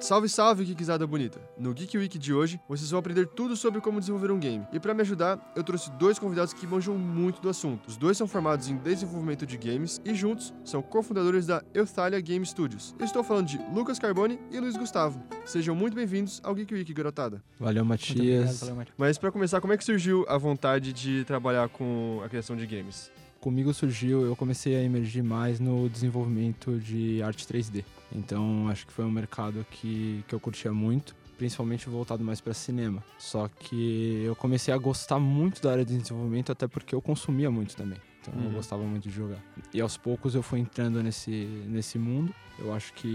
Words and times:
Salve, 0.00 0.30
salve, 0.30 0.64
Geekzada 0.64 1.06
bonita! 1.06 1.38
No 1.58 1.74
Geek 1.74 1.98
Week 1.98 2.18
de 2.18 2.32
hoje, 2.32 2.58
vocês 2.66 2.90
vão 2.90 2.98
aprender 2.98 3.26
tudo 3.26 3.54
sobre 3.54 3.82
como 3.82 4.00
desenvolver 4.00 4.30
um 4.30 4.40
game. 4.40 4.66
E 4.72 4.80
para 4.80 4.94
me 4.94 5.02
ajudar, 5.02 5.52
eu 5.54 5.62
trouxe 5.62 5.90
dois 5.92 6.18
convidados 6.18 6.54
que 6.54 6.66
manjam 6.66 6.96
muito 6.96 7.42
do 7.42 7.50
assunto. 7.50 7.86
Os 7.86 7.98
dois 7.98 8.16
são 8.16 8.26
formados 8.26 8.68
em 8.68 8.76
desenvolvimento 8.76 9.44
de 9.44 9.58
games 9.58 10.00
e 10.02 10.14
juntos 10.14 10.54
são 10.64 10.80
cofundadores 10.80 11.46
da 11.46 11.62
Euthalia 11.74 12.18
Game 12.20 12.44
Studios. 12.46 12.94
Eu 12.98 13.04
estou 13.04 13.22
falando 13.22 13.48
de 13.48 13.58
Lucas 13.74 13.98
Carboni 13.98 14.40
e 14.50 14.58
Luiz 14.58 14.74
Gustavo. 14.74 15.22
Sejam 15.44 15.74
muito 15.74 15.94
bem-vindos 15.94 16.40
ao 16.42 16.54
Geek 16.54 16.72
Week, 16.72 16.92
garotada. 16.94 17.44
Valeu, 17.58 17.84
Matias. 17.84 18.72
Mas 18.96 19.18
para 19.18 19.30
começar, 19.30 19.60
como 19.60 19.74
é 19.74 19.76
que 19.76 19.84
surgiu 19.84 20.24
a 20.28 20.38
vontade 20.38 20.94
de 20.94 21.24
trabalhar 21.26 21.68
com 21.68 22.22
a 22.24 22.28
criação 22.28 22.56
de 22.56 22.66
games? 22.66 23.12
Comigo 23.40 23.72
surgiu, 23.72 24.26
eu 24.26 24.36
comecei 24.36 24.76
a 24.76 24.82
emergir 24.82 25.22
mais 25.22 25.58
no 25.58 25.88
desenvolvimento 25.88 26.78
de 26.78 27.22
arte 27.22 27.46
3D. 27.46 27.84
Então 28.14 28.68
acho 28.68 28.86
que 28.86 28.92
foi 28.92 29.04
um 29.04 29.10
mercado 29.10 29.64
que, 29.70 30.22
que 30.28 30.34
eu 30.34 30.38
curtia 30.38 30.72
muito, 30.72 31.16
principalmente 31.38 31.88
voltado 31.88 32.22
mais 32.22 32.38
para 32.38 32.52
cinema. 32.52 33.02
Só 33.18 33.48
que 33.48 34.22
eu 34.24 34.36
comecei 34.36 34.74
a 34.74 34.76
gostar 34.76 35.18
muito 35.18 35.62
da 35.62 35.72
área 35.72 35.84
de 35.86 35.96
desenvolvimento, 35.96 36.52
até 36.52 36.68
porque 36.68 36.94
eu 36.94 37.00
consumia 37.00 37.50
muito 37.50 37.74
também. 37.74 37.98
Então 38.20 38.34
uhum. 38.34 38.48
eu 38.48 38.50
gostava 38.52 38.82
muito 38.82 39.08
de 39.08 39.14
jogar. 39.14 39.42
E 39.72 39.80
aos 39.80 39.96
poucos 39.96 40.34
eu 40.34 40.42
fui 40.42 40.60
entrando 40.60 41.02
nesse, 41.02 41.30
nesse 41.66 41.98
mundo. 41.98 42.34
Eu 42.58 42.74
acho 42.74 42.92
que 42.92 43.08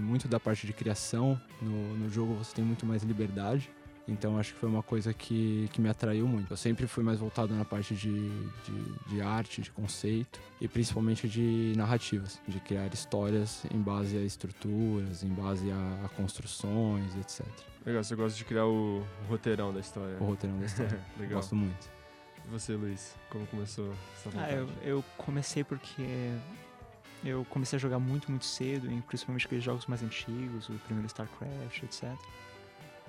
muito 0.00 0.28
da 0.28 0.38
parte 0.38 0.64
de 0.64 0.72
criação 0.72 1.40
no, 1.60 1.96
no 1.96 2.08
jogo 2.08 2.34
você 2.34 2.54
tem 2.54 2.64
muito 2.64 2.86
mais 2.86 3.02
liberdade. 3.02 3.68
Então 4.06 4.36
acho 4.36 4.52
que 4.52 4.58
foi 4.58 4.68
uma 4.68 4.82
coisa 4.82 5.14
que, 5.14 5.68
que 5.72 5.80
me 5.80 5.88
atraiu 5.88 6.26
muito. 6.26 6.52
Eu 6.52 6.56
sempre 6.56 6.86
fui 6.86 7.04
mais 7.04 7.20
voltado 7.20 7.54
na 7.54 7.64
parte 7.64 7.94
de, 7.94 8.28
de, 8.30 8.98
de, 9.06 9.22
arte, 9.22 9.62
de 9.62 9.70
conceito 9.70 10.40
e 10.60 10.66
principalmente 10.66 11.28
de 11.28 11.72
narrativas, 11.76 12.40
de 12.46 12.58
criar 12.60 12.92
histórias 12.92 13.64
em 13.72 13.80
base 13.80 14.16
a 14.16 14.22
estruturas, 14.22 15.22
em 15.22 15.28
base 15.28 15.70
a, 15.70 16.04
a 16.04 16.08
construções, 16.10 17.14
etc. 17.16 17.46
Legal, 17.86 18.02
você 18.02 18.16
gosta 18.16 18.36
de 18.36 18.44
criar 18.44 18.66
o, 18.66 18.98
o 18.98 19.28
roteirão 19.28 19.72
da 19.72 19.80
história. 19.80 20.16
O 20.20 20.24
roteirão 20.24 20.58
da 20.58 20.66
história. 20.66 21.00
Legal. 21.18 21.36
Gosto 21.36 21.54
muito. 21.54 21.88
E 22.44 22.50
você, 22.50 22.74
Luiz, 22.74 23.14
como 23.30 23.46
começou 23.46 23.92
essa 24.16 24.30
vontade? 24.30 24.52
Ah, 24.52 24.56
eu, 24.56 24.68
eu 24.82 25.04
comecei 25.16 25.62
porque 25.62 26.02
eu 27.24 27.46
comecei 27.48 27.76
a 27.76 27.80
jogar 27.80 28.00
muito, 28.00 28.30
muito 28.30 28.44
cedo, 28.44 28.88
principalmente 29.06 29.46
aqueles 29.46 29.62
jogos 29.62 29.86
mais 29.86 30.02
antigos, 30.02 30.68
o 30.68 30.72
primeiro 30.86 31.06
StarCraft, 31.06 31.82
etc. 31.84 32.10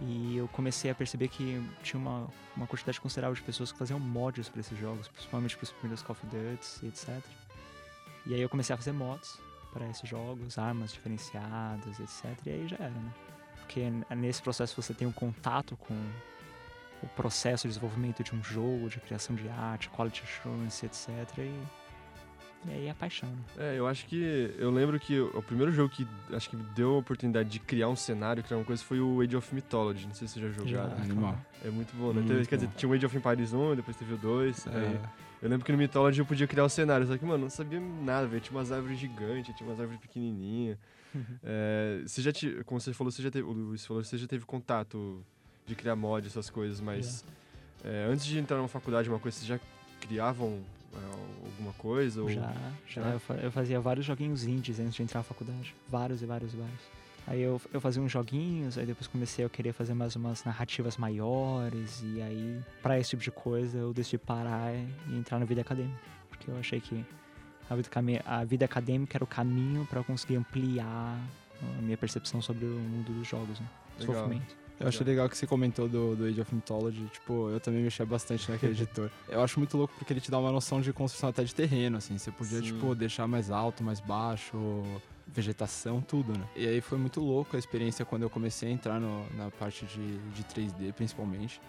E 0.06 0.36
eu 0.36 0.50
comecei 0.50 0.92
a 0.92 0.96
perceber 0.96 1.30
que 1.30 1.66
tinha 1.82 2.00
uma, 2.00 2.28
uma 2.58 2.68
quantidade 2.68 3.00
considerável 3.00 3.36
de 3.36 3.42
pessoas 3.42 3.72
que 3.72 3.78
faziam 3.78 4.00
mods 4.00 4.50
para 4.50 4.60
esses 4.60 4.78
jogos, 4.78 5.08
principalmente 5.08 5.56
para 5.56 5.64
os 5.64 5.72
primeiros 5.72 6.04
Call 6.04 6.16
of 6.16 6.26
Duty, 6.26 6.88
etc. 6.88 7.24
E 8.26 8.34
aí 8.34 8.42
eu 8.42 8.50
comecei 8.50 8.74
a 8.74 8.78
fazer 8.78 8.92
mods 8.92 9.40
para 9.72 9.88
esses 9.88 10.08
jogos, 10.08 10.58
armas 10.58 10.92
diferenciadas, 10.92 12.00
etc. 12.00 12.38
E 12.46 12.50
aí 12.50 12.68
já 12.68 12.76
era, 12.78 12.90
né? 12.90 13.14
Porque 13.60 13.90
nesse 14.16 14.42
processo 14.42 14.80
você 14.80 14.94
tem 14.94 15.08
um 15.08 15.12
contato 15.12 15.78
com 15.78 15.96
o 17.02 17.08
processo 17.16 17.64
de 17.64 17.70
desenvolvimento 17.70 18.24
de 18.24 18.36
um 18.36 18.44
jogo, 18.44 18.90
de 18.90 19.00
criação 19.00 19.36
de 19.36 19.48
arte, 19.48 19.90
quality 19.90 20.24
assurance, 20.24 20.86
etc. 20.86 21.10
E 21.38 21.83
e 22.66 22.72
aí 22.72 22.88
é 22.88 22.94
paixão. 22.94 23.30
É, 23.58 23.78
eu 23.78 23.88
acho 23.88 24.06
que. 24.06 24.54
Eu 24.58 24.72
lembro 24.72 25.00
que 25.00 25.20
o 25.20 25.42
primeiro 25.42 25.72
jogo 25.72 25.94
que 25.94 26.08
acho 26.34 26.50
que 26.50 26.56
me 26.56 26.64
deu 26.76 26.96
a 26.96 26.98
oportunidade 26.98 27.50
de 27.50 27.60
criar 27.60 27.90
um 27.90 27.96
cenário, 27.96 28.44
criar 28.44 28.58
uma 28.58 28.66
coisa, 28.66 28.84
foi 28.84 29.00
o 29.00 29.22
Age 29.22 29.36
of 29.36 29.54
Mythology. 29.54 30.08
Não 30.08 30.14
sei 30.14 30.28
se 30.28 30.36
você 30.36 30.42
já 30.42 30.50
jogou. 30.50 30.68
Já, 30.68 30.84
animal. 30.84 31.38
É 31.64 31.70
muito 31.70 31.96
bom, 31.96 32.08
né? 32.08 32.22
Muito 32.22 32.28
teve, 32.28 32.46
quer 32.46 32.56
dizer, 32.56 32.70
tinha 32.76 32.90
o 32.90 32.94
Age 32.94 33.06
of 33.06 33.18
Empires 33.18 33.54
1, 33.54 33.76
depois 33.76 33.98
teve 33.98 34.14
o 34.14 34.18
2. 34.18 34.68
É. 34.68 34.70
Aí, 34.70 35.00
eu 35.42 35.50
lembro 35.50 35.66
que 35.66 35.72
no 35.74 35.78
Mythology 35.78 36.20
eu 36.20 36.26
podia 36.26 36.48
criar 36.48 36.64
o 36.64 36.68
um 36.68 36.70
cenário, 36.70 37.06
só 37.06 37.18
que, 37.18 37.26
mano, 37.26 37.44
não 37.44 37.50
sabia 37.50 37.80
nada, 37.80 38.28
velho. 38.28 38.42
Tinha 38.42 38.58
umas 38.58 38.72
árvores 38.72 38.98
gigantes, 38.98 39.54
tinha 39.56 39.68
umas 39.70 39.80
árvores 39.80 40.00
pequenininhas. 40.00 40.78
Uhum. 41.14 41.24
É, 41.44 42.02
você 42.06 42.22
já 42.22 42.32
te, 42.32 42.64
como 42.66 42.80
você 42.80 42.94
falou, 42.94 43.12
você 43.12 43.22
já 43.22 43.30
teve, 43.30 43.46
o 43.46 43.52
Luiz 43.52 43.86
falou, 43.86 44.04
você 44.04 44.18
já 44.18 44.26
teve 44.26 44.46
contato 44.46 45.24
de 45.66 45.76
criar 45.76 45.96
mod, 45.96 46.26
essas 46.26 46.50
coisas, 46.50 46.80
mas 46.80 47.26
yeah. 47.84 48.10
é, 48.10 48.12
antes 48.12 48.26
de 48.26 48.38
entrar 48.40 48.58
numa 48.58 48.68
faculdade, 48.68 49.10
uma 49.10 49.20
coisa, 49.20 49.38
vocês 49.38 49.48
já 49.48 49.60
criavam 50.02 50.62
alguma 51.46 51.74
coisa? 51.74 52.22
Ou... 52.22 52.30
Já, 52.30 52.54
já. 52.88 53.20
Eu 53.42 53.52
fazia 53.52 53.80
vários 53.80 54.06
joguinhos 54.06 54.44
indies 54.44 54.80
antes 54.80 54.96
de 54.96 55.04
entrar 55.04 55.20
na 55.20 55.24
faculdade. 55.24 55.76
Vários 55.90 56.22
e 56.22 56.26
vários 56.26 56.54
e 56.54 56.58
vários. 56.58 56.82
Aí 57.26 57.42
eu, 57.42 57.62
eu 57.72 57.80
fazia 57.80 58.02
uns 58.02 58.12
joguinhos, 58.12 58.78
aí 58.78 58.86
depois 58.86 59.08
comecei 59.08 59.46
a 59.46 59.50
querer 59.50 59.72
fazer 59.72 59.94
mais 59.94 60.16
umas 60.16 60.44
narrativas 60.44 60.98
maiores, 60.98 62.04
e 62.04 62.22
aí, 62.22 62.60
para 62.82 63.00
esse 63.00 63.12
tipo 63.12 63.24
de 63.24 63.32
coisa, 63.32 63.78
eu 63.78 63.94
decidi 63.94 64.18
parar 64.18 64.74
e 64.74 65.16
entrar 65.18 65.40
na 65.40 65.46
vida 65.46 65.62
acadêmica. 65.62 65.98
Porque 66.30 66.52
eu 66.52 66.58
achei 66.58 66.82
que 66.82 67.06
a 67.70 67.76
vida, 67.76 67.90
a 68.26 68.44
vida 68.44 68.66
acadêmica 68.66 69.18
era 69.18 69.24
o 69.24 69.28
caminho 69.28 69.86
para 69.86 70.02
eu 70.02 70.04
conseguir 70.04 70.36
ampliar 70.36 71.18
a 71.62 71.82
minha 71.82 71.98
percepção 71.98 72.42
sobre 72.42 72.66
o 72.66 72.70
mundo 72.70 73.14
dos 73.14 73.28
jogos, 73.28 73.58
né? 73.58 73.68
Desenvolvimento. 73.98 74.63
Eu 74.80 74.88
achei 74.88 75.06
legal 75.06 75.30
que 75.30 75.38
você 75.38 75.48
comentou 75.48 75.88
do, 75.88 76.16
do 76.16 76.26
Age 76.26 76.42
of 76.42 76.54
Mythology. 76.54 77.06
Tipo, 77.12 77.50
eu 77.50 77.60
também 77.60 77.84
mexia 77.84 78.06
bastante 78.06 78.50
naquele 78.52 78.74
editor. 78.74 79.10
Eu 79.30 79.42
acho 79.42 79.60
muito 79.60 79.78
louco 79.78 79.94
porque 79.98 80.12
ele 80.12 80.20
te 80.20 80.32
dá 80.32 80.40
uma 80.40 80.52
noção 80.52 80.82
de 80.82 80.92
construção 80.92 81.30
até 81.30 81.44
de 81.44 81.54
terreno, 81.54 81.98
assim. 81.98 82.18
Você 82.18 82.32
podia, 82.32 82.60
Sim. 82.60 82.66
tipo, 82.66 82.94
deixar 82.96 83.28
mais 83.28 83.52
alto, 83.52 83.84
mais 83.84 84.00
baixo, 84.00 84.58
vegetação, 85.28 86.02
tudo, 86.02 86.38
né? 86.38 86.46
E 86.56 86.68
aí 86.68 86.82
foi 86.82 86.98
muito 86.98 87.22
louco 87.22 87.56
a 87.56 87.60
experiência 87.60 88.04
quando 88.04 88.24
eu 88.24 88.30
comecei 88.30 88.70
a 88.70 88.72
entrar 88.72 89.00
no, 89.00 89.26
na 89.36 89.50
parte 89.52 89.86
de, 89.86 90.18
de 90.18 90.44
3D, 90.44 90.94
principalmente. 90.94 91.62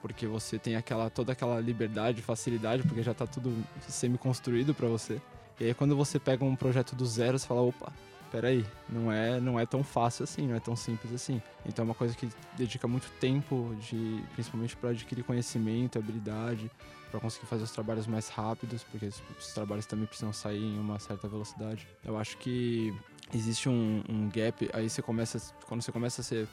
Porque 0.00 0.26
você 0.26 0.58
tem 0.58 0.76
aquela, 0.76 1.08
toda 1.08 1.32
aquela 1.32 1.58
liberdade, 1.60 2.20
facilidade, 2.20 2.82
porque 2.82 3.02
já 3.02 3.14
tá 3.14 3.26
tudo 3.26 3.52
semi-construído 3.88 4.74
para 4.74 4.86
você. 4.86 5.20
E 5.58 5.64
aí 5.64 5.74
quando 5.74 5.96
você 5.96 6.18
pega 6.18 6.44
um 6.44 6.54
projeto 6.54 6.94
do 6.94 7.06
zero, 7.06 7.38
você 7.38 7.46
fala, 7.46 7.62
opa, 7.62 7.92
peraí, 8.34 8.66
não 8.88 9.12
é, 9.12 9.38
não 9.38 9.60
é 9.60 9.64
tão 9.64 9.84
fácil 9.84 10.24
assim, 10.24 10.48
não 10.48 10.56
é 10.56 10.60
tão 10.60 10.74
simples 10.74 11.12
assim. 11.12 11.40
Então 11.64 11.84
é 11.84 11.86
uma 11.86 11.94
coisa 11.94 12.16
que 12.16 12.28
dedica 12.56 12.88
muito 12.88 13.08
tempo, 13.20 13.76
de, 13.78 14.24
principalmente 14.32 14.76
para 14.76 14.90
adquirir 14.90 15.22
conhecimento, 15.22 16.00
habilidade, 16.00 16.68
para 17.12 17.20
conseguir 17.20 17.46
fazer 17.46 17.62
os 17.62 17.70
trabalhos 17.70 18.08
mais 18.08 18.28
rápidos, 18.28 18.82
porque 18.82 19.06
os, 19.06 19.22
os, 19.38 19.54
trabalhos 19.54 19.86
também 19.86 20.04
precisam 20.04 20.32
sair 20.32 20.64
em 20.64 20.76
uma 20.80 20.98
certa 20.98 21.28
velocidade. 21.28 21.86
Eu 22.04 22.18
acho 22.18 22.36
que 22.38 22.92
existe 23.32 23.68
um, 23.68 24.02
um 24.08 24.28
gap, 24.28 24.68
aí 24.72 24.90
você 24.90 25.00
começa, 25.00 25.40
quando 25.68 25.82
você 25.82 25.92
começa 25.92 26.20
a 26.20 26.24
ser 26.24 26.48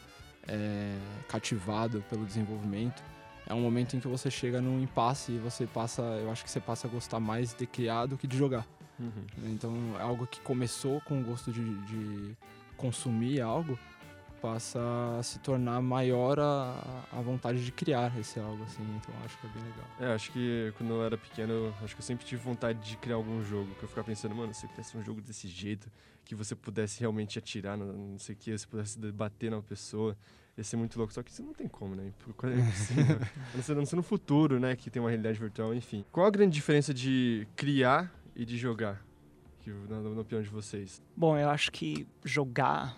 é, 0.48 0.96
cativado 1.28 2.06
pelo 2.12 2.28
desenvolvimento, 2.28 3.02
é 3.48 3.56
um 3.56 3.62
momento 3.62 3.96
em 3.96 4.00
que 4.00 4.08
você 4.08 4.30
chega 4.30 4.62
num 4.62 4.80
impasse 4.80 5.32
e 5.32 5.40
você 5.40 5.66
passa, 5.66 6.04
eu 6.04 6.30
acho 6.30 6.44
que 6.44 6.52
você 6.52 6.60
passa 6.60 6.88
a 6.88 6.92
gostar 6.92 7.20
mais 7.20 7.56
de 7.56 7.66
criar 7.66 8.06
do 8.06 8.20
que 8.20 8.28
de 8.28 8.38
jogar. 8.38 8.68
Uhum. 9.02 9.52
Então, 9.52 9.74
algo 10.00 10.28
que 10.28 10.40
começou 10.42 11.02
com 11.02 11.20
o 11.20 11.24
gosto 11.24 11.52
de, 11.52 11.64
de 11.86 12.38
consumir 12.78 13.42
algo 13.42 13.78
passa 14.42 14.80
a 15.20 15.24
se 15.24 15.38
tornar 15.40 15.80
maior 15.82 16.40
a, 16.40 17.06
a 17.12 17.22
vontade 17.22 17.64
de 17.64 17.72
criar 17.72 18.18
esse 18.20 18.40
algo, 18.40 18.64
assim. 18.64 18.82
Então, 18.98 19.14
acho 19.24 19.38
que 19.38 19.46
é 19.46 19.50
bem 19.52 19.64
legal. 19.64 19.86
É, 20.00 20.16
acho 20.16 20.32
que 20.32 20.74
quando 20.78 20.94
eu 20.94 21.04
era 21.04 21.18
pequeno, 21.18 21.74
acho 21.84 21.96
que 21.96 22.02
eu 22.02 22.06
sempre 22.06 22.26
tive 22.26 22.42
vontade 22.42 22.80
de 22.80 22.98
criar 22.98 23.16
algum 23.16 23.44
jogo. 23.44 23.74
Que 23.76 23.84
eu 23.84 23.90
ficava 23.90 24.08
pensando, 24.08 24.34
mano, 24.34 24.54
se 24.54 24.66
eu 24.66 24.70
quisesse 24.70 24.98
um 24.98 25.04
jogo 25.04 25.22
desse 25.22 25.48
jeito, 25.48 25.92
que 26.26 26.34
você 26.34 26.56
pudesse 26.56 27.00
realmente 27.00 27.38
atirar, 27.38 27.78
não 27.78 28.18
sei 28.18 28.34
o 28.34 28.38
que, 28.38 28.58
você 28.58 28.66
pudesse 28.66 28.98
bater 29.12 29.52
na 29.52 29.62
pessoa 29.62 30.18
ia 30.58 30.64
ser 30.64 30.78
muito 30.78 30.98
louco. 30.98 31.14
Só 31.14 31.24
que 31.24 31.32
isso 31.32 31.44
não 31.44 31.54
tem 31.54 31.68
como, 31.68 31.96
né? 31.96 32.06
É 32.06 32.08
impossível. 32.08 33.20
a 33.70 33.76
não 33.76 33.86
ser 33.86 33.96
no 33.96 34.04
futuro, 34.04 34.60
né? 34.60 34.76
Que 34.76 34.90
tem 34.90 35.02
uma 35.02 35.10
realidade 35.10 35.40
virtual, 35.40 35.74
enfim. 35.74 36.06
Qual 36.12 36.26
a 36.26 36.30
grande 36.30 36.54
diferença 36.54 36.94
de 36.94 37.48
criar 37.56 38.12
e 38.36 38.46
de 38.46 38.58
jogar? 38.58 39.06
Que, 39.60 39.70
na, 39.70 40.02
na 40.02 40.22
opinião 40.22 40.42
de 40.42 40.50
vocês. 40.50 41.02
Bom, 41.16 41.38
eu 41.38 41.50
acho 41.50 41.72
que 41.72 42.08
jogar 42.24 42.98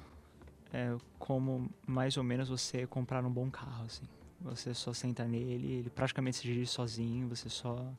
é 0.71 0.95
como 1.19 1.69
mais 1.85 2.17
ou 2.17 2.23
menos 2.23 2.49
você 2.49 2.88
comprar 2.88 3.23
um 3.23 3.31
bom 3.31 3.49
carro, 3.51 3.85
assim. 3.85 4.05
Você 4.41 4.73
só 4.73 4.91
senta 4.91 5.25
nele, 5.25 5.71
ele 5.71 5.89
praticamente 5.89 6.38
se 6.38 6.44
dirige 6.44 6.67
sozinho, 6.67 7.29
você 7.29 7.47
só 7.47 7.94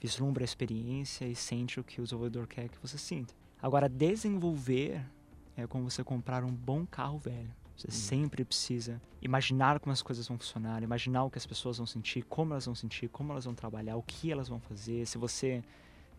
vislumbra 0.00 0.42
a 0.42 0.46
experiência 0.46 1.26
e 1.26 1.34
sente 1.34 1.80
o 1.80 1.84
que 1.84 2.00
o 2.00 2.04
desenvolvedor 2.04 2.46
quer 2.46 2.68
que 2.68 2.78
você 2.80 2.96
sinta. 2.96 3.34
Agora, 3.60 3.88
desenvolver 3.88 5.04
é 5.56 5.66
como 5.66 5.90
você 5.90 6.04
comprar 6.04 6.44
um 6.44 6.52
bom 6.52 6.86
carro 6.86 7.18
velho. 7.18 7.50
Você 7.76 7.88
hum. 7.88 7.92
sempre 7.92 8.44
precisa 8.44 9.00
imaginar 9.22 9.80
como 9.80 9.92
as 9.92 10.02
coisas 10.02 10.28
vão 10.28 10.38
funcionar, 10.38 10.82
imaginar 10.82 11.24
o 11.24 11.30
que 11.30 11.38
as 11.38 11.46
pessoas 11.46 11.78
vão 11.78 11.86
sentir, 11.86 12.22
como 12.22 12.52
elas 12.52 12.66
vão 12.66 12.74
sentir, 12.74 13.08
como 13.08 13.32
elas 13.32 13.46
vão 13.46 13.54
trabalhar, 13.54 13.96
o 13.96 14.02
que 14.02 14.30
elas 14.30 14.48
vão 14.48 14.60
fazer. 14.60 15.06
Se 15.06 15.18
você 15.18 15.62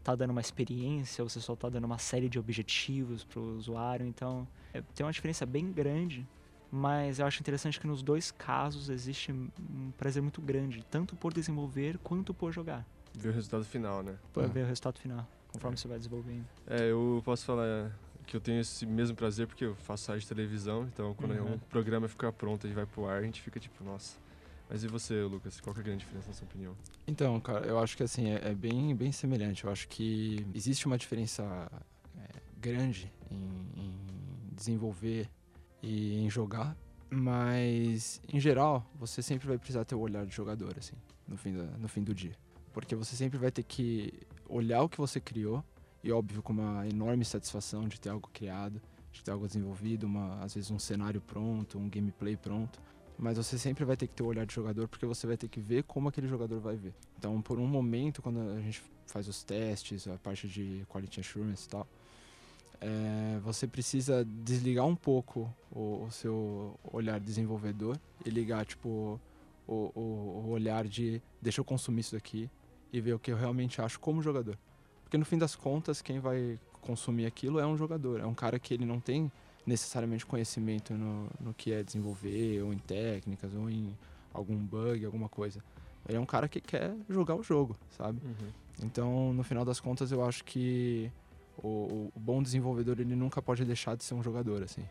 tá 0.04 0.16
dando 0.16 0.32
uma 0.32 0.42
experiência, 0.42 1.24
você 1.24 1.40
só 1.40 1.56
tá 1.56 1.70
dando 1.70 1.86
uma 1.86 1.98
série 1.98 2.28
de 2.28 2.40
objetivos 2.40 3.24
para 3.24 3.40
o 3.40 3.58
usuário. 3.58 4.06
Então, 4.06 4.48
é, 4.74 4.82
tem 4.96 5.06
uma 5.06 5.12
diferença 5.12 5.46
bem 5.46 5.72
grande, 5.72 6.28
mas 6.72 7.20
eu 7.20 7.26
acho 7.26 7.40
interessante 7.42 7.80
que 7.80 7.88
nos 7.88 8.02
dois 8.02 8.32
casos 8.32 8.90
existe 8.90 9.32
um 9.32 9.92
prazer 9.98 10.22
muito 10.22 10.42
grande, 10.42 10.86
tanto 10.90 11.16
por 11.16 11.34
desenvolver 11.34 11.98
quanto 12.00 12.34
por 12.34 12.52
jogar. 12.52 12.86
Ver 13.14 13.30
o 13.30 13.34
resultado 13.34 13.66
final, 13.66 14.02
né? 14.02 14.16
Por 14.32 14.48
ver 14.48 14.64
o 14.64 14.68
resultado 14.68 14.98
final, 15.00 15.28
conforme 15.52 15.76
é. 15.76 15.78
você 15.78 15.88
vai 15.88 15.98
desenvolvendo. 15.98 16.46
É, 16.66 16.92
eu 16.92 17.22
posso 17.26 17.46
falar 17.46 17.92
que 18.26 18.36
eu 18.38 18.42
tenho 18.42 18.62
esse 18.62 18.86
mesmo 18.86 19.16
prazer 19.16 19.48
porque 19.48 19.66
eu 19.66 19.76
faço 19.76 20.06
site 20.06 20.22
de 20.22 20.28
televisão, 20.30 20.88
então 20.92 21.14
quando 21.14 21.32
uhum. 21.32 21.56
um 21.56 21.58
programa 21.58 22.08
fica 22.08 22.32
pronto 22.32 22.66
e 22.68 22.72
vai 22.72 22.86
pro 22.86 23.06
ar, 23.06 23.20
a 23.20 23.24
gente 23.24 23.42
fica 23.42 23.60
tipo, 23.60 23.84
nossa, 23.84 24.18
mas 24.72 24.86
e 24.86 24.88
você, 24.88 25.22
Lucas? 25.24 25.60
Qual 25.60 25.76
é 25.76 25.80
a 25.80 25.84
grande 25.84 26.00
diferença 26.00 26.30
na 26.30 26.34
sua 26.34 26.48
opinião? 26.48 26.74
Então, 27.06 27.38
cara, 27.42 27.68
eu 27.68 27.78
acho 27.78 27.98
que 27.98 28.04
assim, 28.04 28.30
é, 28.30 28.52
é 28.52 28.56
bem, 28.56 28.96
bem 28.96 29.12
semelhante. 29.12 29.66
Eu 29.66 29.70
acho 29.70 29.86
que 29.90 30.48
existe 30.56 30.86
uma 30.86 30.98
diferença 30.98 31.44
é, 32.18 32.40
grande 32.58 33.12
em, 33.30 33.36
em, 33.76 34.00
desenvolver 34.56 35.30
e 35.84 36.16
em 36.20 36.30
jogar. 36.30 36.78
Mas, 37.10 38.22
em 38.32 38.40
geral, 38.40 38.90
você 38.96 39.22
sempre 39.22 39.46
vai 39.46 39.58
precisar 39.58 39.84
ter 39.84 39.96
o 39.96 40.00
olhar 40.00 40.26
de 40.26 40.34
jogador, 40.34 40.74
assim, 40.78 40.96
no 41.28 41.36
fim, 41.36 41.54
da, 41.54 41.64
no 41.64 41.90
fim 41.90 42.02
do 42.02 42.16
dia. 42.16 42.38
Porque 42.72 42.96
você 42.96 43.14
sempre 43.14 43.38
vai 43.38 43.52
ter 43.52 43.64
que 43.64 44.14
olhar 44.48 44.84
o 44.84 44.88
que 44.88 44.98
você 44.98 45.20
criou, 45.20 45.62
e 46.02 46.14
óbvio, 46.14 46.42
com 46.42 46.54
uma 46.54 46.88
enorme 46.88 47.26
satisfação 47.26 47.90
de 47.90 48.00
ter 48.00 48.08
algo 48.08 48.30
criado, 48.32 48.82
de 49.12 49.22
ter 49.22 49.32
algo 49.32 49.46
desenvolvido, 49.46 50.06
uma, 50.06 50.42
às 50.42 50.54
vezes 50.54 50.72
um 50.72 50.80
cenário 50.80 51.20
pronto, 51.20 51.78
um 51.78 51.90
gameplay 51.90 52.38
pronto. 52.38 52.80
Mas 53.22 53.38
você 53.38 53.56
sempre 53.56 53.86
vai 53.86 53.96
ter 53.96 54.08
que 54.08 54.16
ter 54.16 54.24
o 54.24 54.26
olhar 54.26 54.48
de 54.48 54.54
jogador, 54.54 54.88
porque 54.88 55.06
você 55.06 55.28
vai 55.28 55.38
ter 55.38 55.48
que 55.48 55.60
ver 55.60 55.84
como 55.84 56.10
aquele 56.10 56.28
jogador 56.28 56.60
vai 56.60 56.76
ver. 56.76 56.92
Então, 57.20 57.40
por 57.40 57.60
um 57.60 57.68
momento, 57.68 58.20
quando 58.20 58.42
a 58.42 58.60
gente 58.60 58.82
faz 59.06 59.28
os 59.28 59.44
testes, 59.44 60.08
a 60.08 60.18
parte 60.18 60.48
de 60.48 60.84
quality 60.90 61.20
assurance 61.20 61.68
e 61.68 61.70
tal, 61.70 61.88
é, 62.82 63.40
você 63.44 63.68
precisa 63.68 64.26
desligar 64.26 64.88
um 64.88 64.96
pouco 64.96 65.54
o, 65.72 66.06
o, 66.06 66.12
seu 66.12 66.80
olhar 66.92 67.20
desenvolvedor 67.20 67.96
e 68.26 68.30
ligar 68.32 68.66
tipo 68.66 69.20
o, 69.68 69.92
o, 69.94 70.02
o, 70.46 70.50
olhar 70.50 70.88
de 70.88 71.22
deixa 71.40 71.62
eu 71.62 71.66
consumir 71.66 72.02
isso 72.02 72.16
daqui 72.16 72.50
e 72.92 73.00
ver 73.00 73.14
o 73.14 73.20
que 73.20 73.32
eu 73.32 73.38
realmente 73.38 73.80
acho 73.80 74.00
como 74.00 74.20
jogador 74.22 74.58
porque 75.04 75.16
no 75.16 75.24
fim 75.24 75.38
das 75.38 75.56
contas 75.56 76.02
quem 76.02 76.20
vai 76.20 76.60
consumir 76.82 77.28
aquilo 77.28 77.60
é 77.60 77.68
um 77.68 77.78
jogador 77.78 78.20
é 78.20 78.26
um 78.26 78.34
cara 78.34 78.58
que 78.58 78.74
ele 78.74 78.84
não 78.84 79.00
tem 79.00 79.32
necessariamente 79.66 80.26
conhecimento 80.26 80.94
no, 80.94 81.28
no 81.40 81.54
que 81.54 81.72
é 81.72 81.84
desenvolver 81.84 82.62
ou 82.64 82.74
em 82.74 82.78
técnicas 82.78 83.54
ou 83.54 83.70
em 83.70 83.96
algum 84.34 84.58
bug 84.58 85.06
alguma 85.06 85.30
coisa 85.30 85.64
ele 86.08 86.18
é 86.18 86.20
um 86.20 86.26
cara 86.26 86.48
que 86.48 86.60
quer 86.60 86.96
jogar 87.10 87.36
o 87.36 87.44
jogo 87.44 87.78
sabe 87.96 88.20
uhum. 88.24 88.50
então 88.84 89.34
no 89.34 89.44
final 89.44 89.64
das 89.64 89.80
contas 89.80 90.12
eu 90.12 90.26
acho 90.26 90.44
que 90.44 91.12
o, 91.64 92.12
o, 92.16 92.20
bom 92.20 92.42
desenvolvedor 92.42 93.00
ele 93.00 93.16
nunca 93.16 93.42
pode 93.42 93.64
deixar 93.66 93.96
de 93.96 94.04
ser 94.04 94.14
um 94.14 94.24
jogador, 94.24 94.64
assim. 94.64 94.84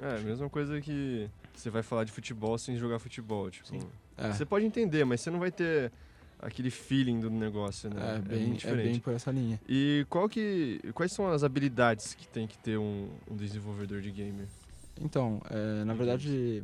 É, 0.00 0.16
a 0.16 0.20
mesma 0.20 0.48
coisa 0.48 0.80
que 0.80 1.28
você 1.54 1.68
vai 1.68 1.82
falar 1.82 2.04
de 2.04 2.12
futebol 2.12 2.56
sem 2.56 2.76
jogar 2.76 2.98
futebol, 2.98 3.50
tipo. 3.50 3.68
É. 4.16 4.32
Você 4.32 4.44
pode 4.44 4.64
entender, 4.64 5.04
mas 5.04 5.20
você 5.20 5.30
não 5.30 5.38
vai 5.38 5.50
ter 5.50 5.92
aquele 6.42 6.70
feeling 6.70 7.20
do 7.20 7.30
negócio, 7.30 7.90
né? 7.90 8.14
É, 8.14 8.16
é 8.16 8.18
bem, 8.18 8.58
é, 8.64 8.68
é 8.68 8.74
bem 8.74 8.98
por 8.98 9.12
essa 9.12 9.30
linha. 9.30 9.60
E 9.68 10.06
qual 10.08 10.28
que, 10.28 10.80
quais 10.94 11.12
são 11.12 11.28
as 11.28 11.44
habilidades 11.44 12.14
que 12.14 12.26
tem 12.26 12.46
que 12.46 12.58
ter 12.58 12.78
um, 12.78 13.08
um 13.30 13.36
desenvolvedor 13.36 14.00
de 14.00 14.10
game? 14.10 14.46
Então, 15.00 15.40
é, 15.50 15.84
na 15.84 15.94
verdade, 15.94 16.62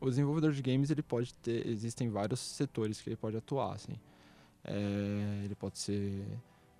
o 0.00 0.08
desenvolvedor 0.08 0.52
de 0.52 0.62
games 0.62 0.90
ele 0.90 1.02
pode 1.02 1.34
ter, 1.34 1.66
existem 1.66 2.08
vários 2.08 2.40
setores 2.40 3.00
que 3.00 3.08
ele 3.08 3.16
pode 3.16 3.36
atuar, 3.36 3.74
assim. 3.74 3.94
É, 4.64 5.42
ele 5.44 5.54
pode 5.54 5.78
ser 5.78 6.24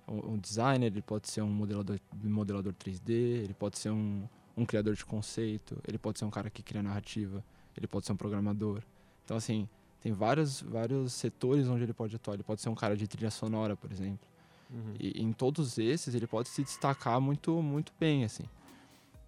um 0.07 0.37
designer, 0.37 0.87
ele 0.87 1.01
pode 1.01 1.29
ser 1.29 1.41
um 1.41 1.49
modelador, 1.49 1.99
modelador 2.23 2.73
3D, 2.73 3.09
ele 3.09 3.53
pode 3.53 3.77
ser 3.77 3.89
um, 3.89 4.27
um 4.55 4.65
criador 4.65 4.95
de 4.95 5.05
conceito, 5.05 5.77
ele 5.87 5.97
pode 5.97 6.17
ser 6.17 6.25
um 6.25 6.29
cara 6.29 6.49
que 6.49 6.63
cria 6.63 6.81
narrativa, 6.81 7.43
ele 7.75 7.87
pode 7.87 8.05
ser 8.05 8.13
um 8.13 8.15
programador. 8.15 8.81
Então, 9.25 9.35
assim, 9.35 9.67
tem 10.07 10.13
vários, 10.13 10.61
vários 10.61 11.11
setores 11.11 11.67
onde 11.67 11.83
ele 11.83 11.93
pode 11.93 12.15
atuar. 12.15 12.35
Ele 12.35 12.43
pode 12.43 12.61
ser 12.61 12.69
um 12.69 12.75
cara 12.75 12.95
de 12.95 13.05
trilha 13.09 13.29
sonora, 13.29 13.75
por 13.75 13.91
exemplo. 13.91 14.25
Uhum. 14.69 14.93
E 14.97 15.21
em 15.21 15.33
todos 15.33 15.77
esses, 15.77 16.15
ele 16.15 16.25
pode 16.25 16.47
se 16.47 16.63
destacar 16.63 17.19
muito, 17.19 17.61
muito 17.61 17.91
bem, 17.99 18.23
assim. 18.23 18.45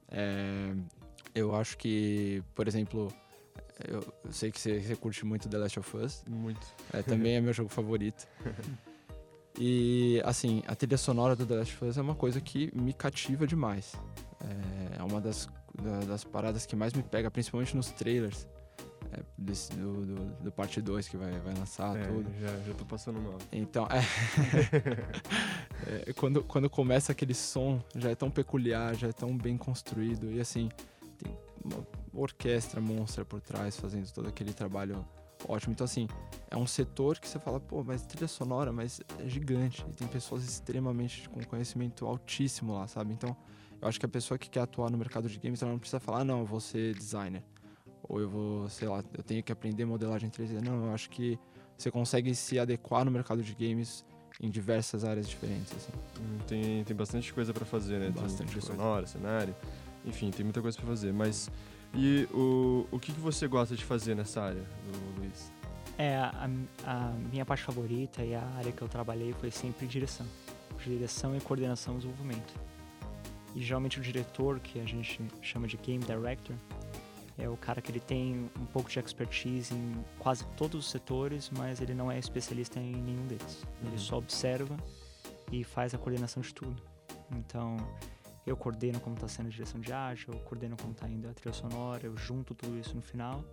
É, 0.08 0.74
eu 1.36 1.54
acho 1.54 1.78
que, 1.78 2.42
por 2.56 2.66
exemplo, 2.66 3.12
eu, 3.86 4.02
eu 4.24 4.32
sei 4.32 4.52
que 4.54 4.60
você, 4.60 4.80
você, 4.80 4.96
curte 4.96 5.26
muito 5.26 5.50
The 5.50 5.58
Last 5.58 5.80
of 5.80 5.98
Us. 5.98 6.24
Muito. 6.26 6.66
É, 6.94 7.02
também 7.02 7.36
é 7.36 7.42
meu 7.42 7.54
jogo 7.54 7.70
favorito. 7.70 8.26
E, 9.62 10.22
assim, 10.24 10.64
a 10.68 10.76
trilha 10.76 10.98
sonora 10.98 11.36
do 11.36 11.46
The 11.46 11.56
Last 11.56 11.74
of 11.76 11.86
Us 11.86 11.98
é 11.98 12.02
uma 12.02 12.16
coisa 12.16 12.40
que 12.40 12.72
me 12.74 12.94
cativa 12.94 13.46
demais. 13.46 13.94
É, 14.40 15.00
é 15.00 15.04
uma 15.04 15.20
das, 15.20 15.50
das 16.08 16.24
paradas 16.24 16.66
que 16.66 16.78
mais 16.78 16.94
me 16.94 17.04
pega, 17.04 17.30
principalmente 17.30 17.76
nos 17.76 17.92
trailers. 17.92 18.48
Desse, 19.42 19.72
do, 19.72 20.06
do, 20.06 20.26
do, 20.44 20.52
parte 20.52 20.82
2 20.82 21.08
que 21.08 21.16
vai, 21.16 21.32
vai 21.40 21.54
lançar 21.54 21.98
é, 21.98 22.04
tudo. 22.04 22.30
Já, 22.42 22.58
já 22.68 22.74
tô 22.74 22.84
passando 22.86 23.22
mal. 23.22 23.38
Então, 23.54 23.88
é, 23.88 24.02
é, 26.10 26.14
quando, 26.14 26.44
quando 26.44 26.70
começa 26.70 27.14
aquele 27.14 27.34
som, 27.34 27.82
já 27.96 28.10
é 28.12 28.16
tão 28.16 28.30
peculiar, 28.30 28.94
já 28.96 29.08
é 29.08 29.14
tão 29.14 29.38
bem 29.38 29.58
construído. 29.58 30.30
E 30.30 30.42
assim, 30.42 30.70
tem 31.18 31.34
uma 31.64 31.88
orquestra 32.14 32.82
monstra 32.82 33.24
por 33.24 33.40
trás 33.40 33.78
fazendo 33.78 34.12
todo 34.12 34.28
aquele 34.28 34.54
trabalho 34.54 35.06
ótimo. 35.48 35.74
Então, 35.74 35.86
assim, 35.86 36.08
é 36.50 36.58
um 36.58 36.68
setor 36.68 37.20
que 37.20 37.28
você 37.28 37.40
fala, 37.40 37.60
pô, 37.60 37.84
mas 37.84 38.02
trilha 38.02 38.28
sonora, 38.28 38.72
mas 38.72 39.02
é 39.20 39.28
gigante. 39.28 39.86
E 39.88 39.94
tem 39.94 40.08
pessoas 40.08 40.44
extremamente 40.44 41.30
com 41.30 41.44
conhecimento 41.44 42.06
altíssimo 42.06 42.74
lá, 42.74 42.88
sabe? 42.88 43.14
Então, 43.14 43.36
eu 43.82 43.88
acho 43.88 44.00
que 44.00 44.06
a 44.06 44.10
pessoa 44.10 44.38
que 44.38 44.50
quer 44.50 44.62
atuar 44.62 44.90
no 44.90 44.98
mercado 44.98 45.30
de 45.30 45.40
games, 45.40 45.62
ela 45.62 45.72
não 45.72 45.80
precisa 45.80 46.00
falar, 46.00 46.20
ah, 46.20 46.24
não, 46.24 46.40
eu 46.40 46.46
vou 46.46 46.60
ser 46.60 46.94
designer. 46.96 47.44
Ou 48.10 48.20
eu 48.20 48.30
vou, 48.30 48.70
sei 48.70 48.88
lá, 48.88 49.04
eu 49.16 49.24
tenho 49.24 49.44
que 49.44 49.52
aprender 49.52 49.86
modelagem 49.86 50.30
3D. 50.30 50.60
Não, 50.62 50.88
eu 50.88 50.94
acho 50.94 51.10
que 51.10 51.40
você 51.78 51.92
consegue 51.92 52.34
se 52.36 52.60
adequar 52.60 53.06
no 53.06 53.12
mercado 53.12 53.42
de 53.42 53.54
games 53.54 54.04
em 54.42 54.50
diversas 54.50 55.06
áreas 55.06 55.30
diferentes. 55.30 55.72
Assim. 55.74 55.92
Hum, 56.20 56.38
tem, 56.48 56.84
tem 56.84 56.96
bastante 56.96 57.32
coisa 57.32 57.54
para 57.54 57.66
fazer, 57.66 58.00
né? 58.00 58.10
Bastante 58.10 58.50
trilha 58.50 58.62
sonora, 58.66 59.06
cenário. 59.06 59.56
Enfim, 60.06 60.32
tem 60.32 60.44
muita 60.44 60.62
coisa 60.62 60.76
para 60.76 60.88
fazer. 60.88 61.14
Mas 61.14 61.52
e 61.94 62.28
o, 62.34 62.88
o 62.92 63.00
que, 63.00 63.12
que 63.12 63.20
você 63.20 63.48
gosta 63.48 63.76
de 63.76 63.84
fazer 63.84 64.16
nessa 64.16 64.42
área, 64.42 64.64
Luiz? 65.18 65.52
É, 65.98 66.16
a, 66.16 66.50
a, 66.86 67.12
minha 67.32 67.46
parte 67.46 67.64
favorita 67.64 68.24
e 68.24 68.34
a 68.34 68.44
área 68.58 68.72
que 68.72 68.82
eu 68.82 68.88
trabalhei 68.88 69.34
foi 69.34 69.52
sempre 69.52 69.86
direção. 69.86 70.26
Direção 70.84 71.36
e 71.36 71.42
coordenação 71.42 71.96
do 71.96 72.00
desenvolvimento. 72.02 72.54
E 73.56 73.62
geralmente 73.62 74.00
o 74.00 74.02
diretor, 74.02 74.60
que 74.60 74.80
a 74.80 74.86
gente 74.86 75.22
chama 75.42 75.68
de 75.68 75.76
Game 75.78 76.04
Director, 76.04 76.56
é 77.40 77.48
o 77.48 77.56
cara 77.56 77.82
que 77.82 77.90
ele 77.90 78.02
tem 78.02 78.50
um 78.60 78.66
pouco 78.66 78.90
de 78.90 79.00
expertise 79.00 79.74
em 79.74 80.06
quase 80.20 80.46
todos 80.58 80.86
os 80.86 80.92
setores, 80.92 81.50
mas 81.58 81.80
ele 81.80 81.94
não 81.94 82.12
é 82.12 82.20
especialista 82.20 82.80
em 82.80 82.92
nenhum 82.92 83.26
deles. 83.28 83.66
Ele 83.82 83.92
uhum. 83.92 83.98
só 83.98 84.18
observa 84.18 84.78
e 85.52 85.64
faz 85.64 85.94
a 85.94 85.98
coordenação 85.98 86.42
de 86.44 86.54
tudo. 86.54 86.82
Então, 87.32 87.78
eu 88.46 88.58
coordeno 88.58 89.00
como 89.00 89.16
está 89.16 89.28
sendo 89.28 89.48
a 89.48 89.50
direção 89.50 89.80
de 89.80 89.94
arte, 89.94 90.28
eu 90.28 90.36
coordeno 90.42 90.76
como 90.78 90.92
está 90.92 91.08
indo 91.08 91.30
a 91.30 91.34
trilha 91.34 91.54
sonora, 91.54 92.06
eu 92.06 92.18
junto 92.18 92.54
tudo 92.54 92.78
isso 92.78 92.96
no 92.96 93.02
final. 93.02 93.44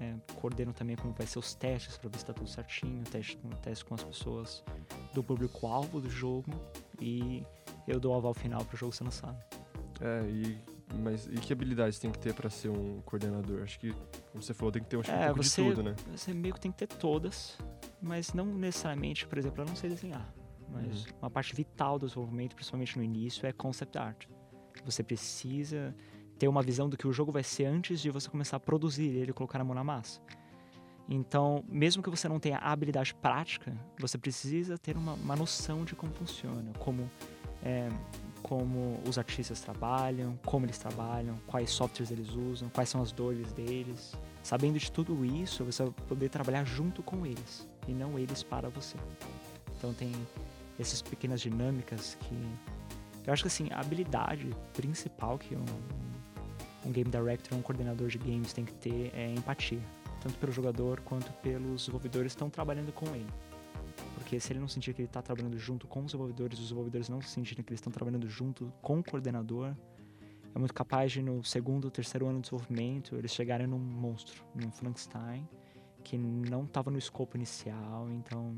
É, 0.00 0.14
coordeno 0.36 0.72
também 0.72 0.96
como 0.96 1.12
vai 1.12 1.26
ser 1.26 1.38
os 1.38 1.52
testes 1.52 1.98
para 1.98 2.08
ver 2.08 2.16
se 2.16 2.22
está 2.22 2.32
tudo 2.32 2.48
certinho, 2.48 3.04
teste 3.04 3.36
com, 3.36 3.50
teste 3.50 3.84
com 3.84 3.94
as 3.94 4.02
pessoas 4.02 4.64
do 5.12 5.22
público-alvo 5.22 6.00
do 6.00 6.08
jogo 6.08 6.50
e 6.98 7.44
eu 7.86 8.00
dou 8.00 8.14
o 8.14 8.16
aval 8.16 8.32
final 8.32 8.64
para 8.64 8.74
o 8.74 8.78
jogo 8.78 8.94
ser 8.94 9.04
lançado. 9.04 9.36
É, 10.00 10.26
e, 10.26 10.58
mas 10.94 11.26
e 11.26 11.36
que 11.36 11.52
habilidades 11.52 11.98
tem 11.98 12.10
que 12.10 12.18
ter 12.18 12.34
para 12.34 12.50
ser 12.50 12.68
um 12.68 13.00
coordenador? 13.02 13.62
Acho 13.62 13.78
que, 13.78 13.92
como 14.30 14.42
você 14.42 14.54
falou, 14.54 14.72
tem 14.72 14.82
que 14.82 14.88
ter 14.88 14.96
um, 14.96 15.00
é, 15.00 15.26
pouco 15.26 15.42
você, 15.42 15.62
de 15.62 15.68
tudo, 15.68 15.82
né? 15.82 15.96
Você 16.14 16.34
meio 16.34 16.54
que 16.54 16.60
tem 16.60 16.72
que 16.72 16.78
ter 16.78 16.88
todas, 16.88 17.58
mas 18.00 18.32
não 18.32 18.46
necessariamente, 18.46 19.26
por 19.26 19.38
exemplo, 19.38 19.62
eu 19.62 19.66
não 19.66 19.76
sei 19.76 19.90
desenhar. 19.90 20.32
Mas 20.68 21.06
uhum. 21.06 21.12
uma 21.22 21.30
parte 21.30 21.54
vital 21.54 21.98
do 21.98 22.06
desenvolvimento, 22.06 22.54
principalmente 22.54 22.96
no 22.96 23.04
início, 23.04 23.46
é 23.46 23.52
concept 23.52 23.98
art. 23.98 24.26
Você 24.84 25.02
precisa 25.02 25.94
ter 26.38 26.48
uma 26.48 26.62
visão 26.62 26.88
do 26.88 26.96
que 26.96 27.06
o 27.06 27.12
jogo 27.12 27.30
vai 27.30 27.42
ser 27.42 27.66
antes 27.66 28.00
de 28.00 28.10
você 28.10 28.28
começar 28.30 28.56
a 28.56 28.60
produzir 28.60 29.08
ele 29.08 29.30
e 29.30 29.34
colocar 29.34 29.60
a 29.60 29.64
mão 29.64 29.74
na 29.74 29.84
massa. 29.84 30.20
Então, 31.08 31.64
mesmo 31.68 32.02
que 32.02 32.08
você 32.08 32.28
não 32.28 32.38
tenha 32.38 32.56
habilidade 32.58 33.12
prática, 33.14 33.76
você 33.98 34.16
precisa 34.16 34.78
ter 34.78 34.96
uma, 34.96 35.14
uma 35.14 35.34
noção 35.34 35.84
de 35.84 35.96
como 35.96 36.12
funciona, 36.14 36.72
como, 36.78 37.10
é, 37.64 37.88
como 38.42 39.00
os 39.08 39.18
artistas 39.18 39.60
trabalham, 39.60 40.38
como 40.44 40.66
eles 40.66 40.78
trabalham, 40.78 41.36
quais 41.46 41.70
softwares 41.70 42.10
eles 42.10 42.30
usam, 42.30 42.68
quais 42.70 42.88
são 42.88 43.02
as 43.02 43.12
dores 43.12 43.52
deles. 43.52 44.14
Sabendo 44.42 44.78
de 44.78 44.90
tudo 44.90 45.24
isso, 45.24 45.64
você 45.64 45.84
vai 45.84 45.92
poder 46.08 46.28
trabalhar 46.28 46.64
junto 46.64 47.02
com 47.02 47.26
eles 47.26 47.68
e 47.86 47.92
não 47.92 48.18
eles 48.18 48.42
para 48.42 48.68
você. 48.68 48.96
Então 49.76 49.92
tem 49.92 50.12
essas 50.78 51.02
pequenas 51.02 51.40
dinâmicas 51.40 52.16
que 52.20 52.34
eu 53.26 53.32
acho 53.32 53.42
que 53.42 53.48
assim 53.48 53.68
a 53.70 53.80
habilidade 53.80 54.48
principal 54.72 55.38
que 55.38 55.54
um, 55.54 55.64
um 56.86 56.90
game 56.90 57.10
director, 57.10 57.56
um 57.56 57.62
coordenador 57.62 58.08
de 58.08 58.18
games 58.18 58.52
tem 58.52 58.64
que 58.64 58.72
ter 58.74 59.12
é 59.14 59.32
empatia, 59.34 59.80
tanto 60.20 60.38
pelo 60.38 60.52
jogador 60.52 61.00
quanto 61.00 61.30
pelos 61.34 61.82
desenvolvedores 61.82 62.32
que 62.32 62.36
estão 62.36 62.50
trabalhando 62.50 62.92
com 62.92 63.06
ele. 63.14 63.26
Porque 64.20 64.38
se 64.38 64.52
ele 64.52 64.60
não 64.60 64.68
sentir 64.68 64.92
que 64.92 65.00
ele 65.00 65.08
está 65.08 65.22
trabalhando 65.22 65.58
junto 65.58 65.88
com 65.88 66.00
os 66.00 66.06
desenvolvedores, 66.06 66.58
os 66.58 66.64
desenvolvedores 66.64 67.08
não 67.08 67.22
sentirem 67.22 67.64
que 67.64 67.70
eles 67.70 67.78
estão 67.78 67.90
trabalhando 67.90 68.28
junto 68.28 68.70
com 68.82 68.98
o 68.98 69.02
coordenador, 69.02 69.74
é 70.54 70.58
muito 70.58 70.74
capaz 70.74 71.10
de 71.10 71.22
no 71.22 71.42
segundo 71.42 71.90
terceiro 71.90 72.26
ano 72.26 72.36
de 72.36 72.42
desenvolvimento 72.42 73.16
eles 73.16 73.32
chegarem 73.32 73.66
num 73.66 73.78
monstro, 73.78 74.44
num 74.54 74.70
Frankenstein, 74.70 75.48
que 76.04 76.18
não 76.18 76.64
estava 76.64 76.90
no 76.90 76.98
escopo 76.98 77.34
inicial, 77.34 78.10
então 78.10 78.54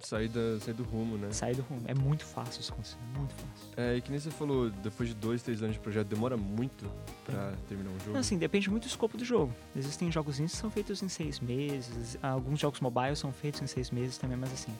Sair, 0.00 0.28
da, 0.28 0.58
sair 0.60 0.74
do 0.74 0.82
rumo, 0.82 1.16
né? 1.16 1.30
Sair 1.32 1.54
do 1.54 1.62
rumo. 1.62 1.82
É 1.86 1.94
muito 1.94 2.24
fácil 2.24 2.60
isso 2.60 2.72
acontecer, 2.72 2.96
muito 3.16 3.32
fácil. 3.34 3.68
É, 3.76 3.96
e 3.96 4.00
que 4.02 4.10
nem 4.10 4.18
você 4.20 4.30
falou, 4.30 4.68
depois 4.68 5.08
de 5.08 5.14
dois, 5.14 5.42
três 5.42 5.62
anos 5.62 5.76
de 5.76 5.80
projeto, 5.80 6.06
demora 6.08 6.36
muito 6.36 6.84
pra 7.24 7.52
é. 7.52 7.54
terminar 7.68 7.90
um 7.90 7.98
jogo? 8.00 8.12
Não, 8.12 8.20
assim, 8.20 8.36
depende 8.36 8.68
muito 8.68 8.82
do 8.82 8.88
escopo 8.88 9.16
do 9.16 9.24
jogo. 9.24 9.54
Existem 9.74 10.10
jogos 10.12 10.36
que 10.38 10.48
são 10.48 10.70
feitos 10.70 11.02
em 11.02 11.08
seis 11.08 11.40
meses, 11.40 12.18
alguns 12.22 12.60
jogos 12.60 12.80
mobile 12.80 13.16
são 13.16 13.32
feitos 13.32 13.62
em 13.62 13.66
seis 13.66 13.90
meses 13.90 14.18
também, 14.18 14.36
mas 14.36 14.52
assim, 14.52 14.72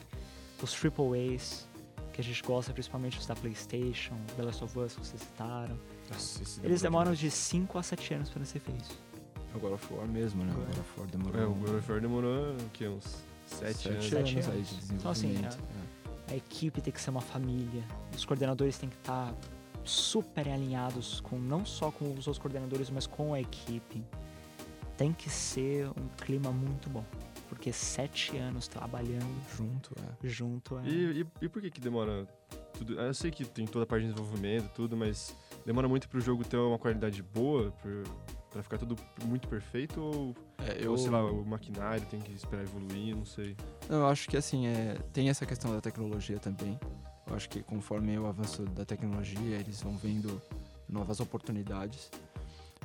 os 0.61 0.73
AAAs, 0.83 1.67
que 2.13 2.21
a 2.21 2.23
gente 2.23 2.43
gosta, 2.43 2.71
principalmente 2.71 3.17
os 3.17 3.25
da 3.25 3.35
PlayStation, 3.35 4.15
The 4.37 4.43
Last 4.43 4.63
of 4.63 4.77
Us 4.79 4.93
que 4.95 5.05
vocês 5.05 5.21
citaram. 5.21 5.77
Nossa, 6.11 6.43
Eles 6.63 6.81
demoram 6.81 7.13
demais. 7.13 7.19
de 7.19 7.31
5 7.31 7.77
a 7.77 7.83
7 7.83 8.13
anos 8.13 8.29
para 8.29 8.45
ser 8.45 8.59
feito. 8.59 8.95
O 9.55 9.59
God 9.59 9.73
of 9.73 9.93
War 9.93 10.05
mesmo, 10.07 10.43
né? 10.43 10.53
O 10.55 10.61
É. 10.61 10.65
God 10.65 10.77
of 10.79 10.99
War 10.99 11.07
demorou 11.07 11.41
É, 11.41 11.45
o 11.45 11.53
God 11.53 11.75
of 11.79 11.91
War 11.91 12.01
demorou 12.01 12.51
o 12.53 12.69
quê? 12.73 12.87
Uns 12.87 13.23
sete, 13.45 13.89
anos. 13.89 14.05
Sete 14.05 14.37
aí 14.37 14.43
de 14.43 14.49
anos. 14.51 14.91
Então, 14.91 15.11
assim, 15.11 15.27
desenvolvimento. 15.29 15.63
é. 16.29 16.33
A 16.33 16.35
equipe 16.35 16.81
tem 16.81 16.91
que 16.91 16.99
ser 17.01 17.09
uma 17.11 17.21
família. 17.21 17.83
Os 18.15 18.25
coordenadores 18.25 18.77
têm 18.77 18.89
que 18.89 18.95
estar 18.95 19.33
super 19.83 20.47
alinhados 20.49 21.19
com 21.21 21.37
não 21.37 21.63
só 21.65 21.91
com 21.91 22.05
os 22.05 22.27
outros 22.27 22.39
coordenadores, 22.39 22.89
mas 22.89 23.05
com 23.05 23.33
a 23.33 23.39
equipe. 23.39 24.03
Tem 24.97 25.11
que 25.13 25.29
ser 25.29 25.87
um 25.89 26.07
clima 26.17 26.51
muito 26.51 26.89
bom. 26.89 27.03
Porque 27.49 27.71
sete 27.71 28.35
anos 28.37 28.67
trabalhando 28.67 29.27
Junto, 29.55 29.93
é. 29.99 30.27
junto 30.27 30.79
é. 30.79 30.87
E, 30.87 31.21
e, 31.21 31.27
e 31.45 31.49
por 31.49 31.61
que 31.61 31.69
que 31.69 31.79
demora 31.79 32.27
tudo? 32.73 32.99
Eu 32.99 33.13
sei 33.13 33.29
que 33.29 33.45
tem 33.45 33.67
toda 33.67 33.83
a 33.83 33.85
parte 33.87 34.05
de 34.07 34.11
desenvolvimento 34.13 34.65
e 34.65 34.69
tudo, 34.69 34.97
mas 34.97 35.35
demora 35.63 35.87
muito 35.87 36.09
pro 36.09 36.19
jogo 36.19 36.43
ter 36.43 36.57
uma 36.57 36.79
qualidade 36.79 37.21
boa, 37.21 37.71
pro- 37.71 38.03
pra 38.55 38.63
ficar 38.63 38.77
tudo 38.77 38.95
muito 39.25 39.49
perfeito 39.49 40.01
ou, 40.01 40.33
É, 40.59 40.87
ou 40.87 40.97
sei 40.97 41.09
lá, 41.11 41.29
o 41.29 41.45
maquinário 41.45 42.05
tem 42.05 42.21
que 42.21 42.31
esperar 42.31 42.63
evoluir, 42.63 43.13
não 43.13 43.25
sei. 43.25 43.57
Não, 43.89 43.97
eu 43.97 44.07
acho 44.07 44.29
que 44.29 44.37
assim, 44.37 44.65
é, 44.67 44.97
tem 45.11 45.29
essa 45.29 45.45
questão 45.45 45.73
da 45.73 45.81
tecnologia 45.81 46.39
também. 46.39 46.79
Eu 47.27 47.35
acho 47.35 47.49
que 47.49 47.61
conforme 47.61 48.17
o 48.17 48.25
avanço 48.27 48.63
da 48.63 48.85
tecnologia, 48.85 49.57
eles 49.57 49.81
vão 49.81 49.97
vendo 49.97 50.41
novas 50.87 51.19
oportunidades. 51.19 52.09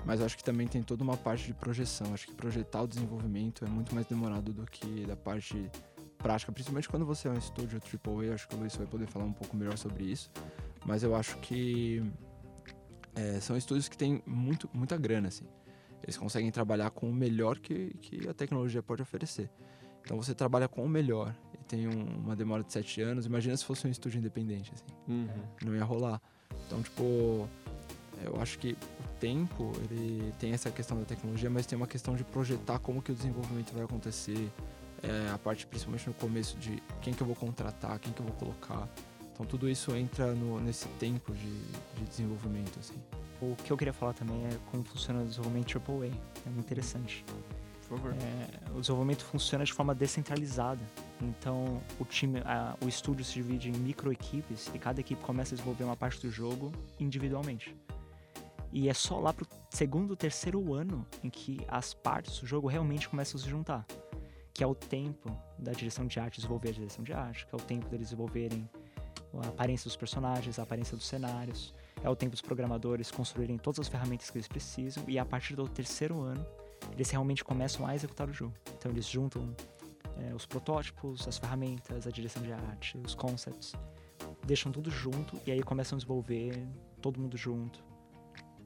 Mas 0.05 0.19
eu 0.19 0.27
acho 0.27 0.37
que 0.37 0.43
também 0.43 0.67
tem 0.67 0.83
toda 0.83 1.05
uma 1.05 1.17
parte 1.17 1.47
de 1.47 1.55
projeção. 1.55 2.09
Eu 2.09 2.15
acho 2.15 2.27
que 2.27 2.35
projetar 2.35 2.83
o 2.83 2.89
desenvolvimento 2.89 3.65
é 3.65 3.69
muito 3.69 3.95
mais 3.95 4.07
demorado 4.07 4.53
do 4.53 4.65
que 4.65 5.05
da 5.07 5.15
parte 5.15 5.71
prática, 6.19 6.51
principalmente 6.51 6.89
quando 6.89 7.07
você 7.07 7.29
é 7.29 7.31
um 7.31 7.39
estúdio 7.39 7.79
AAA. 7.79 8.25
Eu 8.25 8.35
acho 8.35 8.49
que 8.49 8.57
o 8.57 8.59
Luiz 8.59 8.75
vai 8.75 8.87
poder 8.87 9.07
falar 9.07 9.27
um 9.27 9.33
pouco 9.33 9.57
melhor 9.57 9.79
sobre 9.79 10.05
isso. 10.05 10.33
Mas 10.85 11.03
eu 11.03 11.15
acho 11.15 11.37
que 11.39 12.03
é, 13.15 13.41
são 13.41 13.57
estúdios 13.57 13.89
que 13.89 13.97
têm 13.97 14.23
muito, 14.27 14.69
muita 14.73 14.97
grana, 14.97 15.29
assim. 15.29 15.45
Eles 16.03 16.17
conseguem 16.17 16.51
trabalhar 16.51 16.91
com 16.91 17.09
o 17.09 17.13
melhor 17.13 17.59
que, 17.59 17.95
que 18.01 18.29
a 18.29 18.35
tecnologia 18.35 18.83
pode 18.83 19.03
oferecer. 19.03 19.51
Então 20.03 20.17
você 20.17 20.35
trabalha 20.35 20.67
com 20.67 20.85
o 20.85 20.89
melhor 20.89 21.35
e 21.55 21.59
tem 21.65 21.87
um- 21.87 22.19
uma 22.25 22.35
demora 22.35 22.63
de 22.65 22.73
sete 22.73 23.01
anos. 23.03 23.27
Imagina 23.27 23.57
se 23.57 23.65
fosse 23.65 23.87
um 23.87 23.91
estúdio 23.91 24.19
independente, 24.19 24.73
assim. 24.75 24.85
Uhum. 25.09 25.29
Não 25.65 25.77
ia 25.77 25.85
rolar. 25.85 26.21
Então, 26.67 26.83
tipo, 26.83 27.49
eu 28.25 28.41
acho 28.41 28.59
que 28.59 28.73
o 28.73 29.19
tempo, 29.21 29.73
ele 29.91 30.33
tem 30.39 30.53
essa 30.53 30.71
questão 30.71 30.99
da 30.99 31.05
tecnologia, 31.05 31.51
mas 31.51 31.67
tem 31.67 31.77
uma 31.77 31.87
questão 31.87 32.17
de 32.17 32.25
projetar 32.25 32.79
como 32.79 33.03
que 33.03 33.13
o 33.13 33.15
desenvolvimento 33.15 33.73
vai 33.73 33.85
acontecer. 33.85 34.51
É, 35.03 35.31
a 35.33 35.39
parte, 35.39 35.67
principalmente 35.67 36.07
no 36.07 36.15
começo, 36.15 36.57
de 36.59 36.83
quem 37.01 37.15
que 37.15 37.23
eu 37.23 37.27
vou 37.27 37.37
contratar, 37.37 37.99
quem 37.99 38.13
que 38.13 38.21
eu 38.21 38.27
vou 38.27 38.35
colocar. 38.37 38.87
Então, 39.41 39.49
tudo 39.49 39.71
isso 39.71 39.97
entra 39.97 40.35
no- 40.35 40.61
nesse 40.61 40.87
tempo 40.99 41.33
de, 41.33 41.51
de 41.97 42.05
desenvolvimento, 42.07 42.79
assim. 42.79 42.99
O 43.41 43.57
que 43.57 43.71
eu 43.73 43.77
queria 43.79 43.93
falar 43.95 44.13
também 44.13 44.37
é 44.45 44.51
como 44.71 44.85
funciona 44.85 45.23
o 45.23 45.25
desenvolvimento 45.25 45.79
AAA. 45.79 46.09
É 46.47 46.51
muito 46.51 46.67
interessante. 46.67 47.25
Por 47.89 47.97
favor. 47.99 48.15
É, 48.15 48.71
o 48.77 48.81
desenvolvimento 48.83 49.25
funciona 49.25 49.65
de 49.65 49.73
forma 49.73 49.95
descentralizada. 49.95 50.83
Então, 51.23 51.81
o 51.99 52.05
time, 52.05 52.41
a- 52.45 52.77
o 52.85 52.87
estúdio 52.87 53.25
se 53.25 53.33
divide 53.33 53.71
em 53.71 53.73
micro 53.73 54.13
equipes 54.13 54.71
e 54.75 54.79
cada 54.79 55.01
equipe 55.01 55.23
começa 55.23 55.55
a 55.55 55.57
desenvolver 55.57 55.85
uma 55.85 55.97
parte 55.97 56.21
do 56.21 56.31
jogo 56.31 56.71
individualmente. 56.99 57.75
E 58.71 58.91
é 58.91 58.95
só 58.95 59.19
lá 59.19 59.33
pro 59.33 59.47
segundo, 59.71 60.15
terceiro 60.15 60.75
ano 60.75 61.07
em 61.25 61.31
que 61.31 61.63
as 61.67 61.95
partes 61.95 62.41
do 62.41 62.47
jogo 62.47 62.69
realmente 62.69 63.09
começam 63.09 63.41
a 63.41 63.43
se 63.43 63.49
juntar. 63.49 63.87
Que 64.53 64.63
é 64.63 64.67
o 64.67 64.75
tempo 64.75 65.35
da 65.59 65.73
direção 65.73 66.07
de 66.07 66.21
arte 66.21 66.37
desenvolver 66.37 66.69
a 66.69 66.73
direção 66.73 67.03
de 67.03 67.15
arte, 67.15 67.47
que 67.47 67.55
é 67.55 67.57
o 67.57 67.61
tempo 67.63 67.89
deles 67.89 68.09
desenvolverem 68.09 68.69
a 69.35 69.49
aparência 69.49 69.85
dos 69.85 69.97
personagens, 69.97 70.59
a 70.59 70.63
aparência 70.63 70.97
dos 70.97 71.07
cenários, 71.07 71.75
é 72.03 72.09
o 72.09 72.17
tempo 72.17 72.33
dos 72.33 72.41
programadores 72.41 73.11
construírem 73.11 73.59
todas 73.59 73.81
as 73.81 73.89
ferramentas 73.89 74.31
que 74.31 74.39
eles 74.39 74.49
precisam 74.49 75.05
e 75.07 75.19
a 75.19 75.25
partir 75.25 75.55
do 75.55 75.69
terceiro 75.69 76.21
ano 76.21 76.45
eles 76.93 77.11
realmente 77.11 77.45
começam 77.45 77.87
a 77.87 77.95
executar 77.95 78.29
o 78.29 78.33
jogo. 78.33 78.55
Então 78.77 78.91
eles 78.91 79.07
juntam 79.07 79.55
é, 80.19 80.35
os 80.35 80.47
protótipos, 80.47 81.29
as 81.29 81.39
ferramentas, 81.39 82.07
a 82.07 82.11
direção 82.11 82.43
de 82.43 82.53
arte, 82.53 82.99
os 83.05 83.15
concepts, 83.15 83.75
deixam 84.45 84.73
tudo 84.73 84.91
junto 84.91 85.39
e 85.47 85.51
aí 85.51 85.63
começam 85.63 85.97
a 85.97 85.99
desenvolver 85.99 86.67
todo 87.01 87.21
mundo 87.21 87.37
junto 87.37 87.83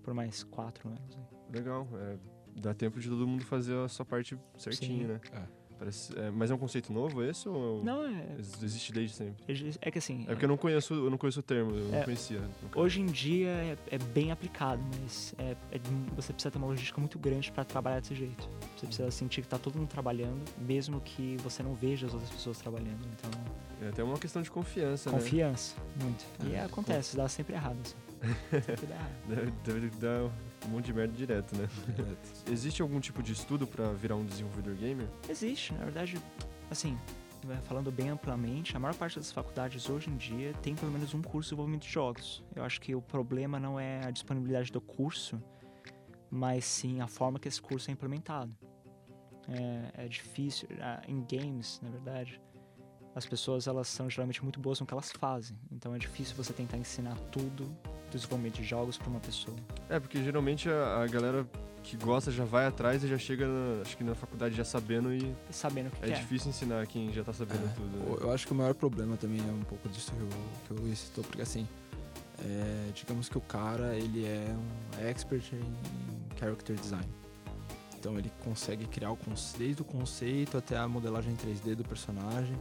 por 0.02 0.14
mais 0.14 0.44
quatro 0.44 0.88
anos. 0.88 1.16
né? 1.16 1.24
Legal. 1.52 1.88
é, 1.94 2.16
dá 2.60 2.74
tempo 2.74 3.00
de 3.00 3.08
todo 3.08 3.26
mundo 3.26 3.44
fazer 3.44 3.76
a 3.76 3.88
sua 3.88 4.04
parte 4.04 4.38
certinho, 4.56 5.06
Sim. 5.06 5.12
né? 5.12 5.20
É. 5.32 5.63
Parece, 5.78 6.16
é, 6.18 6.30
mas 6.30 6.50
é 6.50 6.54
um 6.54 6.58
conceito 6.58 6.92
novo 6.92 7.22
esse 7.22 7.48
ou 7.48 7.82
Não, 7.82 8.04
é, 8.06 8.24
ex- 8.38 8.62
existe 8.62 8.92
desde 8.92 9.16
sempre? 9.16 9.76
é 9.80 9.90
que 9.90 9.98
assim, 9.98 10.22
É 10.22 10.26
porque 10.30 10.44
eu 10.44 10.48
não 10.48 10.56
conheço, 10.56 10.94
eu 10.94 11.10
não 11.10 11.18
conheço 11.18 11.40
o 11.40 11.42
termo, 11.42 11.72
eu 11.72 11.88
não 11.88 11.98
É, 11.98 12.04
conhecia. 12.04 12.40
no 12.62 12.68
caso. 12.68 12.84
hoje 12.84 13.00
em 13.00 13.06
dia 13.06 13.48
é, 13.48 13.76
é 13.90 13.98
bem 13.98 14.30
aplicado, 14.30 14.80
mas 15.02 15.34
é- 15.38 15.56
é 15.72 15.80
você 16.14 16.32
precisa 16.32 16.50
ter 16.50 16.58
uma 16.58 16.68
logística 16.68 17.00
muito 17.00 17.18
grande 17.18 17.50
para 17.50 17.64
trabalhar 17.64 18.00
desse 18.00 18.14
jeito. 18.14 18.48
Você 18.76 18.86
precisa 18.86 19.10
sentir 19.10 19.42
que 19.42 19.48
tá 19.48 19.58
todo 19.58 19.76
mundo 19.76 19.88
trabalhando, 19.88 20.40
mesmo 20.58 21.00
que 21.00 21.36
você 21.38 21.62
não 21.62 21.74
veja 21.74 22.06
as 22.06 22.14
outras 22.14 22.30
pessoas 22.30 22.58
trabalhando. 22.58 23.00
Então, 23.18 23.30
É 23.82 23.88
até 23.88 24.02
uma 24.04 24.16
questão 24.18 24.40
de 24.42 24.50
confiança, 24.50 25.10
né? 25.10 25.18
confiança, 25.18 25.74
muito. 26.00 26.24
E 26.48 26.54
É, 26.54 26.60
acontece, 26.64 27.16
dá 27.16 27.28
sempre 27.28 27.54
errado. 27.54 27.76
Assim. 27.82 27.94
Sempre 28.64 28.86
dá 28.86 28.94
errado. 28.94 29.12
Deve, 29.28 29.50
deve 29.64 29.90
dar 29.98 30.30
um 30.66 30.70
monte 30.70 30.86
de 30.86 30.92
merda 30.92 31.14
direto, 31.14 31.56
né? 31.56 31.68
Existe 32.50 32.82
algum 32.82 33.00
tipo 33.00 33.22
de 33.22 33.32
estudo 33.32 33.66
pra 33.66 33.92
virar 33.92 34.16
um 34.16 34.24
desenvolvedor 34.24 34.74
gamer? 34.74 35.06
Existe, 35.28 35.72
na 35.74 35.84
verdade, 35.84 36.18
assim, 36.70 36.98
falando 37.64 37.90
bem 37.90 38.08
amplamente, 38.08 38.76
a 38.76 38.80
maior 38.80 38.94
parte 38.94 39.18
das 39.18 39.30
faculdades 39.30 39.88
hoje 39.88 40.10
em 40.10 40.16
dia 40.16 40.52
tem 40.62 40.74
pelo 40.74 40.90
menos 40.90 41.14
um 41.14 41.22
curso 41.22 41.48
de 41.48 41.50
desenvolvimento 41.50 41.82
de 41.82 41.90
jogos. 41.90 42.42
Eu 42.54 42.64
acho 42.64 42.80
que 42.80 42.94
o 42.94 43.02
problema 43.02 43.60
não 43.60 43.78
é 43.78 44.04
a 44.04 44.10
disponibilidade 44.10 44.72
do 44.72 44.80
curso, 44.80 45.42
mas 46.30 46.64
sim 46.64 47.00
a 47.00 47.06
forma 47.06 47.38
que 47.38 47.48
esse 47.48 47.60
curso 47.60 47.90
é 47.90 47.92
implementado. 47.92 48.56
É, 49.48 50.04
é 50.04 50.08
difícil, 50.08 50.68
em 51.06 51.22
games, 51.24 51.80
na 51.82 51.90
verdade, 51.90 52.40
as 53.14 53.26
pessoas 53.26 53.66
elas 53.66 53.88
são 53.88 54.08
geralmente 54.10 54.42
muito 54.42 54.58
boas 54.58 54.80
no 54.80 54.86
que 54.86 54.92
elas 54.92 55.12
fazem. 55.12 55.56
Então 55.70 55.94
é 55.94 55.98
difícil 55.98 56.34
você 56.34 56.52
tentar 56.52 56.78
ensinar 56.78 57.16
tudo 57.30 57.70
de 58.18 58.62
jogos 58.64 58.96
para 58.96 59.08
uma 59.08 59.20
pessoa. 59.20 59.56
É, 59.88 59.98
porque 59.98 60.22
geralmente 60.22 60.68
a, 60.68 61.02
a 61.02 61.06
galera 61.06 61.46
que 61.82 61.96
gosta 61.96 62.30
já 62.30 62.44
vai 62.44 62.66
atrás 62.66 63.04
e 63.04 63.08
já 63.08 63.18
chega, 63.18 63.46
na- 63.46 63.82
acho 63.82 63.96
que 63.96 64.04
na 64.04 64.14
faculdade 64.14 64.54
já 64.54 64.64
sabendo 64.64 65.12
e 65.12 65.18
E 65.50 65.52
sabendo 65.52 65.88
o 65.88 65.90
que, 65.90 65.98
é 66.04 66.06
que 66.08 66.12
é. 66.12 66.16
difícil 66.16 66.48
ensinar 66.50 66.86
quem 66.86 67.12
já 67.12 67.22
tá 67.24 67.32
sabendo 67.32 67.64
É, 67.66 67.68
tudo. 67.74 67.96
Né? 67.98 68.16
Eu 68.22 68.32
acho 68.32 68.46
que 68.46 68.52
o 68.52 68.56
maior 68.56 68.74
problema 68.74 69.16
também 69.16 69.40
é 69.40 69.52
um 69.52 69.62
pouco 69.64 69.88
disso 69.88 70.12
que 70.12 70.22
o, 70.22 70.28
que 70.66 70.80
o 70.80 70.84
Luiz 70.84 70.98
citou, 70.98 71.22
porque 71.24 71.42
assim, 71.42 71.68
é, 72.42 72.88
digamos 72.94 73.28
que 73.28 73.36
o 73.36 73.40
cara 73.40 73.94
ele 73.96 74.24
é 74.24 74.54
um 74.56 75.06
expert 75.06 75.44
em, 75.52 76.38
character 76.38 76.74
design. 76.76 77.06
Então 77.98 78.18
ele 78.18 78.30
consegue 78.42 78.86
criar 78.86 79.10
o 79.10 79.16
conce- 79.16 79.56
desde 79.58 79.82
o 79.82 79.84
conceito 79.84 80.56
até 80.58 80.76
a 80.76 80.86
modelagem 80.88 81.34
3D 81.36 81.74
do 81.74 81.84
personagem, 81.84 82.56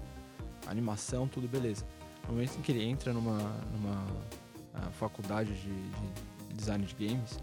animação, 0.67 1.27
tudo 1.27 1.48
beleza. 1.48 1.86
No 2.27 2.33
momento 2.33 2.57
em 2.57 2.62
que 2.62 2.72
ele 2.72 2.83
entra 2.83 3.12
numa, 3.13 3.38
numa 3.74 4.05
ah, 4.73 4.89
faculdade 4.91 5.53
de, 5.53 5.69
de 5.69 6.53
design 6.55 6.85
de 6.85 6.95
games, 7.07 7.39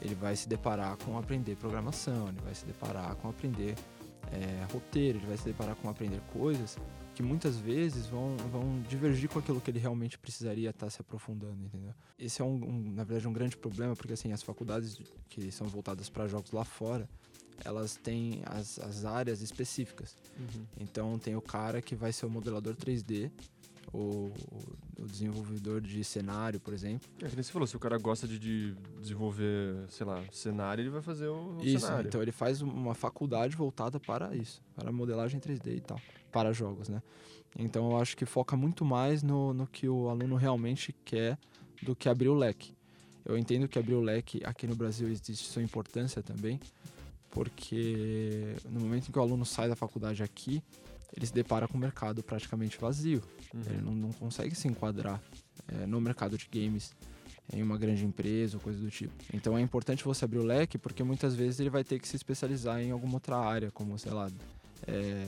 ele 0.00 0.14
vai 0.14 0.34
se 0.34 0.48
deparar 0.48 0.96
com 0.98 1.18
aprender 1.18 1.56
programação, 1.56 2.28
ele 2.28 2.40
vai 2.42 2.54
se 2.54 2.64
deparar 2.64 3.14
com 3.16 3.28
aprender 3.28 3.74
é, 4.32 4.66
roteiro, 4.72 5.18
ele 5.18 5.26
vai 5.26 5.36
se 5.36 5.44
deparar 5.44 5.74
com 5.76 5.88
aprender 5.88 6.20
coisas 6.32 6.78
que 7.14 7.22
muitas 7.22 7.56
vezes 7.58 8.06
vão, 8.06 8.36
vão 8.50 8.80
divergir 8.88 9.28
com 9.28 9.38
aquilo 9.38 9.60
que 9.60 9.70
ele 9.70 9.78
realmente 9.78 10.18
precisaria 10.18 10.70
estar 10.70 10.88
se 10.88 11.00
aprofundando, 11.02 11.62
entendeu? 11.64 11.92
Esse 12.18 12.40
é, 12.40 12.44
um, 12.44 12.54
um, 12.54 12.92
na 12.94 13.04
verdade, 13.04 13.28
um 13.28 13.32
grande 13.32 13.56
problema, 13.56 13.94
porque 13.94 14.14
assim, 14.14 14.32
as 14.32 14.42
faculdades 14.42 14.96
de- 14.96 15.04
que 15.28 15.50
são 15.50 15.66
voltadas 15.66 16.08
para 16.08 16.26
jogos 16.26 16.50
lá 16.52 16.64
fora, 16.64 17.06
elas 17.62 17.96
têm 17.96 18.42
as, 18.46 18.78
as 18.78 19.04
áreas 19.04 19.42
específicas. 19.42 20.16
Uhum. 20.38 20.64
Então 20.78 21.18
tem 21.18 21.36
o 21.36 21.42
cara 21.42 21.82
que 21.82 21.94
vai 21.94 22.12
ser 22.12 22.24
o 22.24 22.30
modelador 22.30 22.74
3D, 22.74 23.30
o, 23.92 24.30
o 24.98 25.06
desenvolvedor 25.06 25.80
de 25.80 26.02
cenário, 26.04 26.60
por 26.60 26.72
exemplo. 26.72 27.08
É 27.22 27.28
que 27.28 27.34
nem 27.34 27.42
você 27.42 27.52
falou, 27.52 27.66
se 27.66 27.76
o 27.76 27.80
cara 27.80 27.98
gosta 27.98 28.26
de, 28.28 28.38
de 28.38 28.74
desenvolver, 29.00 29.86
sei 29.88 30.06
lá, 30.06 30.22
cenário, 30.30 30.82
ele 30.82 30.90
vai 30.90 31.02
fazer 31.02 31.28
o, 31.28 31.58
o 31.58 31.64
Isso, 31.64 31.86
cenário. 31.86 32.08
então 32.08 32.22
ele 32.22 32.32
faz 32.32 32.60
uma 32.62 32.94
faculdade 32.94 33.56
voltada 33.56 33.98
para 33.98 34.34
isso, 34.34 34.62
para 34.74 34.92
modelagem 34.92 35.40
3D 35.40 35.76
e 35.76 35.80
tal, 35.80 36.00
para 36.30 36.52
jogos, 36.52 36.88
né? 36.88 37.02
Então 37.58 37.90
eu 37.90 37.98
acho 37.98 38.16
que 38.16 38.24
foca 38.24 38.56
muito 38.56 38.84
mais 38.84 39.22
no, 39.22 39.52
no 39.52 39.66
que 39.66 39.88
o 39.88 40.08
aluno 40.08 40.36
realmente 40.36 40.94
quer 41.04 41.36
do 41.82 41.96
que 41.96 42.08
abrir 42.08 42.28
o 42.28 42.34
leque. 42.34 42.74
Eu 43.24 43.36
entendo 43.36 43.68
que 43.68 43.78
abrir 43.78 43.94
o 43.94 44.00
leque 44.00 44.40
aqui 44.44 44.66
no 44.66 44.76
Brasil 44.76 45.08
existe 45.08 45.48
sua 45.48 45.62
importância 45.62 46.22
também, 46.22 46.60
porque 47.30 48.54
no 48.68 48.80
momento 48.80 49.08
em 49.08 49.12
que 49.12 49.18
o 49.18 49.22
aluno 49.22 49.44
sai 49.44 49.68
da 49.68 49.76
faculdade 49.76 50.22
aqui, 50.22 50.62
ele 51.16 51.26
se 51.26 51.32
depara 51.32 51.66
com 51.66 51.76
o 51.76 51.80
mercado 51.80 52.22
praticamente 52.22 52.78
vazio. 52.78 53.22
Uhum. 53.52 53.62
Ele 53.66 53.82
não, 53.82 53.94
não 53.94 54.12
consegue 54.12 54.54
se 54.54 54.68
enquadrar 54.68 55.20
é, 55.68 55.86
no 55.86 56.00
mercado 56.00 56.36
de 56.36 56.48
games 56.50 56.94
em 57.52 57.62
uma 57.62 57.76
grande 57.76 58.04
empresa 58.04 58.56
ou 58.56 58.60
coisa 58.60 58.80
do 58.80 58.90
tipo. 58.90 59.12
Então 59.32 59.58
é 59.58 59.60
importante 59.60 60.04
você 60.04 60.24
abrir 60.24 60.38
o 60.38 60.44
leque 60.44 60.78
porque 60.78 61.02
muitas 61.02 61.34
vezes 61.34 61.60
ele 61.60 61.70
vai 61.70 61.82
ter 61.82 61.98
que 61.98 62.06
se 62.06 62.16
especializar 62.16 62.80
em 62.80 62.90
alguma 62.90 63.14
outra 63.14 63.36
área, 63.36 63.70
como 63.70 63.98
sei 63.98 64.12
lá, 64.12 64.30
é, 64.86 65.26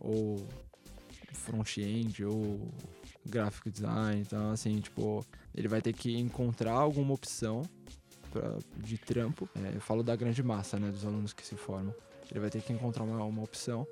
ou 0.00 0.46
front-end 1.32 2.24
ou 2.24 2.60
graphic 3.24 3.70
design. 3.70 4.20
Então, 4.20 4.50
assim, 4.50 4.80
tipo, 4.80 5.24
ele 5.54 5.68
vai 5.68 5.82
ter 5.82 5.92
que 5.92 6.16
encontrar 6.16 6.72
alguma 6.72 7.14
opção 7.14 7.62
pra, 8.32 8.58
de 8.78 8.98
trampo. 8.98 9.48
É, 9.54 9.76
eu 9.76 9.80
falo 9.80 10.02
da 10.02 10.14
grande 10.16 10.42
massa, 10.42 10.78
né, 10.78 10.90
dos 10.90 11.04
alunos 11.04 11.32
que 11.32 11.46
se 11.46 11.56
formam. 11.56 11.94
Ele 12.30 12.40
vai 12.40 12.50
ter 12.50 12.62
que 12.62 12.72
encontrar 12.72 13.04
uma, 13.04 13.24
uma 13.24 13.42
opção 13.42 13.86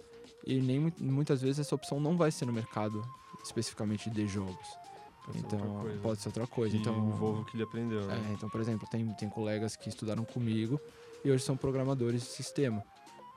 e 0.47 0.61
nem 0.61 0.93
muitas 1.01 1.43
vezes 1.43 1.61
essa 1.61 1.75
opção 1.75 1.99
não 1.99 2.17
vai 2.17 2.31
ser 2.31 2.47
no 2.47 2.53
mercado 2.53 3.03
especificamente 3.43 4.11
de 4.11 4.27
jogos. 4.27 4.79
Pode 5.25 5.39
então, 5.39 5.87
pode 6.03 6.21
ser 6.21 6.29
outra 6.29 6.47
coisa. 6.47 6.75
Que 6.75 6.81
então, 6.81 6.97
envolve 7.09 7.41
o 7.41 7.45
que 7.45 7.57
ele 7.57 7.63
aprendeu, 7.63 8.07
né? 8.07 8.27
é, 8.29 8.33
então, 8.33 8.49
por 8.49 8.61
exemplo, 8.61 8.87
tem, 8.89 9.07
tem 9.15 9.29
colegas 9.29 9.75
que 9.75 9.89
estudaram 9.89 10.25
comigo 10.25 10.79
e 11.25 11.31
hoje 11.31 11.43
são 11.43 11.57
programadores 11.57 12.23
de 12.23 12.29
sistema. 12.29 12.83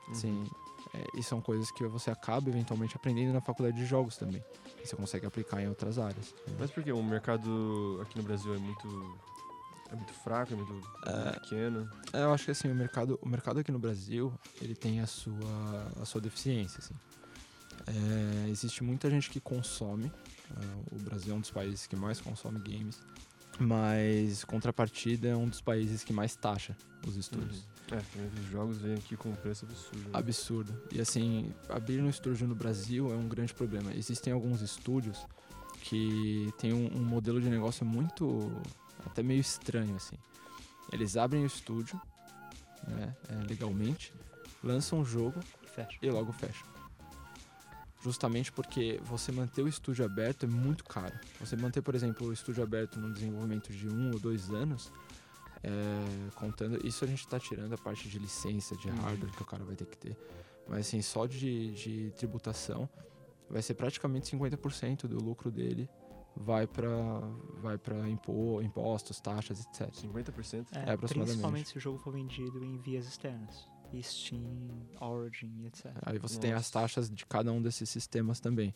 Uhum. 0.07 0.11
Assim, 0.11 0.45
é, 0.93 1.19
e 1.19 1.23
são 1.23 1.41
coisas 1.41 1.71
que 1.71 1.85
você 1.87 2.11
acaba 2.11 2.49
eventualmente 2.49 2.95
aprendendo 2.95 3.33
na 3.33 3.41
faculdade 3.41 3.77
de 3.77 3.85
jogos 3.85 4.17
também. 4.17 4.43
E 4.83 4.87
você 4.87 4.95
consegue 4.95 5.25
aplicar 5.25 5.61
em 5.61 5.69
outras 5.69 5.97
áreas. 5.97 6.35
Mas 6.59 6.71
por 6.71 6.83
que 6.83 6.91
o 6.91 7.03
mercado 7.03 7.99
aqui 8.01 8.17
no 8.17 8.23
Brasil 8.23 8.53
é 8.53 8.57
muito 8.57 9.17
é 9.91 9.95
muito 9.95 10.13
fraco, 10.13 10.53
é 10.53 10.55
muito, 10.55 10.73
muito 10.73 11.39
pequeno? 11.39 11.89
É, 12.13 12.23
eu 12.23 12.33
acho 12.33 12.45
que 12.45 12.51
assim, 12.51 12.69
o 12.69 12.75
mercado, 12.75 13.19
o 13.21 13.27
mercado 13.27 13.59
aqui 13.59 13.71
no 13.71 13.79
Brasil, 13.79 14.33
ele 14.61 14.75
tem 14.75 14.99
a 14.99 15.07
sua, 15.07 15.91
a 16.01 16.05
sua 16.05 16.21
deficiência, 16.21 16.79
assim. 16.79 16.95
É, 17.85 18.49
existe 18.49 18.83
muita 18.83 19.09
gente 19.09 19.29
que 19.29 19.39
consome, 19.39 20.11
é, 20.51 20.95
o 20.95 20.99
Brasil 20.99 21.33
é 21.33 21.37
um 21.37 21.39
dos 21.39 21.51
países 21.51 21.87
que 21.87 21.95
mais 21.95 22.19
consome 22.19 22.59
games, 22.59 22.99
mas 23.59 24.43
contrapartida 24.43 25.29
é 25.29 25.35
um 25.35 25.47
dos 25.47 25.61
países 25.61 26.03
que 26.03 26.13
mais 26.13 26.35
taxa 26.35 26.75
os 27.07 27.15
estúdios. 27.15 27.67
Uhum. 27.91 27.97
É, 27.97 28.41
os 28.41 28.49
jogos 28.49 28.77
vêm 28.79 28.95
aqui 28.95 29.15
com 29.15 29.29
um 29.29 29.35
preço 29.35 29.65
absurdo. 29.65 29.99
né? 29.99 30.09
Absurdo. 30.13 30.81
E 30.91 30.99
assim, 30.99 31.53
abrir 31.69 32.01
um 32.01 32.09
estúdio 32.09 32.47
no 32.47 32.55
Brasil 32.55 33.11
é 33.11 33.15
um 33.15 33.27
grande 33.27 33.53
problema. 33.53 33.93
Existem 33.93 34.33
alguns 34.33 34.61
estúdios 34.61 35.25
que 35.81 36.53
têm 36.57 36.73
um, 36.73 36.97
um 36.97 37.03
modelo 37.03 37.39
de 37.39 37.49
negócio 37.49 37.85
muito 37.85 38.51
até 39.07 39.23
meio 39.23 39.41
estranho 39.41 39.95
assim. 39.95 40.17
Eles 40.91 41.17
abrem 41.17 41.43
o 41.43 41.47
estúdio, 41.47 41.99
né, 42.87 43.15
é, 43.29 43.33
legalmente, 43.47 44.13
lançam 44.63 44.99
um 44.99 45.05
jogo 45.05 45.39
Fecha. 45.73 45.97
e 46.01 46.09
logo 46.09 46.31
fecham. 46.31 46.65
Justamente 48.01 48.51
porque 48.51 48.99
você 49.03 49.31
manter 49.31 49.63
o 49.63 49.67
estúdio 49.67 50.05
aberto 50.05 50.43
é 50.45 50.47
muito 50.47 50.83
caro. 50.85 51.13
Você 51.39 51.55
manter, 51.55 51.81
por 51.81 51.95
exemplo, 51.95 52.27
o 52.27 52.33
estúdio 52.33 52.63
aberto 52.63 52.99
no 52.99 53.11
desenvolvimento 53.11 53.73
de 53.73 53.87
um 53.89 54.11
ou 54.13 54.19
dois 54.19 54.49
anos, 54.51 54.91
é, 55.63 56.29
contando. 56.35 56.85
Isso 56.87 57.03
a 57.03 57.07
gente 57.07 57.19
está 57.21 57.39
tirando 57.39 57.73
a 57.73 57.77
parte 57.77 58.07
de 58.07 58.19
licença, 58.19 58.75
de 58.77 58.87
Uhum. 58.87 58.95
hardware 59.01 59.31
que 59.31 59.41
o 59.41 59.45
cara 59.45 59.63
vai 59.65 59.75
ter 59.75 59.85
que 59.87 59.97
ter. 59.97 60.15
Mas 60.69 60.87
assim, 60.87 61.01
só 61.01 61.25
de, 61.25 61.73
de 61.73 62.11
tributação 62.17 62.87
vai 63.49 63.61
ser 63.61 63.73
praticamente 63.73 64.35
50% 64.35 65.07
do 65.07 65.17
lucro 65.21 65.49
dele 65.49 65.89
vai 66.39 66.67
para 66.67 66.89
vai 67.61 67.77
para 67.77 68.07
impo, 68.09 68.61
impostos, 68.61 69.19
taxas, 69.19 69.65
etc. 69.65 69.89
50%? 69.91 70.67
É, 70.71 70.89
É, 70.89 70.91
aproximadamente. 70.93 71.25
principalmente 71.25 71.69
se 71.69 71.77
o 71.77 71.81
jogo 71.81 71.97
for 71.97 72.11
vendido 72.13 72.63
em 72.63 72.77
vias 72.77 73.07
externas. 73.07 73.67
Steam, 74.01 74.41
Origin, 74.99 75.65
etc. 75.65 75.91
Aí 76.01 76.19
você 76.19 76.37
tem 76.39 76.51
as 76.51 76.57
Nossa. 76.57 76.73
taxas 76.73 77.09
de 77.09 77.25
cada 77.25 77.51
um 77.51 77.61
desses 77.61 77.89
sistemas 77.89 78.39
também. 78.39 78.73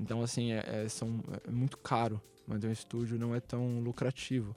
Então, 0.00 0.22
assim, 0.22 0.52
é, 0.52 0.84
é- 0.84 0.88
são, 0.88 1.22
é 1.46 1.50
muito 1.50 1.76
caro 1.78 2.20
manter 2.46 2.66
um 2.68 2.72
estúdio, 2.72 3.18
não 3.18 3.34
é 3.34 3.40
tão 3.40 3.80
lucrativo. 3.80 4.56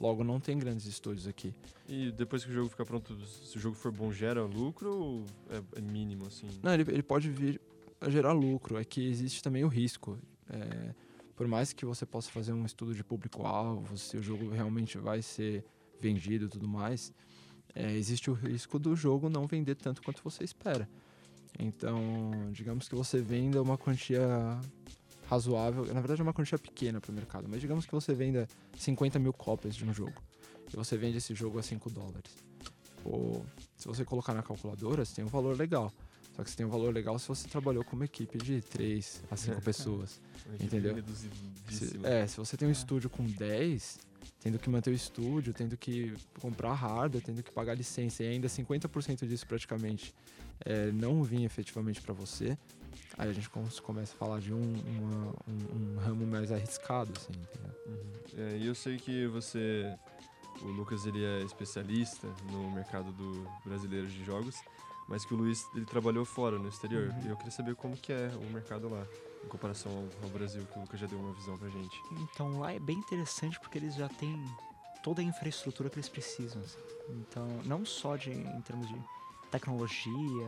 Logo, 0.00 0.22
não 0.24 0.40
tem 0.40 0.56
grandes 0.58 0.86
estúdios 0.86 1.26
aqui. 1.26 1.52
E 1.88 2.10
depois 2.12 2.44
que 2.44 2.50
o 2.50 2.54
jogo 2.54 2.68
ficar 2.70 2.84
pronto, 2.86 3.14
se 3.26 3.56
o 3.56 3.60
jogo 3.60 3.74
for 3.76 3.90
bom, 3.92 4.10
gera 4.12 4.42
lucro 4.44 4.94
ou 4.96 5.24
é, 5.50 5.62
é 5.78 5.80
mínimo, 5.80 6.26
assim? 6.26 6.48
Não, 6.62 6.72
ele, 6.72 6.82
ele 6.90 7.02
pode 7.02 7.28
vir 7.28 7.60
a 8.00 8.08
gerar 8.08 8.32
lucro, 8.32 8.78
é 8.78 8.84
que 8.84 9.04
existe 9.06 9.42
também 9.42 9.64
o 9.64 9.68
risco. 9.68 10.16
É, 10.48 10.94
por 11.38 11.46
mais 11.46 11.72
que 11.72 11.86
você 11.86 12.04
possa 12.04 12.28
fazer 12.32 12.52
um 12.52 12.66
estudo 12.66 12.92
de 12.92 13.04
público-alvo, 13.04 13.96
se 13.96 14.16
o 14.16 14.22
jogo 14.22 14.50
realmente 14.50 14.98
vai 14.98 15.22
ser 15.22 15.64
vendido 16.00 16.46
e 16.46 16.48
tudo 16.48 16.66
mais, 16.66 17.12
é, 17.76 17.92
existe 17.92 18.28
o 18.28 18.34
risco 18.34 18.76
do 18.76 18.96
jogo 18.96 19.30
não 19.30 19.46
vender 19.46 19.76
tanto 19.76 20.02
quanto 20.02 20.20
você 20.20 20.42
espera. 20.42 20.90
Então, 21.56 22.32
digamos 22.50 22.88
que 22.88 22.94
você 22.96 23.20
venda 23.20 23.62
uma 23.62 23.78
quantia 23.78 24.60
razoável, 25.28 25.86
na 25.86 26.00
verdade 26.00 26.20
é 26.20 26.24
uma 26.24 26.32
quantia 26.32 26.58
pequena 26.58 27.00
para 27.00 27.12
o 27.12 27.14
mercado, 27.14 27.48
mas 27.48 27.60
digamos 27.60 27.86
que 27.86 27.92
você 27.92 28.12
venda 28.14 28.48
50 28.76 29.20
mil 29.20 29.32
cópias 29.32 29.76
de 29.76 29.84
um 29.84 29.94
jogo 29.94 30.20
e 30.72 30.76
você 30.76 30.96
vende 30.96 31.18
esse 31.18 31.36
jogo 31.36 31.60
a 31.60 31.62
5 31.62 31.88
dólares. 31.88 32.34
Pô, 33.04 33.42
se 33.76 33.86
você 33.86 34.04
colocar 34.04 34.34
na 34.34 34.42
calculadora, 34.42 35.04
você 35.04 35.14
tem 35.14 35.24
um 35.24 35.28
valor 35.28 35.56
legal. 35.56 35.92
Só 36.38 36.44
que 36.44 36.50
você 36.50 36.56
tem 36.56 36.64
um 36.66 36.68
valor 36.68 36.94
legal 36.94 37.18
se 37.18 37.26
você 37.26 37.48
trabalhou 37.48 37.82
com 37.82 37.96
uma 37.96 38.04
equipe 38.04 38.38
de 38.38 38.60
3 38.62 39.24
a 39.28 39.36
5 39.36 39.58
É. 39.58 39.60
pessoas. 39.60 40.20
Entendeu? 40.60 40.94
Se, 41.68 41.98
é, 42.04 42.24
se 42.28 42.36
você 42.36 42.56
tem 42.56 42.68
um 42.68 42.70
estúdio 42.70 43.10
com 43.10 43.24
10, 43.26 43.98
tendo 44.38 44.56
que 44.56 44.70
manter 44.70 44.90
o 44.90 44.94
estúdio, 44.94 45.52
tendo 45.52 45.76
que 45.76 46.14
comprar 46.40 46.74
hardware, 46.74 47.24
tendo 47.24 47.42
que 47.42 47.50
pagar 47.50 47.74
licença 47.74 48.22
e 48.22 48.28
ainda 48.28 48.46
50% 48.48 49.26
disso 49.26 49.44
praticamente 49.48 50.14
é, 50.64 50.92
não 50.92 51.24
vir 51.24 51.42
efetivamente 51.42 52.00
para 52.00 52.14
você, 52.14 52.56
aí 53.16 53.28
a 53.28 53.32
gente 53.32 53.50
com- 53.50 53.66
começa 53.82 54.14
a 54.14 54.16
falar 54.16 54.38
de 54.40 54.54
um, 54.54 54.62
uma- 54.62 55.34
um- 55.48 55.94
um 55.96 55.98
ramo 55.98 56.24
mais 56.24 56.52
arriscado, 56.52 57.12
assim, 57.16 57.32
entendeu? 57.32 57.76
Uhum. 57.86 58.12
É, 58.36 58.58
e 58.58 58.66
eu 58.68 58.76
sei 58.76 58.96
que 58.96 59.26
você, 59.26 59.92
o 60.62 60.66
Lucas, 60.68 61.04
ele 61.04 61.24
é 61.24 61.42
especialista 61.42 62.28
no 62.52 62.70
mercado 62.70 63.10
do 63.12 63.44
brasileiro 63.64 64.06
de 64.06 64.24
jogos, 64.24 64.54
mas 65.08 65.24
que 65.24 65.32
o 65.32 65.36
Luiz, 65.36 65.66
ele 65.74 65.86
trabalhou 65.86 66.24
fora, 66.24 66.58
no 66.58 66.68
exterior. 66.68 67.08
Uhum. 67.08 67.26
E 67.26 67.28
eu 67.28 67.36
queria 67.36 67.50
saber 67.50 67.74
como 67.74 67.96
que 67.96 68.12
é 68.12 68.30
o 68.36 68.52
mercado 68.52 68.88
lá, 68.88 69.06
em 69.44 69.48
comparação 69.48 69.90
ao, 69.90 70.24
ao 70.24 70.30
Brasil, 70.30 70.64
que 70.70 70.78
o 70.78 70.82
Lucas 70.82 71.00
já 71.00 71.06
deu 71.06 71.18
uma 71.18 71.32
visão 71.32 71.56
pra 71.56 71.68
gente. 71.68 72.00
Então 72.12 72.60
lá 72.60 72.72
é 72.72 72.78
bem 72.78 72.98
interessante 72.98 73.58
porque 73.58 73.78
eles 73.78 73.94
já 73.94 74.08
têm 74.08 74.44
toda 75.02 75.22
a 75.22 75.24
infraestrutura 75.24 75.88
que 75.88 75.96
eles 75.96 76.08
precisam. 76.08 76.60
assim. 76.62 76.78
Então, 77.08 77.46
não 77.64 77.84
só 77.84 78.16
de, 78.16 78.30
em 78.30 78.60
termos 78.60 78.86
de 78.86 79.02
tecnologia, 79.50 80.46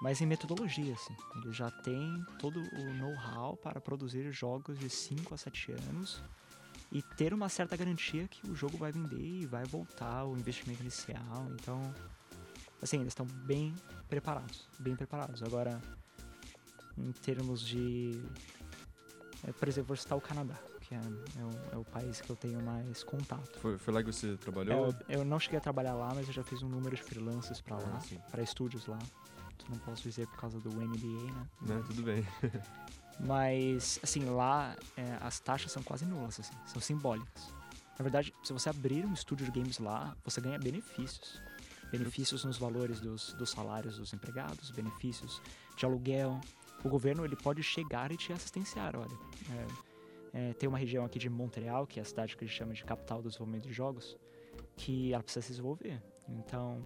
mas 0.00 0.20
em 0.20 0.26
metodologia. 0.26 0.94
Assim. 0.94 1.16
Eles 1.42 1.56
já 1.56 1.70
têm 1.70 2.24
todo 2.38 2.60
o 2.60 2.94
know-how 2.94 3.56
para 3.56 3.80
produzir 3.80 4.30
jogos 4.30 4.78
de 4.78 4.88
5 4.88 5.34
a 5.34 5.36
7 5.36 5.72
anos 5.72 6.22
e 6.92 7.02
ter 7.02 7.34
uma 7.34 7.48
certa 7.48 7.76
garantia 7.76 8.28
que 8.28 8.48
o 8.48 8.54
jogo 8.54 8.78
vai 8.78 8.92
vender 8.92 9.20
e 9.20 9.46
vai 9.46 9.64
voltar 9.64 10.24
o 10.24 10.36
investimento 10.36 10.82
inicial. 10.82 11.48
Então, 11.60 11.94
assim, 12.82 12.96
eles 12.98 13.08
estão 13.08 13.26
bem 13.26 13.74
preparados, 14.08 14.68
bem 14.78 14.94
preparados. 14.96 15.42
Agora, 15.42 15.80
em 16.96 17.12
termos 17.12 17.60
de 17.60 18.20
é, 19.46 19.52
por 19.52 19.68
exemplo, 19.68 19.88
vou 19.88 19.96
citar 19.96 20.16
o 20.16 20.20
Canadá, 20.20 20.56
que 20.80 20.94
é, 20.94 20.98
é 20.98 21.44
o, 21.44 21.74
é 21.74 21.76
o 21.78 21.84
país 21.84 22.20
que 22.20 22.30
eu 22.30 22.36
tenho 22.36 22.62
mais 22.62 23.02
contato. 23.02 23.58
Foi, 23.58 23.78
foi 23.78 23.94
lá 23.94 24.02
que 24.02 24.12
você 24.12 24.36
trabalhou? 24.36 24.86
eu, 24.86 24.94
eu 25.20 25.24
não 25.24 25.38
cheguei 25.38 25.58
a 25.58 25.60
trabalhar 25.60 25.94
lá, 25.94 26.12
mas 26.14 26.26
eu 26.26 26.32
já 26.32 26.42
fiz 26.42 26.62
um 26.62 26.68
número 26.68 26.96
de 26.96 27.02
freelancers 27.02 27.60
pra 27.60 27.76
lá, 27.76 28.00
Ah, 28.00 28.30
pra 28.30 28.42
estúdios 28.42 28.86
lá. 28.86 28.98
Não 29.68 29.78
posso 29.78 30.02
dizer 30.02 30.26
por 30.28 30.36
causa 30.38 30.60
do 30.60 30.70
NBA, 30.70 31.32
né? 31.32 31.46
Né? 31.62 31.82
Tudo 31.86 32.02
bem. 32.02 32.24
Mas, 33.18 33.98
assim, 34.02 34.24
lá 34.26 34.76
é, 34.96 35.16
as 35.20 35.40
taxas 35.40 35.72
são 35.72 35.82
quase 35.82 36.04
nulas, 36.04 36.38
assim, 36.38 36.54
são 36.66 36.80
simbólicas. 36.80 37.52
Na 37.98 38.02
verdade, 38.02 38.32
se 38.44 38.52
você 38.52 38.68
abrir 38.68 39.06
um 39.06 39.14
estúdio 39.14 39.46
de 39.46 39.52
games 39.58 39.78
lá, 39.78 40.14
você 40.22 40.40
ganha 40.40 40.58
benefícios. 40.58 41.40
Benefícios 41.90 42.44
nos 42.44 42.58
valores 42.58 43.00
dos, 43.00 43.32
dos 43.34 43.50
salários 43.50 43.98
dos 43.98 44.12
empregados, 44.12 44.70
benefícios 44.70 45.40
de 45.76 45.84
aluguel. 45.84 46.40
O 46.84 46.88
governo 46.88 47.24
ele 47.24 47.36
pode 47.36 47.62
chegar 47.62 48.10
e 48.12 48.16
te 48.16 48.32
assistenciar, 48.32 48.96
olha. 48.96 49.18
É, 49.50 50.50
é, 50.50 50.52
tem 50.52 50.68
uma 50.68 50.78
região 50.78 51.04
aqui 51.04 51.18
de 51.18 51.30
Montreal, 51.30 51.86
que 51.86 51.98
é 51.98 52.02
a 52.02 52.04
cidade 52.04 52.36
que 52.36 52.44
a 52.44 52.46
gente 52.46 52.56
chama 52.56 52.74
de 52.74 52.84
capital 52.84 53.22
do 53.22 53.28
desenvolvimento 53.28 53.66
de 53.66 53.72
jogos, 53.72 54.16
que 54.76 55.12
ela 55.12 55.22
precisa 55.22 55.42
se 55.42 55.52
desenvolver. 55.52 56.02
Então, 56.28 56.84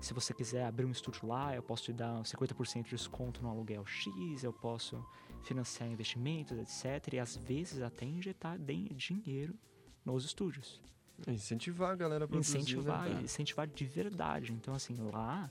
se 0.00 0.12
você 0.12 0.34
quiser 0.34 0.64
abrir 0.64 0.84
um 0.84 0.90
estúdio 0.90 1.26
lá, 1.26 1.54
eu 1.54 1.62
posso 1.62 1.84
te 1.84 1.92
dar 1.92 2.22
50% 2.22 2.84
de 2.84 2.90
desconto 2.90 3.42
no 3.42 3.48
aluguel 3.48 3.84
X, 3.86 4.44
eu 4.44 4.52
posso 4.52 5.04
financiar 5.42 5.88
investimentos, 5.90 6.58
etc. 6.58 7.14
E 7.14 7.18
às 7.18 7.36
vezes 7.36 7.80
até 7.82 8.04
injetar 8.04 8.58
dinheiro 8.58 9.58
nos 10.04 10.24
estúdios. 10.24 10.80
Incentivar 11.26 11.92
a 11.92 11.94
galera 11.94 12.24
a 12.24 12.28
produzir, 12.28 12.58
Incentivar, 12.58 13.08
né? 13.08 13.22
incentivar 13.22 13.66
de 13.66 13.84
verdade. 13.84 14.52
Então, 14.52 14.74
assim, 14.74 14.94
lá, 15.12 15.50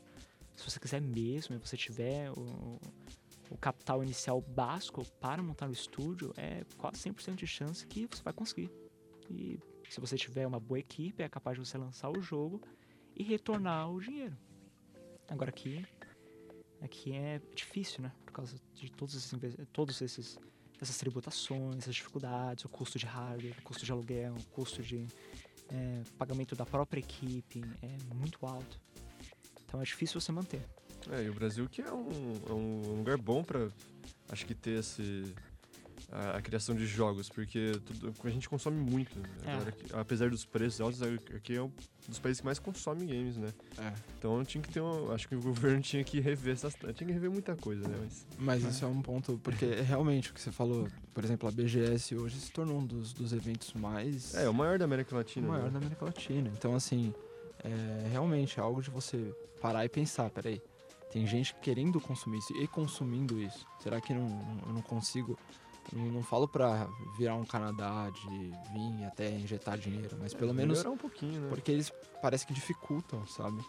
se 0.56 0.64
você 0.70 0.80
quiser 0.80 1.02
mesmo 1.02 1.56
e 1.56 1.58
você 1.58 1.78
tiver 1.78 2.32
o, 2.32 2.80
o 3.50 3.58
capital 3.58 4.04
inicial 4.04 4.42
básico 4.42 5.06
para 5.20 5.42
montar 5.42 5.70
o 5.70 5.72
estúdio, 5.72 6.34
é 6.38 6.64
quase 6.78 6.98
100% 6.98 7.36
de 7.36 7.48
chance 7.48 7.86
que 7.86 8.08
você 8.08 8.24
vai 8.24 8.34
conseguir. 8.34 8.72
E 9.30 9.60
se 9.90 10.00
você 10.00 10.18
tiver 10.18 10.48
uma 10.48 10.60
boa 10.60 10.80
equipe, 10.80 11.22
é 11.24 11.30
capaz 11.30 11.58
de 11.58 11.66
você 11.66 11.78
lançar 11.78 12.10
o 12.10 12.22
jogo 12.22 12.62
e 13.16 13.24
retornar 13.24 13.92
o 13.92 14.00
dinheiro. 14.00 14.38
Agora 15.28 15.50
aqui, 15.50 15.86
aqui 16.82 17.14
é 17.14 17.42
difícil, 17.56 18.04
né? 18.04 18.12
Por 18.26 18.34
causa 18.34 18.56
de 18.74 18.92
todos 18.92 19.16
esses, 19.16 19.58
todos 19.72 20.02
esses 20.02 20.38
essas 20.82 20.98
tributações, 20.98 21.78
essas 21.78 21.94
dificuldades, 21.94 22.66
o 22.66 22.70
custo 22.70 22.98
de 22.98 23.06
hardware, 23.06 23.56
o 23.60 23.62
custo 23.62 23.86
de 23.86 23.92
aluguel, 23.92 24.34
o 24.34 24.46
custo 24.46 24.82
de 24.82 25.06
é, 25.72 26.04
pagamento 26.18 26.56
da 26.56 26.66
própria 26.66 27.00
equipe 27.00 27.64
é 27.82 28.14
muito 28.14 28.46
alto. 28.46 28.80
Então 29.66 29.82
é 29.82 29.84
difícil 29.84 30.20
você 30.20 30.32
manter. 30.32 30.62
É, 31.10 31.24
e 31.24 31.30
o 31.30 31.34
Brasil 31.34 31.68
que 31.70 31.82
é 31.82 31.92
um, 31.92 32.34
é 32.48 32.54
um 32.54 32.98
lugar 32.98 33.18
bom 33.18 33.44
pra, 33.44 33.70
acho 34.30 34.46
que 34.46 34.54
ter 34.54 34.80
esse, 34.80 35.34
a, 36.12 36.38
a 36.38 36.42
criação 36.42 36.76
de 36.76 36.86
jogos, 36.86 37.30
porque 37.30 37.72
tudo, 37.86 38.14
a 38.24 38.30
gente 38.30 38.50
consome 38.50 38.78
muito. 38.80 39.18
Né? 39.18 39.26
É. 39.46 39.70
Aqui- 39.70 39.86
apesar 39.94 40.30
dos 40.30 40.44
preços 40.46 40.82
altos, 40.82 41.02
aqui 41.02 41.56
é 41.56 41.62
um 41.62 41.72
dos 42.08 42.20
países 42.20 42.40
que 42.42 42.46
mais 42.46 42.60
consome 42.60 43.06
games, 43.06 43.38
né? 43.38 43.48
É. 43.78 43.94
Então 44.18 44.44
tinha 44.44 44.62
que 44.62 44.70
ter 44.70 44.82
um, 44.82 45.12
acho 45.12 45.28
que 45.28 45.36
o 45.36 45.42
governo 45.42 45.80
tinha 45.82 46.04
que 46.04 46.20
rever 46.20 46.54
essas, 46.54 46.74
tinha 46.76 47.08
que 47.08 47.12
rever 47.14 47.32
muita 47.32 47.56
coisa, 47.56 47.88
né? 47.88 47.96
Mas 48.02 48.26
Mas 48.38 48.64
isso 48.76 48.84
é 48.84 48.88
um 48.88 49.02
ponto, 49.02 49.40
porque 49.44 49.66
realmente 49.82 50.32
o 50.32 50.34
que 50.34 50.42
você 50.42 50.52
falou, 50.52 50.88
por 51.14 51.24
exemplo, 51.24 51.48
a 51.48 51.52
BGS 51.52 52.16
hoje 52.16 52.40
se 52.40 52.52
tornou 52.52 52.80
um 52.80 52.86
dos, 52.86 53.14
dos 53.14 53.32
eventos 53.34 53.74
mais. 53.74 54.36
é, 54.36 54.50
o 54.50 54.54
maior 54.54 54.78
da 54.78 54.86
América 54.86 55.16
o 55.16 55.18
Latina. 55.18 55.48
maior 55.48 55.66
né? 55.66 55.70
da 55.72 55.78
América 55.80 56.06
Latina. 56.06 56.52
Então, 56.58 56.76
assim, 56.76 57.14
é 57.64 58.08
realmente 58.10 58.60
é 58.60 58.62
algo 58.64 58.82
de 58.82 58.90
você 58.90 59.34
parar 59.62 59.86
e 59.86 59.90
pensar: 59.90 60.30
peraí, 60.30 60.62
tem 61.12 61.26
gente 61.28 61.54
querendo 61.62 62.00
consumir 62.02 62.40
isso 62.40 62.54
e 62.58 62.68
consumindo 62.68 63.40
isso. 63.42 63.66
Será 63.80 64.02
que 64.02 64.14
não, 64.14 64.28
não- 64.28 64.62
eu 64.68 64.74
não 64.74 64.82
consigo. 64.82 65.38
Não, 65.94 66.06
não 66.06 66.24
falo 66.24 66.48
pra 66.48 66.88
virar 67.18 67.36
um 67.36 67.46
Canadá 67.46 68.10
de 68.10 68.54
vir 68.72 69.06
até 69.06 69.30
injetar 69.32 69.78
dinheiro, 69.78 70.16
mas 70.20 70.34
pelo 70.34 70.54
menos 70.54 70.78
Melhorar 70.78 70.92
um 70.92 70.98
pouquinho, 70.98 71.42
né? 71.42 71.50
porque 71.50 71.72
eles 71.72 71.92
parece 72.22 72.46
que 72.46 72.54
dificultam, 72.54 73.26
sabe? 73.28 73.60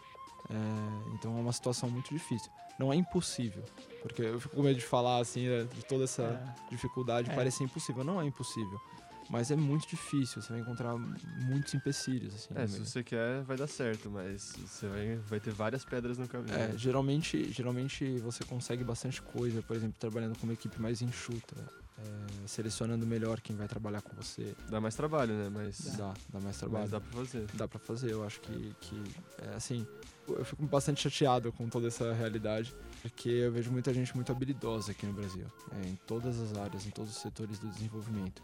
É, 0.50 1.14
então 1.14 1.36
é 1.36 1.40
uma 1.40 1.52
situação 1.52 1.88
muito 1.90 2.10
difícil. 2.12 2.50
Não 2.78 2.92
é 2.92 2.96
impossível, 2.96 3.62
porque 4.02 4.22
eu 4.22 4.40
fico 4.40 4.56
com 4.56 4.62
medo 4.62 4.78
de 4.78 4.84
falar 4.84 5.18
assim, 5.20 5.46
né, 5.48 5.64
de 5.64 5.84
toda 5.84 6.04
essa 6.04 6.22
É. 6.22 6.70
dificuldade, 6.70 7.30
É. 7.30 7.34
parece 7.34 7.62
impossível. 7.64 8.02
Não 8.04 8.20
é 8.20 8.24
impossível, 8.26 8.80
mas 9.28 9.50
é 9.50 9.56
muito 9.56 9.86
difícil. 9.88 10.40
Você 10.42 10.52
vai 10.52 10.60
encontrar 10.60 10.96
muitos 10.96 11.74
empecilhos, 11.74 12.34
assim. 12.34 12.48
É, 12.54 12.66
se 12.66 12.78
você 12.78 13.02
quer, 13.02 13.42
vai 13.42 13.56
dar 13.56 13.66
certo, 13.66 14.10
mas 14.10 14.52
você 14.56 14.86
vai, 14.88 15.16
vai 15.16 15.40
ter 15.40 15.52
várias 15.52 15.84
pedras 15.84 16.18
no 16.18 16.26
caminho. 16.28 16.54
É, 16.54 16.76
geralmente, 16.76 17.52
geralmente 17.52 18.18
você 18.18 18.44
consegue 18.44 18.82
bastante 18.84 19.20
coisa, 19.22 19.60
por 19.62 19.76
exemplo, 19.76 19.96
trabalhando 19.98 20.38
com 20.38 20.44
uma 20.44 20.54
equipe 20.54 20.80
mais 20.80 21.02
enxuta, 21.02 21.54
é, 22.02 22.46
selecionando 22.48 23.06
melhor 23.06 23.40
quem 23.40 23.54
vai 23.56 23.68
trabalhar 23.68 24.02
com 24.02 24.14
você. 24.16 24.54
Dá 24.68 24.80
mais 24.80 24.94
trabalho, 24.94 25.34
né? 25.34 25.48
Mas 25.48 25.96
Dá, 25.96 26.12
dá 26.28 26.40
mais 26.40 26.56
trabalho. 26.58 26.82
mas 26.82 26.90
dá 26.90 27.00
pra 27.00 27.10
fazer. 27.12 27.46
dá 27.54 27.68
pra 27.68 27.78
fazer. 27.78 28.10
Eu 28.12 28.24
acho 28.24 28.40
que, 28.40 28.74
que 28.80 29.02
é, 29.42 29.54
assim, 29.54 29.86
eu 30.28 30.44
fico 30.44 30.62
bastante 30.64 31.00
chateado 31.02 31.52
com 31.52 31.68
toda 31.68 31.88
essa 31.88 32.12
realidade, 32.12 32.74
porque 33.00 33.28
eu 33.28 33.52
vejo 33.52 33.70
muita 33.70 33.92
gente 33.94 34.14
muito 34.14 34.30
habilidosa 34.32 34.92
aqui 34.92 35.06
no 35.06 35.12
Brasil, 35.12 35.46
é, 35.82 35.88
em 35.88 35.96
todas 36.06 36.38
as 36.40 36.56
áreas, 36.56 36.86
em 36.86 36.90
todos 36.90 37.10
os 37.12 37.18
setores 37.22 37.58
do 37.58 37.68
desenvolvimento. 37.68 38.42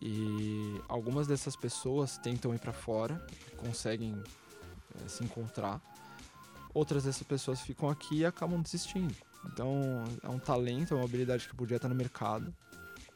E 0.00 0.80
algumas 0.88 1.26
dessas 1.26 1.54
pessoas 1.54 2.16
tentam 2.18 2.54
ir 2.54 2.58
pra 2.58 2.72
fora, 2.72 3.24
conseguem 3.58 4.20
é, 5.04 5.08
se 5.08 5.22
encontrar. 5.22 5.80
Outras 6.72 7.04
dessas 7.04 7.22
pessoas 7.24 7.60
ficam 7.60 7.88
aqui 7.90 8.18
e 8.18 8.24
acabam 8.24 8.60
desistindo. 8.62 9.14
Então, 9.46 10.04
é 10.22 10.28
um 10.28 10.38
talento, 10.38 10.94
é 10.94 10.96
uma 10.96 11.04
habilidade 11.04 11.48
que 11.48 11.54
podia 11.54 11.76
estar 11.76 11.88
no 11.88 11.94
mercado 11.94 12.54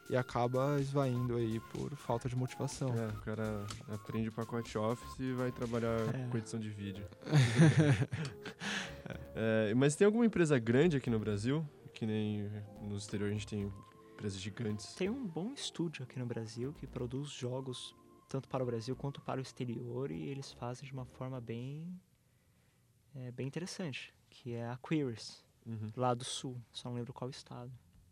e 0.09 0.15
acaba 0.15 0.79
esvaindo 0.79 1.35
aí 1.35 1.59
por 1.71 1.95
falta 1.95 2.27
de 2.29 2.35
motivação. 2.35 2.89
É, 2.89 3.07
o 3.07 3.21
cara 3.21 3.65
aprende 3.89 4.29
o 4.29 4.31
pacote 4.31 4.77
Office 4.77 5.19
e 5.19 5.31
vai 5.33 5.51
trabalhar 5.51 5.99
É. 6.15 6.27
com 6.29 6.37
edição 6.37 6.59
de 6.59 6.69
vídeo. 6.69 7.05
É, 9.37 9.73
mas 9.75 9.95
tem 9.95 10.05
alguma 10.05 10.25
empresa 10.25 10.57
grande 10.57 10.97
aqui 10.97 11.09
no 11.09 11.19
Brasil? 11.19 11.67
Que 11.93 12.05
nem 12.05 12.49
no 12.81 12.95
exterior 12.97 13.29
a 13.29 13.31
gente 13.33 13.45
tem 13.45 13.71
empresas 14.13 14.39
gigantes. 14.39 14.95
Tem 14.95 15.09
um 15.09 15.27
bom 15.27 15.51
estúdio 15.53 16.03
aqui 16.03 16.17
no 16.17 16.25
Brasil 16.25 16.73
que 16.73 16.87
produz 16.87 17.29
jogos 17.29 17.93
tanto 18.27 18.47
para 18.47 18.63
o 18.63 18.65
Brasil 18.65 18.95
quanto 18.95 19.21
para 19.21 19.39
o 19.39 19.43
exterior 19.43 20.09
e 20.09 20.23
eles 20.29 20.51
fazem 20.53 20.87
de 20.87 20.93
uma 20.93 21.05
forma 21.05 21.39
bem 21.39 21.99
é, 23.13 23.29
bem 23.31 23.45
interessante, 23.45 24.13
que 24.29 24.53
é 24.53 24.67
a 24.67 24.77
Queries, 24.77 25.44
Uhum. 25.65 25.91
lá 25.95 26.13
do 26.13 26.23
sul, 26.23 26.55
só 26.71 26.89
não 26.89 26.95
lembro 26.97 27.11
qual 27.11 27.29
estado, 27.29 27.71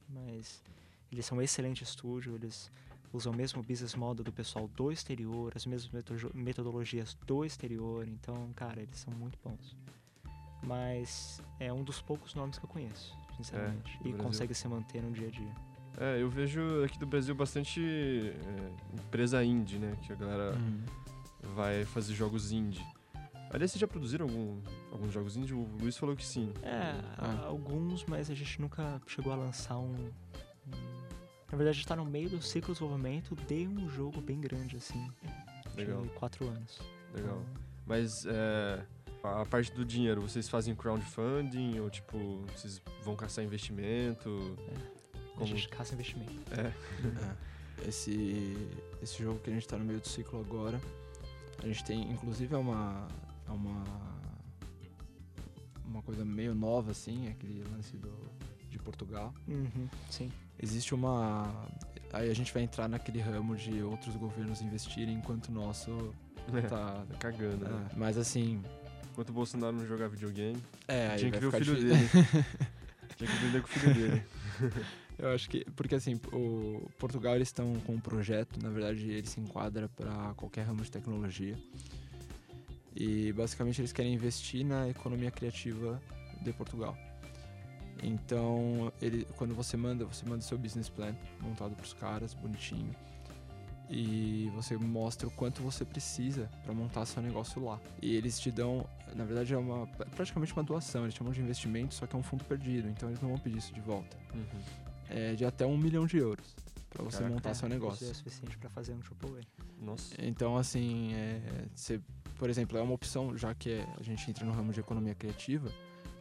mas 0.09 0.63
eles 1.11 1.25
são 1.25 1.37
um 1.37 1.41
excelente 1.41 1.83
estúdio, 1.83 2.33
eles 2.35 2.71
usam 3.13 3.31
o 3.31 3.35
mesmo 3.35 3.61
business 3.61 3.93
model 3.93 4.23
do 4.23 4.31
pessoal 4.31 4.67
do 4.69 4.91
exterior, 4.91 5.51
as 5.55 5.65
mesmas 5.67 5.91
meto- 5.91 6.31
metodologias 6.35 7.13
do 7.27 7.45
exterior, 7.45 8.07
então, 8.07 8.51
cara, 8.55 8.81
eles 8.81 8.97
são 8.97 9.13
muito 9.13 9.37
bons. 9.43 9.75
Mas 10.63 11.41
é 11.59 11.71
um 11.71 11.83
dos 11.83 12.01
poucos 12.01 12.33
nomes 12.33 12.57
que 12.57 12.65
eu 12.65 12.69
conheço, 12.69 13.15
sinceramente, 13.37 13.97
do 13.99 14.07
e 14.07 14.11
Brasil. 14.11 14.17
consegue 14.17 14.53
se 14.55 14.67
manter 14.67 15.01
no 15.03 15.11
dia 15.11 15.27
a 15.27 15.31
dia. 15.31 15.55
É, 15.97 16.21
eu 16.21 16.29
vejo 16.29 16.83
aqui 16.83 16.97
do 16.97 17.05
Brasil 17.05 17.35
bastante 17.35 17.79
é, 17.81 18.95
empresa 18.95 19.43
indie, 19.43 19.77
né? 19.77 19.95
Que 20.01 20.11
a 20.13 20.15
galera 20.15 20.55
Uhum. 20.57 20.83
vai 21.53 21.85
fazer 21.85 22.13
jogos 22.15 22.51
indie. 22.51 22.83
Aliás, 23.53 23.71
vocês 23.71 23.79
já 23.79 23.87
produziram 23.87 24.25
algum, 24.25 24.59
alguns 24.91 25.13
jogos 25.13 25.37
indie? 25.37 25.53
O 25.53 25.63
Luiz 25.79 25.95
falou 25.95 26.15
que 26.15 26.25
sim. 26.25 26.51
É, 26.63 26.99
Ah. 27.17 27.45
alguns, 27.45 28.03
mas 28.05 28.29
a 28.29 28.33
gente 28.33 28.59
nunca 28.59 28.99
chegou 29.05 29.31
a 29.31 29.35
lançar 29.35 29.77
um. 29.77 29.93
um- 29.93 31.03
Na 31.51 31.57
verdade, 31.57 31.69
a 31.69 31.73
gente 31.73 31.87
tá 31.87 31.95
no 31.95 32.03
meio 32.05 32.29
do 32.31 32.41
ciclo 32.41 32.73
de 32.73 32.79
desenvolvimento 32.79 33.35
de 33.35 33.67
um 33.67 33.87
jogo 33.87 34.19
bem 34.21 34.41
grande, 34.41 34.75
assim. 34.77 35.07
Legal. 35.75 36.01
De 36.01 36.09
quatro 36.09 36.47
anos. 36.47 36.79
Legal. 37.13 37.43
Mas 37.85 38.25
é, 38.25 38.83
a 39.23 39.45
parte 39.45 39.71
do 39.71 39.85
dinheiro, 39.85 40.19
vocês 40.21 40.49
fazem 40.49 40.73
crowdfunding 40.75 41.79
ou 41.79 41.91
tipo, 41.91 42.41
vocês 42.55 42.81
vão 43.03 43.15
caçar 43.15 43.45
investimento? 43.45 44.57
A 45.13 45.33
Como- 45.35 45.45
gente 45.45 45.69
caça 45.69 45.93
investimento. 45.93 46.31
É. 46.51 46.73
É. 47.83 47.87
Esse, 47.87 48.55
esse 49.01 49.21
jogo 49.21 49.39
que 49.39 49.49
a 49.51 49.53
gente 49.53 49.67
tá 49.67 49.77
no 49.77 49.85
meio 49.85 49.99
do 49.99 50.07
ciclo 50.07 50.39
agora, 50.39 50.79
a 51.61 51.67
gente 51.67 51.83
tem, 51.83 52.09
inclusive, 52.11 52.53
é 52.55 52.57
uma, 52.57 53.07
é 53.47 53.51
uma, 53.51 53.83
uma 55.85 56.01
coisa 56.01 56.23
meio 56.23 56.53
nova, 56.53 56.91
assim, 56.91 57.27
aquele 57.29 57.63
lance 57.71 57.95
do, 57.97 58.11
de 58.69 58.77
Portugal. 58.79 59.33
Uhum, 59.47 59.87
sim. 60.09 60.31
Existe 60.61 60.93
uma... 60.93 61.67
Aí 62.11 62.29
a 62.29 62.33
gente 62.35 62.53
vai 62.53 62.63
entrar 62.63 62.87
naquele 62.87 63.19
ramo 63.19 63.55
de 63.55 63.81
outros 63.81 64.15
governos 64.15 64.61
investirem 64.61 65.15
enquanto 65.15 65.47
o 65.47 65.51
nosso 65.51 66.13
tá... 66.69 67.05
Tá 67.09 67.17
cagando, 67.19 67.65
né? 67.65 67.89
é, 67.91 67.95
mas 67.97 68.17
assim, 68.17 68.61
Enquanto 69.13 69.29
o 69.29 69.33
Bolsonaro 69.33 69.75
não 69.75 69.85
jogar 69.85 70.07
videogame, 70.07 70.59
é, 70.87 71.15
tinha 71.17 71.29
que 71.29 71.37
ver 71.37 71.45
o 71.45 71.51
filho 71.51 71.75
difícil. 71.75 71.89
dele. 71.89 72.09
tinha 73.15 73.29
que 73.29 73.37
aprender 73.37 73.61
com 73.61 73.67
o 73.67 73.71
filho 73.71 73.93
dele. 73.93 74.23
Eu 75.19 75.29
acho 75.29 75.47
que, 75.47 75.63
porque 75.75 75.93
assim, 75.93 76.19
o 76.31 76.89
Portugal 76.97 77.35
eles 77.35 77.49
estão 77.49 77.75
com 77.81 77.93
um 77.93 77.99
projeto, 77.99 78.59
na 78.59 78.69
verdade 78.69 79.07
ele 79.07 79.27
se 79.27 79.39
enquadra 79.39 79.87
para 79.87 80.33
qualquer 80.33 80.65
ramo 80.65 80.81
de 80.81 80.89
tecnologia. 80.89 81.55
E 82.95 83.31
basicamente 83.33 83.81
eles 83.81 83.91
querem 83.91 84.13
investir 84.13 84.65
na 84.65 84.87
economia 84.89 85.31
criativa 85.31 86.01
de 86.41 86.53
Portugal. 86.53 86.95
Então, 88.01 88.91
ele, 89.01 89.25
quando 89.37 89.55
você 89.55 89.77
manda, 89.77 90.05
você 90.05 90.25
manda 90.25 90.41
seu 90.41 90.57
business 90.57 90.89
plan 90.89 91.15
montado 91.39 91.75
para 91.75 91.85
os 91.85 91.93
caras, 91.93 92.33
bonitinho. 92.33 92.93
E 93.89 94.49
você 94.55 94.75
mostra 94.77 95.27
o 95.27 95.31
quanto 95.31 95.61
você 95.61 95.85
precisa 95.85 96.49
para 96.63 96.73
montar 96.73 97.05
seu 97.05 97.21
negócio 97.21 97.63
lá. 97.63 97.79
E 98.01 98.15
eles 98.15 98.39
te 98.39 98.49
dão, 98.49 98.87
na 99.15 99.23
verdade 99.23 99.53
é 99.53 99.57
uma 99.57 99.85
praticamente 100.15 100.53
uma 100.53 100.63
doação, 100.63 101.03
eles 101.03 101.13
chamam 101.13 101.31
de 101.33 101.41
investimento, 101.41 101.93
só 101.93 102.07
que 102.07 102.15
é 102.15 102.19
um 102.19 102.23
fundo 102.23 102.43
perdido, 102.43 102.89
então 102.89 103.09
eles 103.09 103.21
não 103.21 103.29
vão 103.29 103.37
pedir 103.37 103.57
isso 103.57 103.73
de 103.73 103.81
volta 103.81 104.17
Uhum. 104.33 104.45
é, 105.09 105.35
de 105.35 105.45
até 105.45 105.65
um 105.65 105.77
milhão 105.77 106.07
de 106.07 106.17
euros 106.17 106.55
para 106.93 107.03
você 107.03 107.17
Caraca. 107.17 107.33
montar 107.35 107.53
seu 107.55 107.67
Isso 107.67 107.73
negócio. 107.75 108.09
é 108.09 108.13
suficiente 108.13 108.57
pra 108.57 108.69
fazer 108.69 108.93
um 108.93 108.99
AAA. 109.01 109.41
Nossa. 109.79 110.13
Então, 110.19 110.55
assim, 110.57 111.13
é, 111.13 111.65
você, 111.73 111.99
por 112.37 112.49
exemplo, 112.49 112.77
é 112.77 112.81
uma 112.81 112.93
opção, 112.93 113.35
já 113.37 113.53
que 113.53 113.71
é- 113.71 113.87
a 113.99 114.03
gente 114.03 114.29
entra 114.29 114.45
no 114.45 114.51
ramo 114.53 114.71
de 114.71 114.79
economia 114.79 115.15
criativa, 115.15 115.69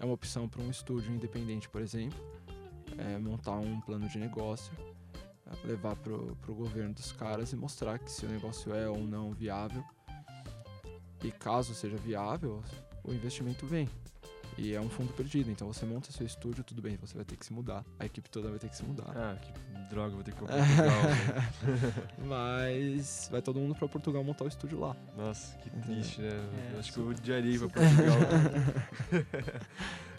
é 0.00 0.04
uma 0.04 0.14
opção 0.14 0.48
para 0.48 0.62
um 0.62 0.70
estúdio 0.70 1.12
independente, 1.14 1.68
por 1.68 1.80
exemplo, 1.82 2.18
é, 2.98 3.18
montar 3.18 3.52
um 3.58 3.80
plano 3.80 4.08
de 4.08 4.18
negócio, 4.18 4.72
é, 5.46 5.66
levar 5.66 5.94
pro, 5.96 6.34
pro 6.40 6.54
governo 6.54 6.94
dos 6.94 7.12
caras 7.12 7.52
e 7.52 7.56
mostrar 7.56 7.98
que 7.98 8.10
se 8.10 8.24
o 8.26 8.28
negócio 8.28 8.74
é 8.74 8.88
ou 8.88 8.98
não 8.98 9.32
viável. 9.32 9.84
E 11.22 11.30
caso 11.30 11.72
seja 11.74 11.96
viável, 11.96 12.62
o 13.04 13.12
investimento 13.12 13.64
vem. 13.66 13.88
E 14.58 14.74
é 14.74 14.80
um 14.80 14.88
fundo 14.88 15.12
perdido, 15.14 15.50
então 15.50 15.66
você 15.72 15.84
monta 15.86 16.12
seu 16.12 16.26
estúdio, 16.26 16.62
tudo 16.62 16.82
bem, 16.82 16.96
você 17.00 17.14
vai 17.16 17.24
ter 17.24 17.36
que 17.36 17.46
se 17.46 17.52
mudar. 17.52 17.84
A 17.98 18.04
equipe 18.06 18.28
toda 18.28 18.50
vai 18.50 18.58
ter 18.58 18.68
que 18.68 18.76
se 18.76 18.84
mudar. 18.84 19.10
Ah, 19.16 19.36
que 19.40 19.50
droga, 19.88 20.14
vou 20.14 20.22
ter 20.22 20.32
que 20.34 20.42
ir 20.42 20.46
pra 20.46 20.56
Portugal. 20.56 21.02
né? 21.02 22.04
Mas 22.26 23.28
vai 23.30 23.40
todo 23.42 23.58
mundo 23.58 23.74
pra 23.74 23.88
Portugal 23.88 24.22
montar 24.22 24.44
o 24.44 24.48
estúdio 24.48 24.78
lá. 24.80 24.94
Nossa, 25.16 25.56
que 25.58 25.68
Entendeu? 25.68 25.94
triste, 25.96 26.20
né? 26.20 26.28
É, 26.28 26.74
Eu 26.74 26.78
Acho 26.80 26.92
que 26.92 26.98
eu 26.98 27.04
super- 27.04 27.18
odiaria 27.20 27.54
ir 27.54 27.58
pra 27.58 27.68
super- 27.68 27.82
Portugal. 29.10 29.32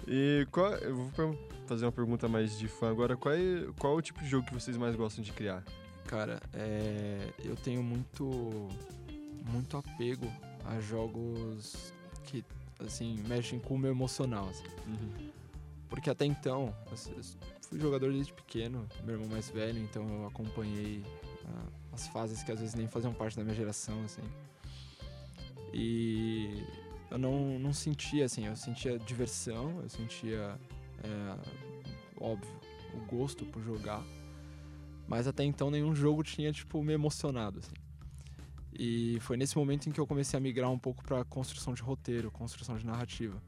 e 0.07 0.47
qual, 0.51 0.71
eu 0.73 0.95
vou 0.95 1.37
fazer 1.67 1.85
uma 1.85 1.91
pergunta 1.91 2.27
mais 2.27 2.57
de 2.57 2.67
fã 2.67 2.89
agora. 2.89 3.15
Qual 3.15 3.33
é, 3.33 3.39
qual 3.79 3.93
é 3.93 3.97
o 3.97 4.01
tipo 4.01 4.19
de 4.19 4.27
jogo 4.27 4.45
que 4.47 4.53
vocês 4.53 4.75
mais 4.77 4.95
gostam 4.95 5.23
de 5.23 5.31
criar? 5.31 5.63
Cara, 6.07 6.41
é, 6.53 7.29
eu 7.43 7.55
tenho 7.55 7.81
muito, 7.81 8.67
muito 9.49 9.77
apego 9.77 10.31
a 10.65 10.79
jogos 10.79 11.93
que, 12.25 12.43
assim, 12.85 13.15
mexem 13.27 13.59
com 13.59 13.75
o 13.75 13.77
meu 13.77 13.91
emocional, 13.91 14.49
assim. 14.49 14.65
Porque 15.89 16.09
até 16.09 16.25
então, 16.25 16.75
eu 16.87 17.13
eu 17.15 17.23
fui 17.61 17.79
jogador 17.79 18.11
desde 18.11 18.33
pequeno, 18.33 18.87
meu 19.03 19.15
irmão 19.15 19.29
mais 19.29 19.49
velho, 19.49 19.79
então 19.79 20.07
eu 20.07 20.27
acompanhei 20.27 21.03
ah, 21.45 21.65
as 21.91 22.07
fases 22.07 22.43
que 22.43 22.51
às 22.51 22.59
vezes 22.59 22.75
nem 22.75 22.87
faziam 22.87 23.13
parte 23.13 23.37
da 23.37 23.43
minha 23.43 23.55
geração, 23.55 24.03
assim. 24.03 24.23
E 25.73 26.63
eu 27.09 27.17
não, 27.17 27.59
não 27.59 27.73
sentia, 27.73 28.25
assim, 28.25 28.47
eu 28.47 28.55
sentia 28.55 28.97
diversão, 28.97 29.81
eu 29.81 29.89
sentia, 29.89 30.59
é, 31.03 31.37
óbvio, 32.19 32.51
o 32.93 33.05
gosto 33.05 33.45
por 33.45 33.61
jogar, 33.61 34.03
Mas 35.07 35.27
até 35.27 35.43
então 35.43 35.69
nenhum 35.69 35.93
jogo 35.93 36.23
tinha, 36.23 36.51
tipo, 36.51 36.81
me 36.83 36.93
emocionado, 36.93 37.59
assim. 37.59 37.82
E 38.77 39.17
foi 39.21 39.37
nesse 39.37 39.57
momento 39.57 39.87
em 39.87 39.91
que 39.91 39.99
eu 39.99 40.07
comecei 40.07 40.37
a 40.37 40.39
migrar 40.41 40.69
um 40.71 40.79
pouco 40.79 41.03
para 41.03 41.23
construção 41.25 41.73
de 41.73 41.81
roteiro, 41.81 42.31
construção 42.31 42.77
de 42.77 42.85
narrativa. 42.85 43.41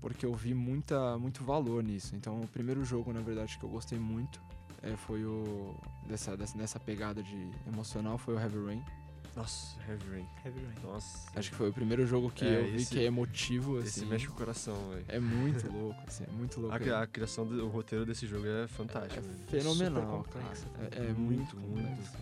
Porque 0.00 0.26
eu 0.26 0.34
vi 0.34 0.52
muita, 0.52 1.16
muito 1.18 1.44
valor 1.44 1.82
nisso. 1.82 2.16
Então, 2.16 2.40
o 2.40 2.48
primeiro 2.48 2.84
jogo, 2.84 3.12
na 3.12 3.20
verdade, 3.20 3.56
que 3.56 3.64
eu 3.64 3.68
gostei 3.68 3.98
muito 3.98 4.40
é, 4.82 4.96
foi 4.96 5.24
o. 5.24 5.76
Dessa, 6.08 6.36
dessa, 6.36 6.58
nessa 6.58 6.80
pegada 6.80 7.22
de 7.22 7.50
emocional 7.68 8.18
foi 8.18 8.34
o 8.34 8.38
Heavy 8.40 8.58
Rain. 8.66 8.82
Nossa, 9.36 9.78
Heavy 9.88 10.04
Rain. 10.10 10.26
Heavy 10.44 10.60
Rain. 10.60 10.74
Nossa. 10.82 11.28
Acho 11.36 11.50
que 11.50 11.56
foi 11.56 11.70
o 11.70 11.72
primeiro 11.72 12.04
jogo 12.06 12.30
que 12.30 12.44
É, 12.44 12.60
eu 12.60 12.64
vi 12.72 12.76
esse- 12.82 12.90
que 12.90 12.98
é 12.98 13.04
emotivo, 13.04 13.78
assim. 13.78 13.86
Esse 13.86 14.04
mexe 14.06 14.26
com 14.26 14.34
o 14.34 14.36
coração, 14.36 14.74
velho. 14.90 15.04
É 15.08 15.18
muito 15.20 15.70
louco, 15.72 15.98
assim, 16.06 16.24
é 16.24 16.30
muito 16.32 16.60
louco. 16.60 16.74
A, 16.74 16.78
cri- 16.80 16.92
a 16.92 17.06
criação 17.06 17.46
do 17.46 17.64
o 17.64 17.68
roteiro 17.68 18.04
desse 18.04 18.26
jogo 18.26 18.44
é 18.46 18.66
fantástica. 18.66 19.20
É 19.20 19.22
velho. 19.22 19.38
fenomenal, 19.46 20.24
complexo 20.24 20.66
cara. 20.70 20.88
É, 20.92 20.98
é 21.10 21.12
muito, 21.14 21.56
Muito, 21.56 21.56
muito. 21.56 21.88
complexo. 21.96 22.18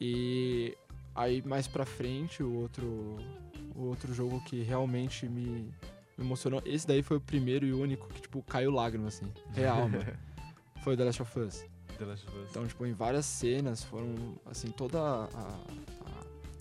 E 0.00 0.76
aí 1.18 1.42
mais 1.42 1.66
pra 1.68 1.84
frente, 1.84 2.42
o 2.42 2.52
outro 2.54 3.16
o 3.74 3.82
outro 3.84 4.12
jogo 4.12 4.40
que 4.44 4.62
realmente 4.62 5.28
me, 5.28 5.72
me 6.16 6.24
emocionou, 6.24 6.60
esse 6.64 6.86
daí 6.86 7.02
foi 7.02 7.16
o 7.16 7.20
primeiro 7.20 7.64
e 7.66 7.72
único 7.72 8.08
que 8.08 8.22
tipo 8.22 8.42
caiu 8.42 8.70
lágrima 8.72 9.08
assim, 9.08 9.26
real, 9.52 9.88
mano. 9.88 10.04
Foi 10.82 10.94
o 10.94 10.96
The 10.96 11.04
Last 11.04 11.22
of 11.22 11.38
Us. 11.40 11.64
The 11.98 12.04
Last 12.04 12.26
of 12.26 12.38
Us. 12.38 12.50
Então, 12.50 12.66
tipo, 12.66 12.86
em 12.86 12.92
várias 12.92 13.26
cenas 13.26 13.82
foram 13.84 14.14
assim 14.46 14.68
toda 14.68 14.98
a, 15.00 15.24
a- 15.24 15.64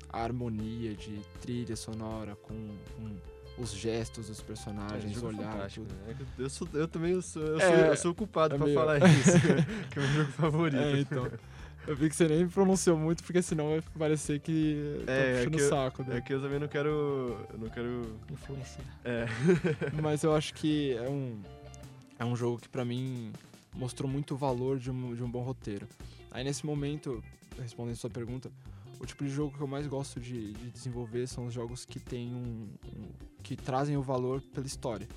a 0.09 0.23
harmonia 0.23 0.93
de 0.95 1.19
trilha 1.41 1.75
sonora 1.75 2.35
com, 2.35 2.53
com 2.95 3.61
os 3.61 3.71
gestos 3.71 4.27
dos 4.27 4.39
É, 4.39 4.43
personagens, 4.43 5.21
é 5.21 5.25
olhar, 5.25 5.69
tudo. 5.69 5.93
né? 5.93 6.15
É 6.37 6.41
Eu, 6.43 6.49
sou, 6.49 6.67
eu 6.73 6.87
também 6.87 7.19
sou, 7.21 7.41
eu, 7.43 7.59
É, 7.59 7.67
sou, 7.67 7.75
eu 7.85 7.97
sou 7.97 8.11
o 8.11 8.15
culpado 8.15 8.55
é 8.55 8.57
pra 8.57 8.65
meio- 8.67 8.77
falar 8.79 8.97
isso. 9.09 9.31
que 9.91 9.99
é 9.99 10.01
o 10.01 10.05
meu 10.07 10.13
jogo 10.21 10.31
favorito. 10.31 10.77
É, 10.81 10.99
então. 10.99 11.31
Eu 11.87 11.95
vi 11.95 12.09
que 12.09 12.15
você 12.15 12.27
nem 12.27 12.47
pronunciou 12.49 12.97
muito, 12.97 13.23
porque 13.23 13.41
senão 13.41 13.69
vai 13.69 13.81
parecer 13.97 14.39
que 14.41 15.01
tá 15.05 15.11
É, 15.11 15.31
é 15.31 15.35
puxando 15.37 15.53
que 15.55 15.61
o 15.61 15.63
eu- 15.63 15.69
saco. 15.69 16.01
É 16.01 16.05
Né? 16.05 16.21
que 16.21 16.33
eu 16.33 16.41
também 16.41 16.59
não 16.59 16.67
quero. 16.67 17.47
Eu 17.53 17.57
não 17.59 17.69
quero. 17.69 18.19
Influenciar. 18.29 18.83
É. 19.05 19.25
Mas 20.03 20.23
eu 20.23 20.35
acho 20.35 20.53
que 20.53 20.91
é 20.93 21.09
um, 21.09 21.41
é 22.19 22.25
um 22.25 22.35
jogo 22.35 22.59
que 22.59 22.67
pra 22.67 22.83
mim 22.83 23.31
mostrou 23.73 24.09
muito 24.09 24.33
o 24.33 24.37
valor 24.37 24.77
de 24.79 24.91
um, 24.91 25.15
de 25.15 25.23
um 25.23 25.29
bom 25.31 25.41
roteiro. 25.41 25.87
Aí 26.31 26.43
nesse 26.43 26.65
momento, 26.65 27.23
respondendo 27.57 27.95
sua 27.95 28.09
pergunta, 28.09 28.51
o 28.99 29.05
tipo 29.05 29.23
de 29.23 29.29
jogo 29.29 29.55
que 29.55 29.61
eu 29.63 29.67
mais 29.67 29.87
gosto 29.87 30.19
de, 30.19 30.53
de 30.53 30.69
desenvolver 30.71 31.25
são 31.27 31.45
os 31.45 31.53
jogos 31.53 31.85
que 31.85 31.99
tem 31.99 32.27
um, 32.33 32.67
um- 32.85 33.11
que 33.43 33.55
trazem 33.55 33.95
o 33.95 34.01
valor 34.01 34.41
pela 34.53 34.67
história. 34.67 35.07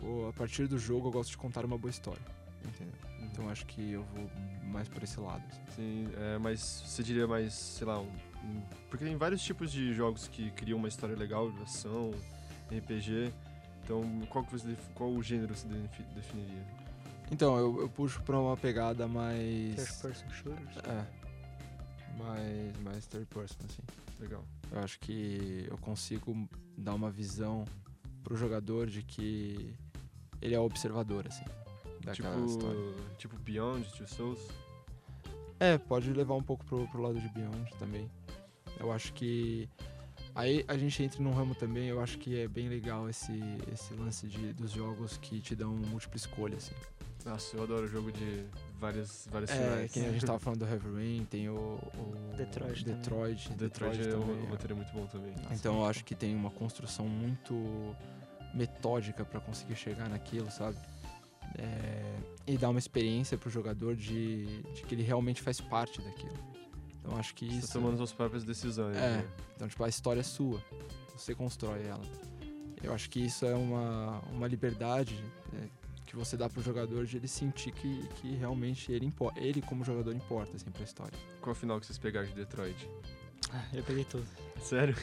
Ou 0.00 0.28
a 0.30 0.32
partir 0.32 0.66
do 0.66 0.78
jogo 0.78 1.08
eu 1.08 1.12
gosto 1.12 1.30
de 1.30 1.36
contar 1.36 1.62
uma 1.66 1.76
boa 1.76 1.90
história. 1.90 2.22
Entendeu? 2.64 2.94
Então 3.40 3.46
eu 3.48 3.52
acho 3.52 3.64
que 3.64 3.92
eu 3.92 4.02
vou 4.14 4.30
mais 4.64 4.86
por 4.86 5.02
esse 5.02 5.18
lado. 5.18 5.42
assim. 5.50 5.60
Sim, 5.74 6.12
é, 6.18 6.36
mas 6.38 6.60
você 6.86 7.02
diria 7.02 7.26
mais, 7.26 7.54
sei 7.54 7.86
lá, 7.86 7.98
um, 7.98 8.04
um- 8.44 8.62
porque 8.90 9.02
tem 9.02 9.16
vários 9.16 9.42
tipos 9.42 9.72
de 9.72 9.94
jogos 9.94 10.28
que 10.28 10.50
criam 10.50 10.78
uma 10.78 10.88
história 10.88 11.16
legal, 11.16 11.50
ação, 11.62 12.10
RPG. 12.70 13.32
Então, 13.82 14.02
qual, 14.28 14.44
que 14.44 14.52
você, 14.52 14.76
qual 14.94 15.10
o 15.10 15.22
gênero 15.22 15.54
você 15.56 15.66
defi- 15.68 16.02
definiria? 16.14 16.66
Então, 17.32 17.56
eu, 17.56 17.80
eu 17.80 17.88
puxo 17.88 18.20
pra 18.22 18.38
uma 18.38 18.56
pegada 18.58 19.08
mais. 19.08 19.74
First 19.76 20.02
person 20.02 20.30
shooters. 20.30 20.76
É. 20.84 21.06
Mais, 22.18 22.76
mais 22.82 23.06
third 23.06 23.26
person, 23.26 23.56
assim. 23.64 23.82
Legal. 24.20 24.44
Eu 24.70 24.80
acho 24.80 25.00
que 25.00 25.66
eu 25.70 25.78
consigo 25.78 26.46
dar 26.76 26.94
uma 26.94 27.10
visão 27.10 27.64
pro 28.22 28.36
jogador 28.36 28.86
de 28.86 29.02
que 29.02 29.74
ele 30.42 30.54
é 30.54 30.58
o 30.58 30.62
observador, 30.64 31.26
assim, 31.26 31.44
daquela 32.04 32.44
história. 32.46 32.80
Tipo, 33.16 33.16
tipo 33.18 33.38
Beyond, 33.38 33.88
Two 33.96 34.08
Souls. 34.08 34.40
É, 35.58 35.76
pode 35.76 36.12
levar 36.12 36.34
um 36.34 36.42
pouco 36.42 36.64
pro, 36.64 36.86
pro 36.88 37.02
lado 37.02 37.20
de 37.20 37.28
Beyond 37.28 37.70
também. 37.78 38.10
Eu 38.78 38.90
acho 38.90 39.12
que. 39.12 39.68
Aí 40.34 40.64
a 40.68 40.76
gente 40.78 41.02
entra 41.02 41.20
num 41.22 41.32
ramo 41.32 41.54
também, 41.54 41.88
eu 41.88 42.00
acho 42.00 42.16
que 42.18 42.40
é 42.40 42.46
bem 42.48 42.68
legal 42.68 43.10
esse, 43.10 43.38
esse 43.72 43.92
lance 43.94 44.26
de, 44.28 44.52
dos 44.52 44.70
jogos 44.70 45.16
que 45.16 45.40
te 45.40 45.56
dão 45.56 45.72
múltipla 45.74 46.16
escolha, 46.16 46.56
assim. 46.56 46.74
Nossa, 47.24 47.56
eu 47.56 47.64
adoro 47.64 47.86
jogo 47.86 48.10
de 48.10 48.46
várias, 48.78 49.28
várias 49.30 49.50
É, 49.50 49.54
finais. 49.54 49.92
que 49.92 50.00
a 50.00 50.10
gente 50.12 50.24
tava 50.24 50.38
falando 50.40 50.60
do 50.60 50.66
Heavy 50.66 50.94
Rain, 50.94 51.26
tem 51.28 51.48
o. 51.48 51.54
o 51.54 52.36
Detroit 52.36 52.84
também. 52.84 53.00
Detroit, 53.00 53.52
Detroit, 53.52 54.00
é, 54.00 54.10
também, 54.10 54.36
o 54.36 54.44
é. 54.46 54.48
roteiro 54.48 54.72
é 54.72 54.76
muito 54.76 54.92
bom 54.92 55.06
também. 55.06 55.34
Então 55.50 55.78
eu 55.80 55.84
acho 55.86 56.04
que 56.04 56.14
tem 56.14 56.34
uma 56.34 56.50
construção 56.50 57.06
muito 57.06 57.94
metódica 58.54 59.24
pra 59.24 59.40
conseguir 59.40 59.76
chegar 59.76 60.08
naquilo, 60.08 60.50
sabe? 60.50 60.78
É, 61.58 62.16
e 62.46 62.56
dar 62.56 62.70
uma 62.70 62.78
experiência 62.78 63.36
pro 63.36 63.50
jogador 63.50 63.94
de, 63.94 64.62
de 64.72 64.82
que 64.82 64.94
ele 64.94 65.02
realmente 65.02 65.42
faz 65.42 65.60
parte 65.60 66.00
daquilo. 66.00 66.38
Então 67.00 67.16
acho 67.16 67.34
que 67.34 67.46
Você 67.46 67.58
isso. 67.58 67.66
tá 67.68 67.72
tomando 67.74 67.96
suas 67.96 68.12
próprias 68.12 68.44
decisões. 68.44 68.96
É. 68.96 69.18
né? 69.18 69.28
Então, 69.56 69.68
tipo, 69.68 69.82
a 69.84 69.88
história 69.88 70.20
é 70.20 70.24
sua. 70.24 70.62
Você 71.16 71.34
constrói 71.34 71.84
ela. 71.86 72.04
Eu 72.82 72.94
acho 72.94 73.10
que 73.10 73.20
isso 73.20 73.44
é 73.44 73.54
uma, 73.54 74.20
uma 74.32 74.46
liberdade 74.46 75.22
é, 75.54 75.68
que 76.06 76.16
você 76.16 76.36
dá 76.36 76.48
pro 76.48 76.62
jogador 76.62 77.04
de 77.04 77.18
ele 77.18 77.28
sentir 77.28 77.72
que, 77.72 78.08
que 78.16 78.34
realmente 78.36 78.90
ele, 78.90 79.12
ele, 79.36 79.62
como 79.62 79.84
jogador, 79.84 80.14
importa 80.14 80.56
assim, 80.56 80.70
pra 80.70 80.82
história. 80.82 81.18
Qual 81.40 81.54
final 81.54 81.78
que 81.78 81.86
vocês 81.86 81.98
pegaram 81.98 82.26
de 82.26 82.34
Detroit? 82.34 82.88
Ah, 83.52 83.64
eu 83.74 83.82
peguei 83.82 84.04
tudo. 84.04 84.26
Sério? 84.60 84.94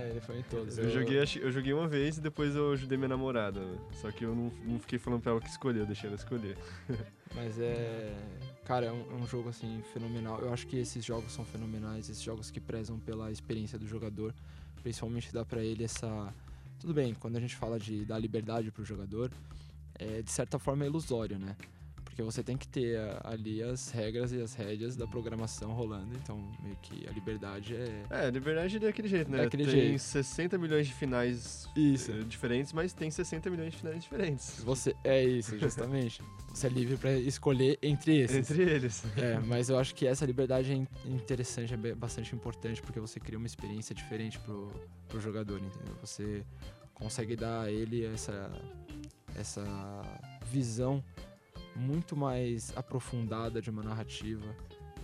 É, 0.00 0.08
ele 0.10 0.20
foi 0.20 0.38
em 0.38 0.42
todos. 0.44 0.76
Eu 0.78 0.88
joguei, 0.90 1.20
acho- 1.20 1.38
eu 1.38 1.52
joguei 1.52 1.72
uma 1.74 1.86
vez 1.86 2.16
e 2.16 2.20
depois 2.22 2.56
eu 2.56 2.72
ajudei 2.72 2.96
minha 2.96 3.08
namorada. 3.10 3.60
né? 3.60 3.78
Só 4.00 4.10
que 4.10 4.24
eu 4.24 4.34
não, 4.34 4.50
não 4.64 4.78
fiquei 4.78 4.98
falando 4.98 5.20
pra 5.20 5.32
ela 5.32 5.40
que 5.40 5.48
escolher, 5.50 5.80
eu 5.80 5.86
deixei 5.86 6.08
ela 6.08 6.16
escolher. 6.16 6.56
Mas 7.34 7.58
é. 7.60 8.16
Cara, 8.64 8.86
é 8.86 8.92
um, 8.92 9.02
é 9.10 9.14
um 9.22 9.26
jogo 9.26 9.50
assim 9.50 9.82
fenomenal. 9.92 10.40
Eu 10.40 10.50
acho 10.52 10.66
que 10.66 10.76
esses 10.78 11.04
jogos 11.04 11.30
são 11.32 11.44
fenomenais, 11.44 12.08
esses 12.08 12.22
jogos 12.22 12.50
que 12.50 12.58
prezam 12.58 12.98
pela 12.98 13.30
experiência 13.30 13.78
do 13.78 13.86
jogador, 13.86 14.34
principalmente 14.82 15.30
dá 15.30 15.44
pra 15.44 15.62
ele 15.62 15.84
essa. 15.84 16.32
Tudo 16.80 16.94
bem, 16.94 17.12
quando 17.12 17.36
a 17.36 17.40
gente 17.40 17.54
fala 17.54 17.78
de 17.78 18.04
dar 18.06 18.18
liberdade 18.18 18.70
pro 18.70 18.82
jogador, 18.84 19.30
é, 19.98 20.22
de 20.22 20.30
certa 20.30 20.58
forma 20.58 20.84
é 20.84 20.86
ilusório, 20.86 21.38
né? 21.38 21.54
Porque 22.14 22.22
você 22.22 22.44
tem 22.44 22.56
que 22.56 22.68
ter 22.68 22.96
a- 22.96 23.22
ali 23.24 23.60
as 23.60 23.90
regras 23.90 24.30
e 24.30 24.40
as 24.40 24.54
rédeas 24.54 24.94
da 24.94 25.04
programação 25.04 25.72
rolando, 25.72 26.14
então 26.22 26.38
meio 26.62 26.76
que 26.80 27.08
a 27.08 27.10
liberdade 27.10 27.74
é. 27.74 28.04
É, 28.08 28.30
de 28.30 28.38
verdade 28.38 28.76
é 28.76 28.78
daquele 28.78 29.08
jeito, 29.08 29.28
né? 29.28 29.38
Daquele 29.38 29.64
tem 29.64 29.72
jeito. 29.72 29.98
60 29.98 30.56
milhões 30.56 30.86
de 30.86 30.94
finais 30.94 31.68
Isso. 31.74 32.12
eh, 32.12 32.20
diferentes, 32.22 32.72
mas 32.72 32.92
tem 32.92 33.10
60 33.10 33.50
milhões 33.50 33.72
de 33.72 33.78
finais 33.78 34.00
diferentes. 34.00 34.60
Você, 34.62 34.94
é 35.02 35.24
isso, 35.24 35.58
justamente. 35.58 36.22
você 36.54 36.68
é 36.68 36.70
livre 36.70 36.96
pra 36.96 37.12
escolher 37.14 37.80
entre 37.82 38.16
esses. 38.20 38.48
Entre 38.48 38.62
eles. 38.62 39.02
É, 39.16 39.40
mas 39.40 39.68
eu 39.68 39.76
acho 39.76 39.92
que 39.92 40.06
essa 40.06 40.24
liberdade 40.24 40.70
é 40.70 40.76
in- 40.76 40.86
interessante, 41.06 41.74
é 41.74 41.94
bastante 41.96 42.32
importante, 42.32 42.80
porque 42.80 43.00
você 43.00 43.18
cria 43.18 43.38
uma 43.38 43.48
experiência 43.48 43.92
diferente 43.92 44.38
pro, 44.38 44.70
pro 45.08 45.20
jogador, 45.20 45.58
entendeu? 45.60 45.96
Você 46.00 46.44
consegue 46.94 47.34
dar 47.34 47.62
a 47.62 47.72
ele 47.72 48.06
essa, 48.06 48.52
essa 49.34 49.64
visão 50.46 51.02
muito 51.76 52.16
mais 52.16 52.72
aprofundada 52.76 53.60
de 53.60 53.70
uma 53.70 53.82
narrativa 53.82 54.44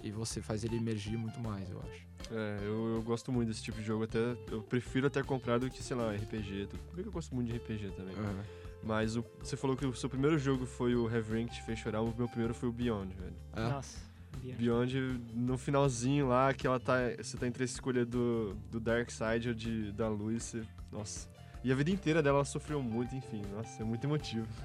e 0.03 0.11
você 0.11 0.41
faz 0.41 0.65
ele 0.65 0.77
emergir 0.77 1.17
muito 1.17 1.39
mais, 1.41 1.69
eu 1.71 1.79
acho. 1.81 2.09
É, 2.33 2.59
eu, 2.63 2.95
eu 2.97 3.03
gosto 3.03 3.31
muito 3.33 3.49
desse 3.49 3.63
tipo 3.63 3.79
de 3.79 3.85
jogo, 3.85 4.05
até 4.05 4.37
eu 4.51 4.63
prefiro 4.63 5.07
até 5.07 5.23
comprar 5.23 5.59
do 5.59 5.69
que, 5.71 5.83
sei 5.83 5.97
lá, 5.97 6.13
RPG. 6.15 6.69
Bem 6.95 7.03
que 7.03 7.09
eu 7.09 7.13
gosto 7.13 7.35
muito 7.35 7.49
de 7.51 7.57
RPG 7.57 7.91
também. 7.97 8.15
Aham. 8.17 8.43
Mas 8.83 9.15
o- 9.17 9.25
você 9.43 9.57
falou 9.57 9.77
que 9.77 9.85
o 9.85 9.95
seu 9.95 10.09
primeiro 10.09 10.39
jogo 10.39 10.65
foi 10.65 10.95
o 10.95 11.11
Heavy 11.11 11.33
Rain 11.35 11.47
que 11.47 11.55
te 11.55 11.63
fez 11.63 11.79
chorar, 11.79 12.01
o 12.01 12.15
meu 12.17 12.29
primeiro 12.29 12.55
foi 12.55 12.69
o 12.69 12.73
Beyond, 12.73 13.15
velho. 13.15 13.35
É? 13.55 13.69
Nossa. 13.69 13.99
Beyond. 14.41 14.57
Beyond, 14.59 15.21
no 15.35 15.59
finalzinho 15.59 16.29
lá, 16.29 16.55
que 16.55 16.67
ela 16.67 16.81
tá. 16.81 16.97
Você 17.19 17.37
tá 17.37 17.47
entre 17.47 17.63
a 17.63 17.67
escolha 17.67 18.07
do, 18.07 18.55
do 18.71 18.81
Dark 18.81 19.11
Side 19.11 19.49
ou 19.49 19.55
de, 19.55 19.93
da 19.93 20.09
luz, 20.09 20.45
você, 20.45 20.63
nossa. 20.91 21.29
E 21.63 21.71
a 21.71 21.75
vida 21.75 21.91
inteira 21.91 22.23
dela 22.23 22.39
ela 22.39 22.45
sofreu 22.47 22.83
muito, 22.83 23.15
enfim, 23.15 23.43
nossa, 23.55 23.83
é 23.83 23.85
muito 23.85 24.05
emotivo. 24.05 24.47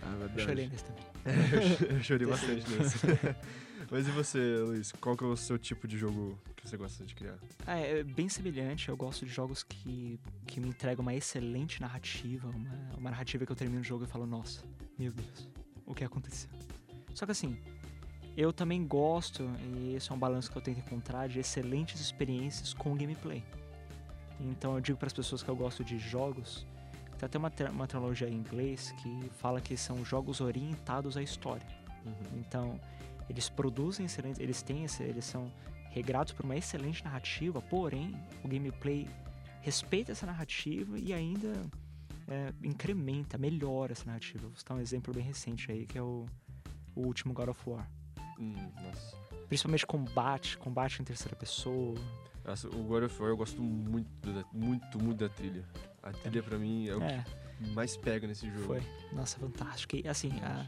É 0.00 0.12
Eu 0.12 0.18
verdade. 0.18 0.42
chorei 0.42 0.68
nesse 0.68 0.84
também. 0.84 1.04
eu 1.90 2.02
chorei 2.02 2.26
bastante 2.26 2.70
nesse. 2.70 2.98
Mas 3.90 4.06
e 4.06 4.10
você, 4.10 4.58
Luiz? 4.58 4.92
Qual 4.92 5.16
que 5.16 5.24
é 5.24 5.26
o 5.26 5.36
seu 5.36 5.58
tipo 5.58 5.88
de 5.88 5.96
jogo 5.96 6.38
que 6.54 6.68
você 6.68 6.76
gosta 6.76 7.04
de 7.04 7.14
criar? 7.14 7.38
Ah, 7.66 7.78
é 7.78 8.02
bem 8.02 8.28
semelhante. 8.28 8.88
Eu 8.88 8.96
gosto 8.96 9.24
de 9.24 9.32
jogos 9.32 9.62
que, 9.62 10.20
que 10.46 10.60
me 10.60 10.68
entregam 10.68 11.02
uma 11.02 11.14
excelente 11.14 11.80
narrativa, 11.80 12.48
uma, 12.48 12.98
uma 12.98 13.10
narrativa 13.10 13.46
que 13.46 13.52
eu 13.52 13.56
termino 13.56 13.80
o 13.80 13.84
jogo 13.84 14.04
e 14.04 14.06
falo, 14.06 14.26
nossa, 14.26 14.62
meu 14.98 15.10
Deus, 15.10 15.48
o 15.86 15.94
que 15.94 16.04
aconteceu? 16.04 16.50
Só 17.14 17.24
que 17.24 17.32
assim, 17.32 17.58
eu 18.36 18.52
também 18.52 18.86
gosto, 18.86 19.50
e 19.74 19.94
esse 19.94 20.12
é 20.12 20.14
um 20.14 20.18
balanço 20.18 20.50
que 20.50 20.58
eu 20.58 20.62
tento 20.62 20.78
encontrar, 20.78 21.26
de 21.28 21.40
excelentes 21.40 22.00
experiências 22.00 22.74
com 22.74 22.94
gameplay. 22.94 23.42
Então 24.38 24.74
eu 24.74 24.80
digo 24.80 24.98
para 24.98 25.06
as 25.06 25.12
pessoas 25.12 25.42
que 25.42 25.48
eu 25.48 25.56
gosto 25.56 25.82
de 25.82 25.98
jogos, 25.98 26.66
tem 27.18 27.26
até 27.26 27.38
uma, 27.38 27.50
uma 27.70 27.86
trilogia 27.86 28.28
em 28.28 28.34
inglês 28.34 28.92
que 29.02 29.30
fala 29.38 29.60
que 29.60 29.76
são 29.76 30.04
jogos 30.04 30.40
orientados 30.40 31.16
à 31.16 31.22
história. 31.22 31.66
Então, 32.34 32.80
eles 33.28 33.48
produzem 33.48 34.06
excelentes, 34.06 34.40
eles 34.40 34.62
têm 34.62 34.84
esse, 34.84 35.02
eles 35.02 35.24
são 35.24 35.52
regrados 35.90 36.32
por 36.32 36.44
uma 36.44 36.56
excelente 36.56 37.04
narrativa, 37.04 37.60
porém, 37.60 38.14
o 38.44 38.48
gameplay 38.48 39.08
respeita 39.60 40.12
essa 40.12 40.24
narrativa 40.24 40.98
e 40.98 41.12
ainda 41.12 41.52
é, 42.28 42.52
incrementa, 42.62 43.36
melhora 43.36 43.92
essa 43.92 44.06
narrativa. 44.06 44.46
Vou 44.46 44.56
citar 44.56 44.76
um 44.76 44.80
exemplo 44.80 45.12
bem 45.12 45.22
recente 45.22 45.70
aí, 45.70 45.86
que 45.86 45.98
é 45.98 46.02
o, 46.02 46.26
o 46.94 47.02
último 47.02 47.34
God 47.34 47.48
of 47.48 47.60
War. 47.68 47.90
Hum. 48.38 48.54
Principalmente 49.48 49.86
combate, 49.86 50.56
combate 50.58 51.00
em 51.00 51.04
terceira 51.04 51.34
pessoa. 51.34 51.98
Nossa, 52.44 52.68
o 52.68 52.82
God 52.84 53.04
of 53.04 53.20
War 53.20 53.30
eu 53.30 53.36
gosto 53.36 53.60
muito, 53.60 54.08
muito, 54.52 55.02
muito 55.02 55.18
da 55.18 55.28
trilha. 55.28 55.64
A 56.08 56.12
trilha 56.12 56.42
pra 56.42 56.58
mim 56.58 56.88
é 56.88 56.94
o 56.96 57.02
É, 57.02 57.24
que 57.58 57.70
mais 57.70 57.96
pega 57.96 58.26
nesse 58.26 58.46
jogo. 58.50 58.64
foi. 58.66 58.82
Nossa, 59.12 59.38
fantástico. 59.38 59.96
E 59.96 60.06
assim, 60.08 60.30
a, 60.42 60.66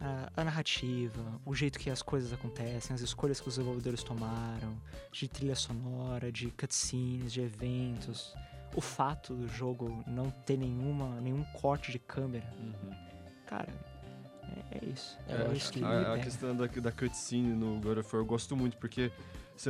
a, 0.00 0.40
a 0.40 0.44
narrativa, 0.44 1.40
o 1.44 1.54
jeito 1.54 1.78
que 1.78 1.90
as 1.90 2.02
coisas 2.02 2.32
acontecem, 2.32 2.94
as 2.94 3.00
escolhas 3.00 3.40
que 3.40 3.48
os 3.48 3.56
desenvolvedores 3.56 4.02
tomaram, 4.02 4.76
de 5.12 5.28
trilha 5.28 5.54
sonora, 5.56 6.30
de 6.32 6.50
cutscenes, 6.50 7.32
de 7.32 7.40
eventos. 7.40 8.34
O 8.76 8.80
fato 8.80 9.34
do 9.34 9.46
jogo 9.48 10.02
não 10.06 10.30
ter 10.30 10.56
nenhuma, 10.56 11.20
nenhum 11.20 11.44
corte 11.60 11.92
de 11.92 11.98
câmera. 11.98 12.44
Uhum. 12.58 12.90
Cara, 13.46 13.68
é, 14.72 14.78
é 14.78 14.84
isso. 14.86 15.16
É, 15.28 15.34
É, 15.48 15.52
isso 15.52 15.72
que 15.72 15.84
a, 15.84 15.88
a 16.00 16.04
pega. 16.12 16.22
questão 16.24 16.56
da, 16.56 16.66
da 16.66 16.90
cutscene 16.92 17.52
no 17.54 17.80
God 17.80 17.98
of 17.98 18.08
War 18.16 18.22
eu 18.22 18.26
gosto 18.26 18.56
muito, 18.56 18.76
porque 18.78 19.12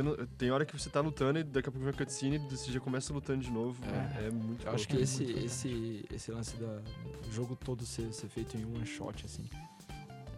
não- 0.01 0.15
tem 0.37 0.49
hora 0.51 0.65
que 0.65 0.77
você 0.77 0.89
tá 0.89 0.99
lutando 0.99 1.39
e 1.39 1.43
daqui 1.43 1.69
a 1.69 1.71
pouco 1.71 1.85
vem 1.85 1.93
a 1.93 1.97
cutscene 1.97 2.37
e 2.37 2.39
você 2.39 2.71
já 2.71 2.79
começa 2.79 3.13
lutando 3.13 3.41
de 3.43 3.51
novo. 3.51 3.81
É. 3.85 4.25
É, 4.27 4.31
muito 4.31 4.65
Eu 4.65 4.73
acho 4.73 4.87
que 4.87 4.97
esse, 4.97 5.23
muito 5.23 5.45
esse, 5.45 6.05
esse 6.11 6.31
lance 6.31 6.55
da 6.57 6.77
do 6.77 7.31
jogo 7.31 7.55
todo 7.55 7.85
ser, 7.85 8.11
ser 8.13 8.27
feito 8.29 8.57
em 8.57 8.65
one 8.65 8.85
shot, 8.85 9.25
assim, 9.25 9.47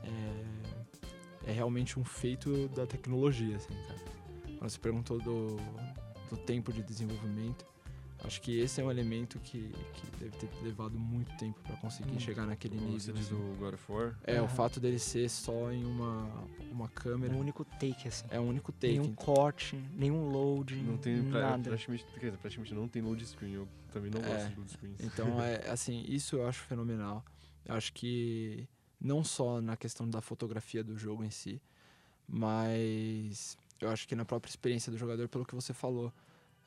é, 0.04 1.50
é 1.50 1.52
realmente 1.52 2.00
um 2.00 2.04
feito 2.04 2.68
da 2.70 2.86
tecnologia, 2.86 3.56
assim, 3.56 3.74
cara. 3.88 4.00
Quando 4.58 4.70
você 4.70 4.80
perguntou 4.80 5.20
do, 5.20 5.58
do 6.30 6.38
tempo 6.38 6.74
de 6.74 6.82
desenvolvimento, 6.84 7.66
acho 8.24 8.42
que 8.42 8.60
esse 8.60 8.82
é 8.82 8.84
um 8.84 8.90
elemento 8.92 9.40
que, 9.40 9.70
que 9.94 10.12
deve 10.20 10.32
ter 10.38 10.50
levado 10.64 10.98
muito 10.98 11.36
tempo 11.38 11.60
para 11.62 11.76
conseguir 11.78 12.16
Hum. 12.16 12.20
chegar 12.20 12.46
naquele 12.46 12.76
nível. 12.76 13.00
você 13.00 13.14
diz 13.14 13.28
assim. 13.28 13.36
o 13.36 13.56
God 13.58 13.74
of 13.76 13.92
War. 13.92 14.18
É, 14.24 14.42
o 14.42 14.48
fato 14.48 14.80
dele 14.80 15.00
ser 15.00 15.30
só 15.30 15.72
em 15.72 15.86
uma, 15.86 16.28
uma 16.72 16.88
câmera 16.90 17.34
Um 17.34 17.40
único 17.40 17.64
take, 17.64 18.08
assim. 18.08 18.26
é 18.30 18.40
um 18.40 18.48
único 18.50 18.72
take. 18.72 18.88
nenhum 18.94 19.04
então- 19.12 19.16
corte, 19.26 19.76
nenhum 19.94 20.30
load, 20.30 20.76
Não 20.76 20.98
tem 20.98 21.24
pra, 21.30 21.42
nada. 21.52 21.70
praticamente, 21.70 22.06
quer 22.06 22.26
dizer, 22.28 22.38
praticamente 22.38 22.74
não 22.74 22.88
tem 22.88 23.02
load 23.02 23.26
screen. 23.26 23.54
Eu 23.54 23.68
também 23.92 24.10
não 24.12 24.20
É. 24.22 24.28
gosto 24.34 24.50
de 24.50 24.56
load 24.58 24.72
screens. 24.72 25.00
Então, 25.02 25.42
é 25.42 25.70
assim, 25.70 26.04
isso 26.08 26.36
eu 26.38 26.48
acho 26.48 26.62
fenomenal. 26.64 27.24
Eu 27.66 27.76
acho 27.76 27.94
que 27.94 28.68
não 29.00 29.24
só 29.24 29.62
na 29.62 29.78
questão 29.78 30.10
da 30.10 30.22
fotografia 30.22 30.84
do 30.84 30.98
jogo 30.98 31.24
em 31.24 31.30
si, 31.30 31.62
mas 32.28 33.58
eu 33.80 33.90
acho 33.90 34.08
que 34.08 34.16
na 34.16 34.26
própria 34.26 34.50
experiência 34.50 34.92
do 34.92 34.98
jogador, 34.98 35.28
pelo 35.28 35.46
que 35.46 35.54
você 35.56 35.74
falou. 35.74 36.12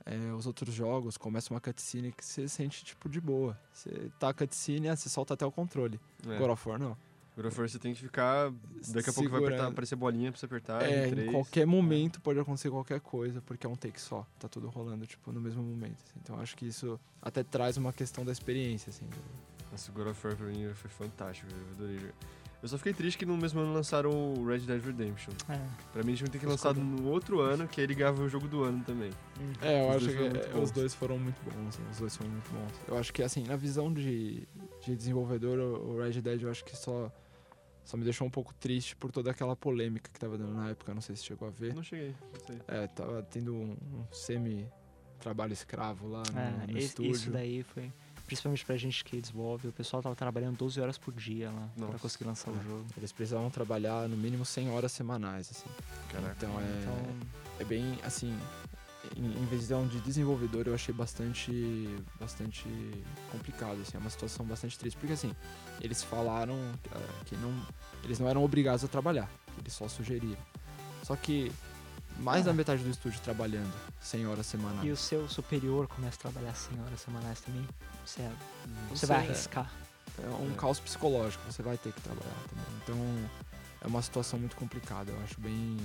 É, 0.07 0.33
os 0.33 0.47
outros 0.47 0.75
jogos 0.75 1.17
começa 1.17 1.53
uma 1.53 1.61
cutscene 1.61 2.11
que 2.13 2.25
você 2.25 2.49
sente 2.49 2.85
tipo 2.85 3.09
de 3.09 3.21
boa. 3.21 3.59
Você 3.73 4.11
tá 4.19 4.31
a 4.31 4.35
cutscene, 4.35 4.89
ah, 4.89 4.97
você 4.97 5.09
solta 5.09 5.35
até 5.35 5.45
o 5.45 5.53
controle. 5.53 6.01
É. 6.27 6.39
God 6.39 6.51
of 6.51 6.69
War 6.69 6.79
não. 6.79 6.97
God 7.37 7.47
of 7.47 7.61
War 7.61 7.69
você 7.69 7.79
tem 7.79 7.95
que 7.95 8.01
ficar. 8.01 8.51
Daqui 8.89 9.11
a 9.11 9.13
pouco 9.13 9.29
vai 9.31 9.39
apertar, 9.39 9.57
Segurando. 9.57 9.73
aparecer 9.73 9.97
bolinha 9.97 10.33
pra 10.33 10.39
você 10.41 10.47
apertar. 10.47 10.83
É, 10.83 11.05
em 11.05 11.09
em 11.09 11.11
três. 11.11 11.31
qualquer 11.31 11.67
momento 11.67 12.21
pode 12.21 12.41
acontecer 12.41 12.71
qualquer 12.71 13.01
coisa, 13.01 13.41
porque 13.43 13.67
é 13.67 13.71
um 13.71 13.77
take 13.77 14.01
só. 14.01 14.27
Tá 14.39 14.49
tudo 14.49 14.69
rolando, 14.69 15.07
tipo, 15.07 15.31
no 15.33 15.41
mesmo 15.41 15.63
momento. 15.63 15.99
assim. 16.05 16.19
Então 16.23 16.41
acho 16.41 16.57
que 16.57 16.67
isso 16.67 16.99
até 17.23 17.43
traz 17.45 17.77
uma 17.77 17.93
questão 17.93 18.25
da 18.25 18.33
experiência, 18.33 18.91
assim. 18.91 19.07
Nossa, 19.71 19.91
o 19.91 19.95
God 19.95 20.09
of 20.09 20.27
War 20.27 20.37
pra 20.37 20.47
mim 20.47 20.69
foi 20.75 20.91
fantástico. 20.91 21.49
Eu 21.53 21.73
adorei. 21.75 21.99
jogar. 21.99 22.15
Eu 22.63 22.69
só 22.69 22.77
fiquei 22.77 22.93
triste 22.93 23.17
que 23.17 23.25
no 23.25 23.37
mesmo 23.39 23.59
ano 23.61 23.73
lançaram 23.73 24.11
o 24.11 24.47
Red 24.47 24.61
Dead 24.61 24.85
Redemption. 24.85 25.33
É. 25.49 25.59
Pra 25.95 26.03
mim, 26.03 26.11
eles 26.11 26.19
tinham 26.19 26.31
que 26.31 26.39
ter 26.39 26.47
lançado 26.47 26.79
no 26.79 27.09
outro 27.09 27.41
ano, 27.41 27.67
que 27.67 27.81
aí 27.81 27.87
ele 27.87 27.95
ganhava 27.95 28.23
o 28.23 28.29
jogo 28.29 28.47
do 28.49 28.63
ano 28.65 28.85
também. 28.85 29.11
É, 29.63 29.83
eu 29.83 29.89
Os 29.89 29.97
acho 29.97 30.05
dois 30.05 30.13
que 30.13 30.19
foram 30.19 30.29
muito 30.29 30.47
é, 30.47 30.53
bons. 30.53 30.63
os 30.63 30.71
dois 30.71 30.95
foram 30.95 31.19
muito 31.19 31.43
bons. 31.43 31.69
assim, 31.69 31.83
Os 31.91 31.99
dois 31.99 32.17
foram 32.17 32.31
muito 32.31 32.51
bons. 32.51 32.73
Eu 32.87 32.99
acho 32.99 33.13
que, 33.15 33.23
assim, 33.23 33.45
na 33.45 33.57
visão 33.57 33.91
de, 33.91 34.47
de 34.85 34.95
desenvolvedor, 34.95 35.59
o 35.59 35.95
o 35.97 36.03
Red 36.03 36.21
Dead 36.21 36.43
eu 36.43 36.51
acho 36.51 36.63
que 36.63 36.77
só, 36.77 37.11
só 37.83 37.97
me 37.97 38.05
deixou 38.05 38.27
um 38.27 38.31
pouco 38.31 38.53
triste 38.53 38.95
por 38.95 39.11
toda 39.11 39.31
aquela 39.31 39.57
polêmica 39.57 40.11
que 40.13 40.21
tava 40.21 40.37
dando 40.37 40.53
na 40.53 40.69
época. 40.69 40.93
Não 40.93 41.01
sei 41.01 41.17
se 41.17 41.25
chegou 41.25 41.49
a 41.49 41.51
ver. 41.51 41.75
Não 41.75 41.83
cheguei, 41.83 42.15
não 42.33 42.47
sei. 42.47 42.59
É, 42.69 42.87
tava 42.89 43.23
tendo 43.23 43.55
um, 43.55 43.71
um 43.73 44.05
semi-trabalho 44.13 45.53
escravo 45.55 46.09
lá 46.09 46.23
no, 46.33 46.39
É, 46.39 46.67
no 46.73 46.79
esse- 46.79 46.89
estúdio. 46.89 47.13
isso 47.13 47.31
daí 47.31 47.63
foi. 47.63 47.91
Principalmente 48.31 48.65
pra 48.65 48.77
gente 48.77 49.03
que 49.05 49.21
desenvolve, 49.21 49.67
o 49.67 49.73
pessoal 49.73 50.01
tava 50.01 50.15
trabalhando 50.15 50.57
12 50.57 50.81
horas 50.81 50.97
por 50.97 51.13
dia 51.13 51.51
lá 51.51 51.69
Nossa. 51.77 51.91
pra 51.91 51.99
conseguir 51.99 52.25
lançar 52.27 52.53
o 52.53 52.61
É. 52.61 52.63
jogo. 52.63 52.87
Eles 52.97 53.11
precisavam 53.11 53.51
trabalhar 53.51 54.09
no 54.09 54.17
mínimo 54.17 54.45
100 54.45 54.71
horas 54.71 54.93
semanais, 54.93 55.51
assim. 55.51 55.67
Caraca. 56.13 56.37
Então 56.39 56.61
é, 56.61 56.81
Então, 56.81 57.17
é 57.59 57.65
bem, 57.65 57.99
assim, 58.05 58.33
em, 59.17 59.25
em 59.25 59.47
visão 59.47 59.85
de 59.89 59.99
desenvolvedor 60.03 60.69
eu 60.69 60.75
achei 60.77 60.95
bastante, 60.95 61.89
bastante 62.21 62.69
complicado, 63.33 63.81
assim, 63.83 63.97
é 63.97 63.99
uma 63.99 64.11
situação 64.11 64.47
bastante 64.47 64.79
triste, 64.79 64.97
porque 64.97 65.15
assim, 65.15 65.35
eles 65.81 66.01
falaram 66.05 66.55
eh, 66.93 67.25
que 67.27 67.35
não, 67.37 67.53
eles 68.05 68.21
não 68.21 68.29
eram 68.29 68.45
obrigados 68.45 68.85
a 68.85 68.87
trabalhar, 68.87 69.29
eles 69.59 69.73
só 69.73 69.89
sugeriram. 69.89 70.39
Só 71.03 71.17
que 71.17 71.51
mais 72.19 72.45
da 72.45 72.51
Ah. 72.51 72.55
metade 72.55 72.83
do 72.83 72.91
estúdio 72.91 73.21
trabalhando 73.21 73.73
100 74.01 74.27
horas 74.27 74.47
semanais. 74.47 74.85
e 74.85 74.91
o 74.91 74.97
seu 74.97 75.29
superior 75.29 75.87
começa 75.89 76.17
a 76.17 76.21
trabalhar 76.31 76.55
100 76.55 76.81
horas 76.83 77.01
semanais 77.01 77.41
também. 77.41 77.67
Você, 78.05 78.23
você 78.89 78.97
Você 78.97 79.07
vai 79.07 79.19
é- 79.19 79.29
arriscar. 79.29 79.71
É 80.23 80.27
um 80.29 80.53
É. 80.53 80.57
caos 80.57 80.79
psicológico, 80.81 81.43
você 81.51 81.63
vai 81.63 81.79
ter 81.79 81.93
que 81.93 82.01
trabalhar 82.01 82.35
também. 82.49 82.65
Então, 82.83 83.31
é 83.83 83.87
uma 83.87 84.03
situação 84.03 84.39
muito 84.39 84.55
complicada, 84.57 85.11
eu 85.11 85.19
acho 85.23 85.41
bem 85.41 85.77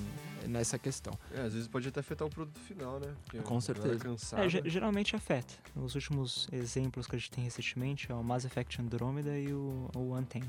nessa 0.48 0.78
questão. 0.78 1.14
É, 1.34 1.42
às 1.42 1.54
vezes 1.54 1.68
pode 1.70 1.88
até 1.88 2.02
afetar 2.02 2.28
o 2.28 2.32
produto 2.32 2.60
final, 2.60 3.00
né? 3.00 3.14
Porque 3.24 3.40
Com 3.40 3.62
certeza. 3.62 3.98
É, 4.36 4.50
ge- 4.50 4.64
geralmente 4.66 5.16
afeta. 5.16 5.54
Os 5.76 5.96
últimos 5.96 6.50
exemplos 6.52 7.08
que 7.08 7.16
a 7.16 7.20
gente 7.20 7.32
tem 7.32 7.44
recentemente 7.46 8.12
é 8.12 8.16
o 8.16 8.22
Mass 8.24 8.44
Effect 8.44 8.82
Andromeda 8.82 9.38
e 9.38 9.54
o, 9.54 9.90
o 9.96 10.14
Anthem. 10.14 10.44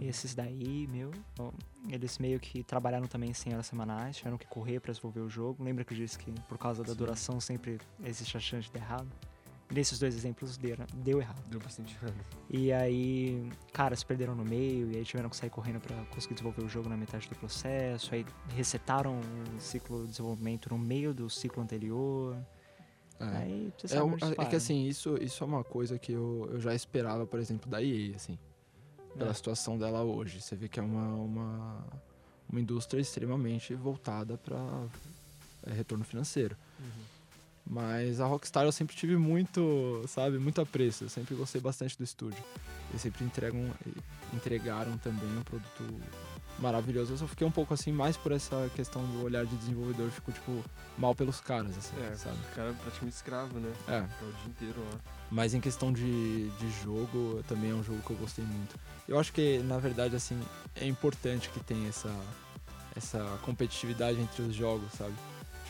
Uhum. 0.00 0.08
Esses 0.08 0.34
daí, 0.34 0.86
meu, 0.88 1.10
eles 1.88 2.18
meio 2.18 2.38
que 2.38 2.62
trabalharam 2.62 3.06
também 3.06 3.32
100 3.32 3.54
horas 3.54 3.66
semanais, 3.66 4.16
tiveram 4.16 4.36
que 4.38 4.46
correr 4.46 4.80
pra 4.80 4.92
desenvolver 4.92 5.20
o 5.20 5.28
jogo. 5.28 5.62
Lembra 5.62 5.84
que 5.84 5.92
eu 5.94 5.96
disse 5.98 6.18
que 6.18 6.30
por 6.48 6.58
causa 6.58 6.82
da 6.82 6.90
Sim. 6.92 6.98
duração 6.98 7.40
sempre 7.40 7.78
existe 8.04 8.36
a 8.36 8.40
chance 8.40 8.66
de 8.66 8.72
dar 8.72 8.80
errado? 8.80 9.08
Nesses 9.68 9.98
dois 9.98 10.14
exemplos 10.14 10.56
deu, 10.56 10.76
deu 10.94 11.20
errado. 11.20 11.42
Deu 11.48 11.58
bastante 11.58 11.98
ano. 12.00 12.14
E 12.48 12.72
aí, 12.72 13.50
cara, 13.72 13.96
se 13.96 14.06
perderam 14.06 14.36
no 14.36 14.44
meio, 14.44 14.92
e 14.92 14.96
aí 14.96 15.04
tiveram 15.04 15.28
que 15.28 15.36
sair 15.36 15.50
correndo 15.50 15.80
pra 15.80 15.96
conseguir 16.04 16.34
desenvolver 16.34 16.62
o 16.62 16.68
jogo 16.68 16.88
na 16.88 16.96
metade 16.96 17.28
do 17.28 17.34
processo, 17.34 18.14
aí 18.14 18.24
resetaram 18.54 19.18
o 19.18 19.60
ciclo 19.60 20.02
de 20.04 20.10
desenvolvimento 20.10 20.70
no 20.70 20.78
meio 20.78 21.12
do 21.12 21.28
ciclo 21.28 21.60
anterior. 21.60 22.36
Aí 23.18 23.72
você 23.76 23.86
É, 23.86 23.88
sabe 23.98 24.02
onde 24.12 24.24
é 24.24 24.34
para, 24.36 24.46
que 24.46 24.54
assim, 24.54 24.86
isso, 24.86 25.16
isso 25.20 25.42
é 25.42 25.46
uma 25.48 25.64
coisa 25.64 25.98
que 25.98 26.12
eu, 26.12 26.48
eu 26.52 26.60
já 26.60 26.72
esperava, 26.72 27.26
por 27.26 27.40
exemplo, 27.40 27.68
da 27.68 27.82
EA, 27.82 28.14
assim. 28.14 28.38
Pela 29.18 29.30
É. 29.30 29.34
situação 29.34 29.78
dela 29.78 30.02
hoje. 30.02 30.40
Você 30.40 30.54
vê 30.56 30.68
que 30.68 30.78
é 30.78 30.82
uma, 30.82 31.14
uma, 31.14 31.86
uma 32.48 32.60
indústria 32.60 33.00
extremamente 33.00 33.74
voltada 33.74 34.36
para 34.38 34.86
retorno 35.66 36.04
financeiro. 36.04 36.56
Mas 37.68 38.20
a 38.20 38.26
Rockstar 38.26 38.64
eu 38.64 38.70
sempre 38.70 38.94
tive 38.94 39.16
muito, 39.16 40.04
sabe, 40.06 40.38
muito 40.38 40.60
apreço. 40.60 41.02
Eu 41.04 41.08
sempre 41.08 41.34
gostei 41.34 41.60
bastante 41.60 41.98
do 41.98 42.04
estúdio. 42.04 42.42
Eles 42.90 43.02
sempre 43.02 43.24
entregam, 43.24 43.72
entregaram 44.32 44.96
também 44.98 45.28
um 45.36 45.42
produto 45.42 45.82
maravilhoso. 46.58 47.12
Eu 47.14 47.18
só 47.18 47.26
fiquei 47.26 47.46
um 47.46 47.50
pouco 47.50 47.72
assim, 47.74 47.92
mais 47.92 48.16
por 48.16 48.32
essa 48.32 48.70
questão 48.74 49.02
do 49.04 49.24
olhar 49.24 49.44
de 49.44 49.56
desenvolvedor. 49.56 50.10
Fico, 50.10 50.32
tipo, 50.32 50.64
mal 50.98 51.14
pelos 51.14 51.40
caras, 51.40 51.76
assim, 51.76 51.94
É, 52.00 52.14
sabe? 52.16 52.36
o 52.52 52.54
cara 52.54 52.70
é 52.70 52.72
praticamente 52.72 53.16
escravo, 53.16 53.58
né? 53.58 53.72
É. 53.88 54.02
Fica 54.02 54.24
o 54.24 54.32
dia 54.32 54.46
inteiro 54.48 54.80
lá. 54.92 54.98
Mas 55.30 55.54
em 55.54 55.60
questão 55.60 55.92
de, 55.92 56.48
de 56.50 56.70
jogo, 56.82 57.42
também 57.48 57.70
é 57.70 57.74
um 57.74 57.82
jogo 57.82 58.00
que 58.02 58.10
eu 58.10 58.16
gostei 58.16 58.44
muito. 58.44 58.76
Eu 59.08 59.18
acho 59.18 59.32
que, 59.32 59.58
na 59.60 59.78
verdade, 59.78 60.14
assim, 60.16 60.40
é 60.74 60.86
importante 60.86 61.48
que 61.50 61.60
tenha 61.60 61.88
essa, 61.88 62.14
essa 62.94 63.38
competitividade 63.42 64.20
entre 64.20 64.42
os 64.42 64.54
jogos, 64.54 64.90
sabe? 64.92 65.14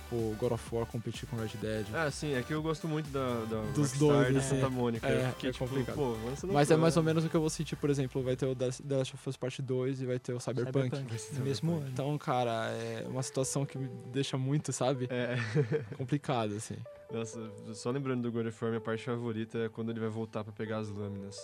Tipo, 0.07 0.37
God 0.39 0.53
of 0.53 0.75
War 0.75 0.87
competir 0.87 1.29
com 1.29 1.37
Red 1.37 1.49
Dead. 1.61 1.85
Ah, 1.93 2.09
sim, 2.13 2.33
é 2.35 2.43
que 2.43 2.55
eu 2.55 2.63
gosto 2.63 2.87
muito 2.87 3.11
da, 3.11 3.41
da 3.47 3.61
Dos 3.73 3.93
Rockstar 3.95 3.99
dois, 3.99 4.29
e 4.31 4.33
né? 4.35 4.41
Santa 4.41 4.71
Mônica. 4.71 5.07
É, 5.07 5.29
porque, 5.31 5.49
é 5.49 5.53
tipo, 5.53 5.67
complicado. 5.67 5.97
pô, 5.97 6.17
Mas 6.53 6.71
é 6.71 6.77
mais 6.77 6.97
ou 6.97 7.03
né? 7.03 7.09
menos 7.09 7.25
o 7.25 7.29
que 7.29 7.35
eu 7.35 7.41
vou 7.41 7.51
sentir, 7.51 7.75
por 7.75 7.91
exemplo, 7.91 8.23
vai 8.23 8.37
ter 8.37 8.47
o 8.47 8.55
The 8.55 8.67
Last 8.97 9.15
of 9.15 9.29
Us 9.29 9.37
Part 9.37 9.61
2 9.61 10.03
e 10.03 10.07
vai 10.07 10.19
ter 10.21 10.33
o 10.33 10.39
Cyberpunk. 10.41 10.91
no 11.33 11.45
mesmo. 11.45 11.85
Então, 11.89 12.17
cara, 12.19 12.69
é 12.71 13.05
uma 13.09 13.23
situação 13.23 13.67
que 13.67 13.77
me 13.77 13.89
deixa 14.13 14.39
muito, 14.39 14.73
sabe? 14.73 15.09
É, 15.11 15.37
Complicado, 15.99 16.55
assim. 16.55 16.77
nossa, 17.13 17.41
só 17.75 17.91
lembrando 17.91 18.23
do 18.23 18.31
God 18.31 18.47
of 18.47 18.65
War, 18.65 18.71
minha 18.71 18.81
parte 18.81 19.05
favorita 19.05 19.59
é 19.59 19.69
quando 19.69 19.91
ele 19.91 19.99
vai 20.01 20.09
voltar 20.09 20.45
pra 20.45 20.53
pegar 20.53 20.79
as 20.79 20.89
lâminas. 20.89 21.37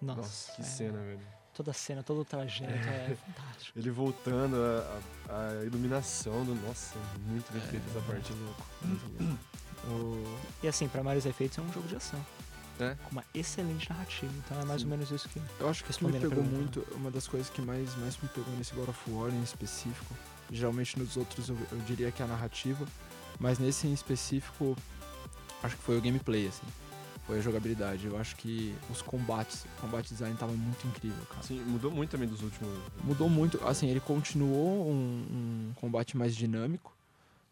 Nossa, 0.00 0.20
Nossa, 0.20 0.52
que 0.52 0.60
é. 0.60 0.64
cena, 0.64 0.98
velho. 1.00 1.37
Toda 1.58 1.72
a 1.72 1.74
cena, 1.74 2.04
todo 2.04 2.20
o 2.20 2.24
trajeto 2.24 2.70
é 2.72 3.16
fantástico. 3.16 3.76
Ele 3.76 3.90
voltando, 3.90 4.54
a, 4.56 5.00
a- 5.32 5.58
a 5.60 5.64
iluminação 5.64 6.44
do. 6.44 6.54
Nossa, 6.54 6.96
muito 7.26 7.52
bem 7.52 7.60
feita 7.62 7.84
essa 7.90 8.00
parte. 8.06 8.32
louco. 8.32 8.64
O- 9.88 10.38
E 10.62 10.68
assim, 10.68 10.86
pra 10.86 11.02
maiores 11.02 11.26
efeitos, 11.26 11.58
é 11.58 11.60
um 11.60 11.72
jogo 11.72 11.88
de 11.88 11.96
ação. 11.96 12.24
É. 12.78 12.94
Com 13.02 13.10
uma 13.10 13.24
excelente 13.34 13.90
narrativa. 13.90 14.32
Então 14.46 14.60
é 14.60 14.64
mais 14.64 14.82
Sim. 14.82 14.86
ou 14.86 14.90
menos 14.92 15.10
isso 15.10 15.28
que. 15.28 15.42
Eu 15.58 15.68
acho 15.68 15.82
que 15.82 15.90
o 15.90 15.94
que 15.94 16.04
me 16.06 16.20
pegou 16.20 16.44
muito, 16.44 16.86
uma 16.94 17.10
das 17.10 17.26
coisas 17.26 17.50
que 17.50 17.60
mais, 17.60 17.92
mais 17.96 18.16
me 18.22 18.28
pegou 18.28 18.54
nesse 18.56 18.72
God 18.76 18.88
of 18.90 19.10
War 19.10 19.30
em 19.34 19.42
específico, 19.42 20.14
geralmente 20.52 20.96
nos 20.96 21.16
outros 21.16 21.48
eu, 21.48 21.58
eu 21.72 21.78
diria 21.78 22.12
que 22.12 22.22
é 22.22 22.24
a 22.24 22.28
narrativa, 22.28 22.86
mas 23.40 23.58
nesse 23.58 23.88
em 23.88 23.92
específico, 23.92 24.76
acho 25.60 25.76
que 25.76 25.82
foi 25.82 25.98
o 25.98 26.00
gameplay, 26.00 26.46
assim. 26.46 26.62
Foi 27.28 27.38
a 27.38 27.42
jogabilidade. 27.42 28.06
Eu 28.06 28.16
acho 28.16 28.34
que 28.36 28.74
os 28.90 29.02
combates, 29.02 29.66
o 29.76 29.82
combate 29.82 30.08
design 30.08 30.34
tava 30.34 30.52
muito 30.52 30.86
incrível, 30.86 31.22
cara. 31.26 31.42
Sim, 31.42 31.60
mudou 31.60 31.90
muito 31.90 32.10
também 32.10 32.26
dos 32.26 32.42
últimos. 32.42 32.72
Mudou 33.04 33.28
muito, 33.28 33.62
assim, 33.68 33.88
ele 33.90 34.00
continuou 34.00 34.88
um, 34.90 35.26
um 35.70 35.72
combate 35.74 36.16
mais 36.16 36.34
dinâmico, 36.34 36.96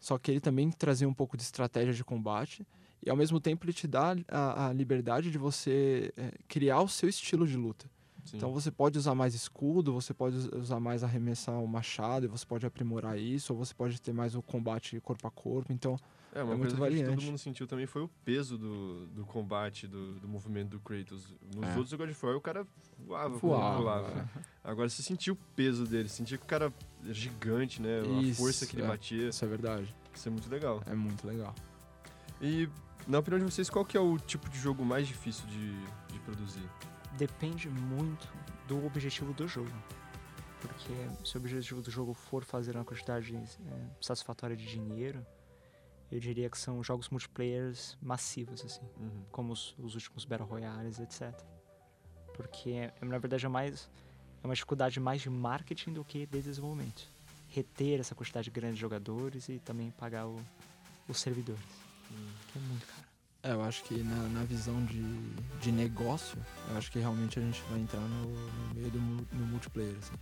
só 0.00 0.16
que 0.16 0.30
ele 0.30 0.40
também 0.40 0.70
trazia 0.70 1.06
um 1.06 1.12
pouco 1.12 1.36
de 1.36 1.42
estratégia 1.42 1.92
de 1.92 2.02
combate 2.02 2.66
e 3.04 3.10
ao 3.10 3.16
mesmo 3.16 3.38
tempo 3.38 3.66
ele 3.66 3.74
te 3.74 3.86
dá 3.86 4.16
a, 4.28 4.68
a 4.68 4.72
liberdade 4.72 5.30
de 5.30 5.36
você 5.36 6.10
é, 6.16 6.32
criar 6.48 6.80
o 6.80 6.88
seu 6.88 7.08
estilo 7.08 7.46
de 7.46 7.56
luta. 7.56 7.84
Sim. 8.24 8.38
Então 8.38 8.50
você 8.52 8.70
pode 8.70 8.98
usar 8.98 9.14
mais 9.14 9.34
escudo, 9.34 9.92
você 9.92 10.14
pode 10.14 10.36
usar 10.56 10.80
mais 10.80 11.04
arremessar 11.04 11.62
o 11.62 11.68
machado 11.68 12.24
e 12.24 12.28
você 12.28 12.46
pode 12.46 12.64
aprimorar 12.64 13.18
isso, 13.18 13.52
ou 13.52 13.58
você 13.58 13.74
pode 13.74 14.00
ter 14.00 14.12
mais 14.12 14.34
o 14.34 14.40
combate 14.40 14.98
corpo 15.00 15.28
a 15.28 15.30
corpo. 15.30 15.70
Então 15.70 15.98
é, 16.32 16.42
uma 16.42 16.54
é 16.54 16.58
coisa 16.58 16.76
que 16.76 17.04
todo 17.04 17.22
mundo 17.22 17.38
sentiu 17.38 17.66
também 17.66 17.86
foi 17.86 18.02
o 18.02 18.08
peso 18.24 18.58
do, 18.58 19.06
do 19.06 19.24
combate, 19.24 19.86
do, 19.86 20.14
do 20.20 20.28
movimento 20.28 20.70
do 20.70 20.80
Kratos. 20.80 21.34
Nos 21.54 21.64
É. 21.68 21.76
outros 21.76 21.92
God 21.94 22.10
of 22.10 22.26
War 22.26 22.36
o 22.36 22.40
cara 22.40 22.66
voava, 22.98 23.38
Voava, 23.38 23.76
pulava. 23.78 24.30
Agora 24.62 24.88
você 24.88 25.02
sentiu 25.02 25.34
o 25.34 25.36
peso 25.54 25.86
dele, 25.86 26.08
sentia 26.08 26.36
que 26.36 26.44
o 26.44 26.48
cara 26.48 26.72
é 27.08 27.12
gigante, 27.12 27.80
né? 27.80 28.00
a 28.00 28.22
Isso, 28.22 28.38
força 28.40 28.66
que 28.66 28.76
ele 28.76 28.82
é. 28.82 28.88
batia. 28.88 29.28
isso 29.28 29.44
é 29.44 29.48
verdade. 29.48 29.94
Isso 30.14 30.28
é 30.28 30.30
muito 30.30 30.50
legal. 30.50 30.82
É 30.86 30.94
muito 30.94 31.26
legal. 31.26 31.54
E, 32.40 32.68
na 33.06 33.18
opinião 33.18 33.38
de 33.38 33.50
vocês, 33.50 33.70
qual 33.70 33.84
que 33.84 33.96
é 33.96 34.00
o 34.00 34.18
tipo 34.18 34.48
de 34.50 34.58
jogo 34.58 34.84
mais 34.84 35.06
difícil 35.08 35.46
de, 35.46 35.72
de 36.12 36.18
produzir? 36.24 36.62
Depende 37.16 37.68
muito 37.70 38.28
do 38.68 38.84
objetivo 38.84 39.32
do 39.32 39.46
jogo. 39.48 39.70
Porque 40.60 40.92
se 41.24 41.36
o 41.36 41.40
objetivo 41.40 41.80
do 41.80 41.90
jogo 41.90 42.12
for 42.12 42.44
fazer 42.44 42.74
uma 42.76 42.84
quantidade 42.84 43.34
é, 43.36 43.42
satisfatória 44.00 44.56
de 44.56 44.66
dinheiro, 44.66 45.24
eu 46.10 46.20
diria 46.20 46.48
que 46.48 46.56
são 46.58 46.82
jogos 46.84 47.08
multiplayers 47.08 47.96
massivos, 48.00 48.64
assim. 48.64 48.82
Uhum. 48.98 49.22
como 49.32 49.52
os, 49.52 49.74
os 49.78 49.94
últimos 49.94 50.24
Battle 50.24 50.48
Royales, 50.48 50.98
etc. 51.00 51.32
Porque, 52.34 52.70
é, 52.70 52.92
na 53.04 53.18
verdade, 53.18 53.44
é 53.46 53.48
mais 53.48 53.88
é 54.42 54.46
uma 54.46 54.54
dificuldade 54.54 55.00
mais 55.00 55.22
de 55.22 55.30
marketing 55.30 55.92
do 55.94 56.04
que 56.04 56.26
de 56.26 56.40
desenvolvimento. 56.42 57.10
Reter 57.48 58.00
essa 58.00 58.14
quantidade 58.14 58.50
grande 58.50 58.74
de 58.74 58.80
jogadores 58.80 59.48
e 59.48 59.58
também 59.58 59.90
pagar 59.92 60.26
o- 60.26 60.40
os 61.08 61.18
servidores, 61.18 61.62
que 62.52 62.58
é 62.58 62.60
muito 62.60 62.86
caro. 62.86 63.06
É, 63.42 63.52
eu 63.52 63.62
acho 63.62 63.82
que 63.84 64.02
na, 64.02 64.28
na 64.28 64.44
visão 64.44 64.84
de, 64.84 65.02
de 65.60 65.70
negócio, 65.72 66.36
eu 66.70 66.76
acho 66.76 66.90
que 66.90 66.98
realmente 66.98 67.38
a 67.38 67.42
gente 67.42 67.62
vai 67.70 67.78
entrar 67.80 68.00
no, 68.00 68.24
no 68.28 68.74
meio 68.74 68.90
do 68.90 68.98
no 69.00 69.46
multiplayer, 69.46 69.96
assim. 69.98 70.14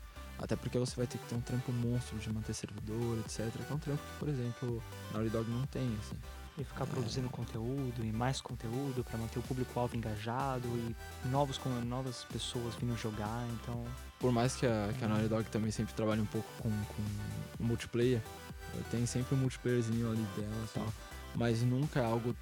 Até 0.45 0.57
porque 0.57 0.78
você 0.78 0.95
vai 0.95 1.07
ter 1.07 1.16
que 1.16 1.24
ter 1.26 1.34
um 1.34 1.40
trampo 1.40 1.72
monstro 1.72 2.18
de 2.18 2.30
manter 2.30 2.53
servidor, 2.53 3.18
etc. 3.20 3.51
Que 3.51 3.72
é 3.72 3.74
um 3.74 3.78
trampo 3.78 4.03
que, 4.03 4.18
por 4.18 4.28
exemplo, 4.28 4.82
Naughty 5.11 5.30
Dog 5.30 5.51
não 5.51 5.64
tem, 5.64 5.97
assim. 6.01 6.16
E 6.59 6.64
ficar 6.64 6.84
produzindo 6.84 7.30
conteúdo 7.30 8.05
e 8.05 8.12
mais 8.12 8.42
conteúdo 8.42 9.03
para 9.03 9.16
manter 9.16 9.38
o 9.38 9.42
público-alvo 9.42 9.97
engajado 9.97 10.68
e 10.68 11.28
novos, 11.28 11.57
com- 11.57 11.70
novas 11.80 12.24
pessoas 12.24 12.74
vindo 12.74 12.95
jogar, 12.99 13.42
então... 13.55 13.82
Por 14.20 14.30
mais 14.32 14.55
que 14.55 14.66
a, 14.66 14.92
que 14.99 15.03
a 15.03 15.09
Naughty 15.09 15.28
Dog 15.28 15.49
também 15.49 15.70
sempre 15.70 15.95
trabalhe 15.95 16.20
um 16.20 16.26
pouco 16.26 16.47
com, 16.59 16.68
com 16.68 17.03
o 17.59 17.66
multiplayer, 17.66 18.20
tem 18.90 19.07
sempre 19.07 19.34
um 19.34 19.38
multiplayerzinho 19.38 20.11
ali 20.11 20.22
dela 20.36 20.64
e 20.66 20.74
tal. 20.74 20.92
Mas 21.34 21.62
nunca 21.62 22.01
é 22.01 22.05
algo 22.05 22.36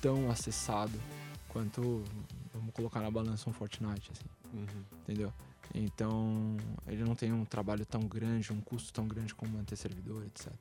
tão 0.00 0.30
acessado 0.30 0.96
quanto, 1.48 2.04
vamos 2.54 2.72
colocar 2.72 3.00
na 3.00 3.10
balança 3.10 3.50
um 3.50 3.52
Fortnite, 3.52 4.12
assim. 4.12 4.24
Uhum. 4.54 4.84
entendeu? 5.02 5.32
Então, 5.74 6.56
ele 6.86 7.04
não 7.04 7.14
tem 7.14 7.32
um 7.32 7.44
trabalho 7.44 7.84
tão 7.84 8.00
grande, 8.00 8.52
um 8.52 8.60
custo 8.60 8.92
tão 8.92 9.06
grande 9.06 9.34
como 9.34 9.52
manter 9.52 9.76
servidor, 9.76 10.24
etc. 10.24 10.52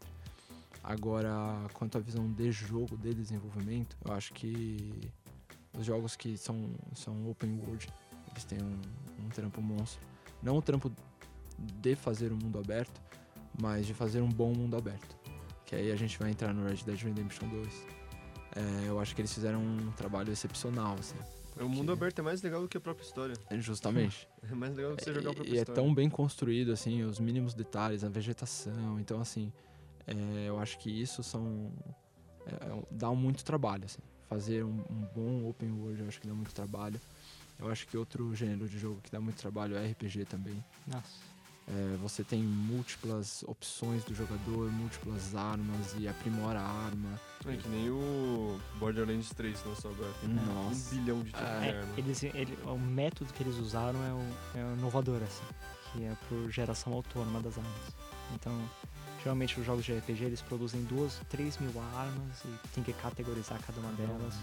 Agora, 0.84 1.32
quanto 1.74 1.98
à 1.98 2.02
visão 2.02 2.32
de 2.32 2.52
jogo, 2.52 2.98
de 2.98 3.14
desenvolvimento, 3.14 3.98
eu 4.06 4.14
acho 4.14 4.34
que 4.34 5.12
os 5.78 5.86
jogos 5.86 6.16
que 6.16 6.38
são, 6.38 6.70
são 6.94 7.30
open 7.30 7.60
world, 7.60 7.88
eles 8.32 8.44
têm 8.44 8.60
um, 8.62 9.26
um 9.26 9.30
trampo 9.30 9.62
monstro. 9.62 10.00
Não 10.42 10.58
o 10.58 10.62
trampo 10.62 10.92
de 11.58 11.96
fazer 11.96 12.32
um 12.32 12.38
mundo 12.38 12.60
aberto, 12.60 13.02
mas 13.60 13.86
de 13.86 13.94
fazer 13.94 14.22
um 14.22 14.30
bom 14.30 14.54
mundo 14.54 14.78
aberto. 14.78 15.18
Que 15.66 15.76
aí 15.76 15.92
a 15.92 15.96
gente 15.96 16.18
vai 16.18 16.32
entrar 16.32 16.54
no 16.54 16.66
Red 16.66 16.78
Dead 16.86 17.02
Redemption 17.02 17.50
2. 17.50 17.68
É, 18.56 18.88
eu 18.88 19.00
acho 19.00 19.14
que 19.14 19.22
eles 19.22 19.34
fizeram 19.34 19.62
um 19.62 19.92
trabalho 19.92 20.32
excepcional, 20.32 20.96
assim. 21.00 21.18
O 21.64 21.70
mundo 21.70 21.92
aberto 21.92 22.20
é 22.20 22.22
mais 22.22 22.42
legal 22.42 22.62
do 22.62 22.68
que 22.68 22.78
a 22.78 22.82
própria 22.82 23.06
história. 23.06 23.36
Justamente. 23.60 24.28
É 24.50 24.56
mais 24.56 24.74
legal 24.76 24.92
do 24.92 24.98
que 24.98 25.04
você 25.04 25.14
jogar 25.14 25.32
a 25.32 25.34
própria 25.34 25.54
E 25.54 25.58
é 25.58 25.62
história. 25.62 25.82
tão 25.82 25.94
bem 25.94 26.10
construído, 26.10 26.72
assim, 26.72 27.04
os 27.04 27.20
mínimos 27.20 27.54
detalhes, 27.54 28.04
a 28.04 28.10
vegetação. 28.10 28.98
Então, 29.00 29.20
assim, 29.20 29.52
é, 30.06 30.46
eu 30.48 30.58
acho 30.60 30.78
que 30.80 30.90
isso 30.90 31.22
são. 31.22 31.72
é, 32.46 32.54
é, 32.66 32.84
dá 32.92 33.12
muito 33.12 33.44
trabalho, 33.44 33.84
assim. 33.86 34.00
Fazer 34.30 34.64
um, 34.64 34.80
um 34.90 35.08
bom 35.14 35.50
open 35.50 35.72
world, 35.72 36.02
eu 36.02 36.08
acho 36.08 36.22
que 36.22 36.28
dá 36.28 36.34
muito 36.34 36.54
trabalho. 36.54 37.00
Eu 37.60 37.70
acho 37.70 37.88
que 37.88 37.98
outro 37.98 38.34
gênero 38.36 38.70
de 38.70 38.78
jogo 38.78 39.02
que 39.02 39.12
dá 39.12 39.20
muito 39.20 39.38
trabalho 39.38 39.76
é 39.76 39.86
RPG 39.92 40.26
também. 40.26 40.64
Nossa. 40.86 41.27
É, 41.70 41.98
você 41.98 42.24
tem 42.24 42.42
múltiplas 42.42 43.44
opções 43.44 44.02
do 44.06 44.16
jogador, 44.16 44.72
múltiplas 44.72 45.36
armas 45.36 45.94
e 45.98 46.08
aprimora 46.08 46.60
a 46.62 46.64
arma. 46.86 47.20
É 47.46 47.58
que 47.58 47.68
nem 47.68 47.90
o 47.90 48.58
Borderlands 48.80 49.30
3 49.32 49.60
que 49.60 49.68
lançou 49.68 49.92
agora. 49.92 50.14
Tem 50.22 50.30
Nossa. 50.30 50.96
um 50.96 50.98
bilhão 50.98 51.20
de 51.24 51.26
tipos 51.32 51.42
É, 51.42 51.60
de 51.60 51.66
É, 51.68 51.80
arma. 51.82 51.94
eles, 51.98 52.24
ele, 52.24 52.58
o 52.66 52.78
método 52.80 53.34
que 53.34 53.44
eles 53.44 53.58
usaram 53.58 54.02
é 54.02 54.14
o, 54.14 54.60
é 54.60 54.64
o 54.64 54.78
inovador, 54.78 55.22
assim, 55.22 55.44
que 55.92 56.06
é 56.06 56.16
por 56.30 56.50
geração 56.50 56.94
autônoma 56.94 57.42
das 57.42 57.58
armas. 57.58 57.74
Então, 58.34 58.58
geralmente 59.22 59.60
os 59.60 59.66
jogos 59.66 59.84
de 59.84 59.92
RPG 59.94 60.24
eles 60.24 60.42
produzem 60.42 60.82
duas, 60.86 61.20
três 61.28 61.58
mil 61.58 61.72
armas 61.98 62.44
e 62.46 62.68
tem 62.70 62.82
que 62.84 62.94
categorizar 62.94 63.60
cada 63.62 63.78
uma 63.82 63.92
delas. 63.92 64.36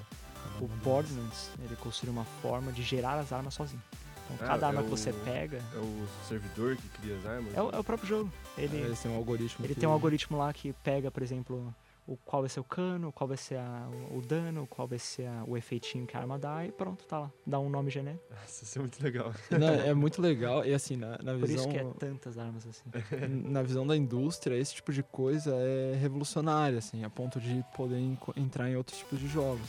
O 0.60 0.68
Borderlands, 0.68 1.48
ele 1.58 1.74
construiu 1.76 2.12
uma 2.12 2.26
forma 2.42 2.70
de 2.70 2.82
gerar 2.82 3.18
as 3.18 3.32
armas 3.32 3.54
sozinho. 3.54 3.82
Então, 4.24 4.36
Ah, 4.40 4.48
cada 4.48 4.66
é 4.66 4.68
arma 4.70 4.82
que 4.82 4.88
o- 4.88 4.96
você 4.96 5.12
pega 5.12 5.58
É 5.74 5.78
o 5.78 6.06
servidor 6.28 6.76
que 6.76 6.88
cria 7.00 7.16
as 7.16 7.26
armas? 7.26 7.54
é 7.54 7.62
o, 7.62 7.70
é 7.70 7.78
o 7.78 7.84
próprio 7.84 8.08
jogo. 8.08 8.32
Ele, 8.56 8.76
Eles 8.78 9.00
têm 9.00 9.10
um 9.10 9.16
algoritmo. 9.16 9.64
ele 9.64 9.74
que- 9.74 9.80
tem 9.80 9.88
um 9.88 9.92
algoritmo 9.92 10.38
lá 10.38 10.52
que 10.52 10.72
pega, 10.82 11.10
por 11.10 11.22
exemplo, 11.22 11.74
o 12.06 12.16
qual 12.18 12.42
vai 12.42 12.48
ser 12.50 12.60
o 12.60 12.64
cano, 12.64 13.10
qual 13.12 13.26
vai 13.28 13.36
ser 13.36 13.56
a- 13.56 13.88
o, 14.10 14.18
o 14.18 14.22
dano, 14.22 14.66
qual 14.66 14.86
vai 14.88 14.98
ser 14.98 15.26
a- 15.26 15.42
o 15.46 15.56
efeitinho 15.56 16.06
que 16.06 16.16
a 16.16 16.20
arma 16.20 16.38
dá 16.38 16.64
e 16.66 16.72
pronto, 16.72 17.04
tá 17.04 17.18
lá. 17.18 17.30
Dá 17.46 17.58
um 17.58 17.68
nome 17.70 17.90
genérico. 17.90 18.22
Nossa, 18.30 18.64
isso 18.64 18.78
é 18.78 18.80
muito 18.80 19.02
legal. 19.02 19.32
Não, 19.50 19.68
é 19.74 19.92
muito 19.94 20.20
legal. 20.22 20.64
E 20.64 20.72
assim, 20.74 20.96
na, 20.96 21.18
na 21.22 21.32
Por 21.32 21.46
visão. 21.46 21.56
isso 21.56 21.68
que 21.68 21.78
é 21.78 21.84
tantas 21.98 22.36
armas 22.38 22.66
assim. 22.66 22.84
na 23.50 23.62
visão 23.62 23.86
da 23.86 23.96
indústria, 23.96 24.56
esse 24.56 24.74
tipo 24.74 24.92
de 24.92 25.02
coisa 25.02 25.54
é 25.54 25.96
revolucionário, 26.00 26.78
assim, 26.78 27.04
a 27.04 27.10
ponto 27.10 27.38
de 27.40 27.64
poder 27.76 27.98
entrar 28.36 28.70
em 28.70 28.76
outros 28.76 28.98
tipos 28.98 29.18
de 29.18 29.26
jogos. 29.28 29.66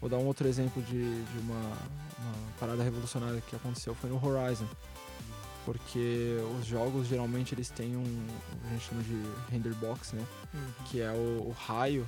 Vou 0.00 0.08
dar 0.08 0.18
um 0.18 0.26
outro 0.26 0.46
exemplo 0.46 0.82
de, 0.82 1.24
de 1.24 1.38
uma, 1.38 1.60
uma 2.18 2.52
parada 2.58 2.82
revolucionária 2.82 3.40
que 3.40 3.56
aconteceu 3.56 3.94
foi 3.94 4.08
no 4.10 4.24
Horizon. 4.24 4.66
Porque 5.64 6.36
os 6.58 6.66
jogos 6.66 7.06
geralmente 7.08 7.54
eles 7.54 7.68
têm 7.68 7.96
um, 7.96 8.26
a 8.66 8.72
gente 8.72 8.84
chama 8.88 9.02
de 9.02 9.22
render 9.50 9.74
box, 9.74 10.14
né? 10.14 10.24
Que 10.86 11.00
é 11.00 11.10
o, 11.10 11.48
o 11.48 11.54
raio 11.66 12.06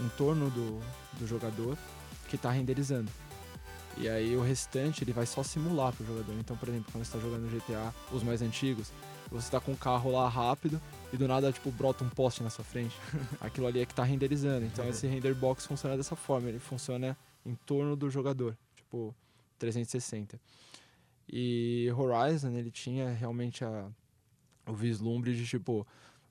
em 0.00 0.08
torno 0.10 0.50
do, 0.50 0.80
do 1.18 1.26
jogador 1.26 1.78
que 2.28 2.36
está 2.36 2.50
renderizando. 2.50 3.10
E 3.96 4.08
aí 4.08 4.36
o 4.36 4.42
restante 4.42 5.02
ele 5.02 5.12
vai 5.12 5.26
só 5.26 5.42
simular 5.42 5.92
pro 5.92 6.06
jogador. 6.06 6.34
Então, 6.38 6.56
por 6.56 6.68
exemplo, 6.68 6.92
quando 6.92 7.04
você 7.04 7.16
está 7.16 7.18
jogando 7.18 7.50
GTA, 7.50 7.92
os 8.12 8.22
mais 8.22 8.42
antigos, 8.42 8.92
você 9.30 9.50
tá 9.50 9.60
com 9.60 9.72
o 9.72 9.76
carro 9.76 10.12
lá 10.12 10.28
rápido 10.28 10.80
e 11.12 11.16
do 11.16 11.26
nada, 11.26 11.50
tipo, 11.50 11.70
brota 11.70 12.04
um 12.04 12.08
poste 12.08 12.42
na 12.42 12.50
sua 12.50 12.64
frente. 12.64 12.96
Aquilo 13.40 13.66
ali 13.66 13.80
é 13.80 13.86
que 13.86 13.94
tá 13.94 14.04
renderizando. 14.04 14.64
Então 14.66 14.88
esse 14.88 15.06
render 15.06 15.34
box 15.34 15.66
funciona 15.66 15.96
dessa 15.96 16.14
forma. 16.14 16.48
Ele 16.48 16.58
funciona 16.58 17.16
em 17.44 17.54
torno 17.54 17.96
do 17.96 18.10
jogador. 18.10 18.56
Tipo, 18.74 19.14
360. 19.58 20.40
E 21.28 21.88
Horizon, 21.96 22.52
ele 22.52 22.70
tinha 22.70 23.10
realmente 23.10 23.64
a, 23.64 23.90
o 24.66 24.72
vislumbre 24.72 25.34
de, 25.34 25.46
tipo, 25.46 25.86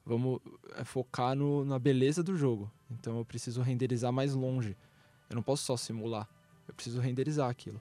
vamos 0.05 0.39
é, 0.75 0.83
focar 0.83 1.35
no, 1.35 1.63
na 1.63 1.77
beleza 1.77 2.23
do 2.23 2.35
jogo. 2.35 2.71
Então 2.89 3.17
eu 3.17 3.25
preciso 3.25 3.61
renderizar 3.61 4.11
mais 4.11 4.33
longe. 4.33 4.75
Eu 5.29 5.35
não 5.35 5.43
posso 5.43 5.63
só 5.63 5.77
simular. 5.77 6.27
Eu 6.67 6.73
preciso 6.73 6.99
renderizar 6.99 7.49
aquilo. 7.49 7.79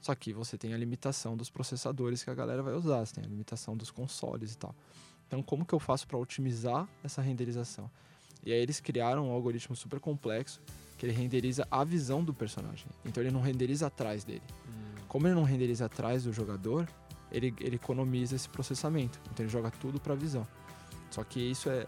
Só 0.00 0.14
que 0.14 0.32
você 0.32 0.56
tem 0.56 0.72
a 0.72 0.78
limitação 0.78 1.36
dos 1.36 1.50
processadores 1.50 2.22
que 2.22 2.30
a 2.30 2.34
galera 2.34 2.62
vai 2.62 2.72
usar, 2.74 3.04
você 3.04 3.14
tem 3.16 3.24
a 3.24 3.28
limitação 3.28 3.76
dos 3.76 3.90
consoles 3.90 4.54
e 4.54 4.58
tal. 4.58 4.74
Então, 5.26 5.42
como 5.42 5.66
que 5.66 5.74
eu 5.74 5.80
faço 5.80 6.06
para 6.06 6.16
otimizar 6.16 6.88
essa 7.02 7.20
renderização? 7.20 7.90
E 8.44 8.52
aí 8.52 8.60
eles 8.60 8.80
criaram 8.80 9.28
um 9.28 9.32
algoritmo 9.32 9.74
super 9.74 9.98
complexo 9.98 10.60
que 10.98 11.06
ele 11.06 11.12
renderiza 11.12 11.66
a 11.70 11.84
visão 11.84 12.22
do 12.24 12.34
personagem. 12.34 12.86
Então 13.04 13.22
ele 13.22 13.30
não 13.30 13.40
renderiza 13.40 13.86
atrás 13.86 14.24
dele. 14.24 14.42
Como 15.06 15.26
ele 15.26 15.34
não 15.34 15.44
renderiza 15.44 15.86
atrás 15.86 16.24
do 16.24 16.32
jogador, 16.32 16.86
ele, 17.32 17.54
ele 17.60 17.76
economiza 17.76 18.36
esse 18.36 18.48
processamento. 18.48 19.18
Então 19.32 19.44
ele 19.46 19.50
joga 19.50 19.70
tudo 19.70 19.98
para 20.00 20.14
visão. 20.14 20.46
Só 21.10 21.22
que 21.24 21.40
isso 21.40 21.70
é, 21.70 21.86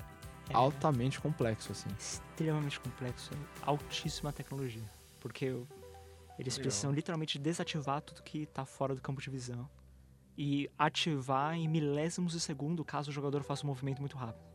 É 0.48 0.54
altamente 0.54 1.20
complexo 1.20 1.72
assim. 1.72 1.90
extremamente 1.98 2.80
complexo, 2.80 3.30
altíssima 3.62 4.32
tecnologia. 4.32 4.82
Porque 5.20 5.46
eles 6.38 6.54
Legal. 6.56 6.62
precisam 6.62 6.92
literalmente 6.92 7.38
desativar 7.38 8.00
tudo 8.00 8.22
que 8.22 8.46
tá 8.46 8.64
fora 8.64 8.94
do 8.94 9.02
campo 9.02 9.20
de 9.20 9.28
visão 9.28 9.68
e 10.38 10.70
ativar 10.78 11.54
em 11.54 11.68
milésimos 11.68 12.32
de 12.32 12.40
segundo 12.40 12.82
caso 12.84 13.11
o 13.11 13.12
jogador 13.12 13.42
faça 13.42 13.64
um 13.64 13.66
movimento 13.66 14.00
muito 14.00 14.16
rápido. 14.16 14.49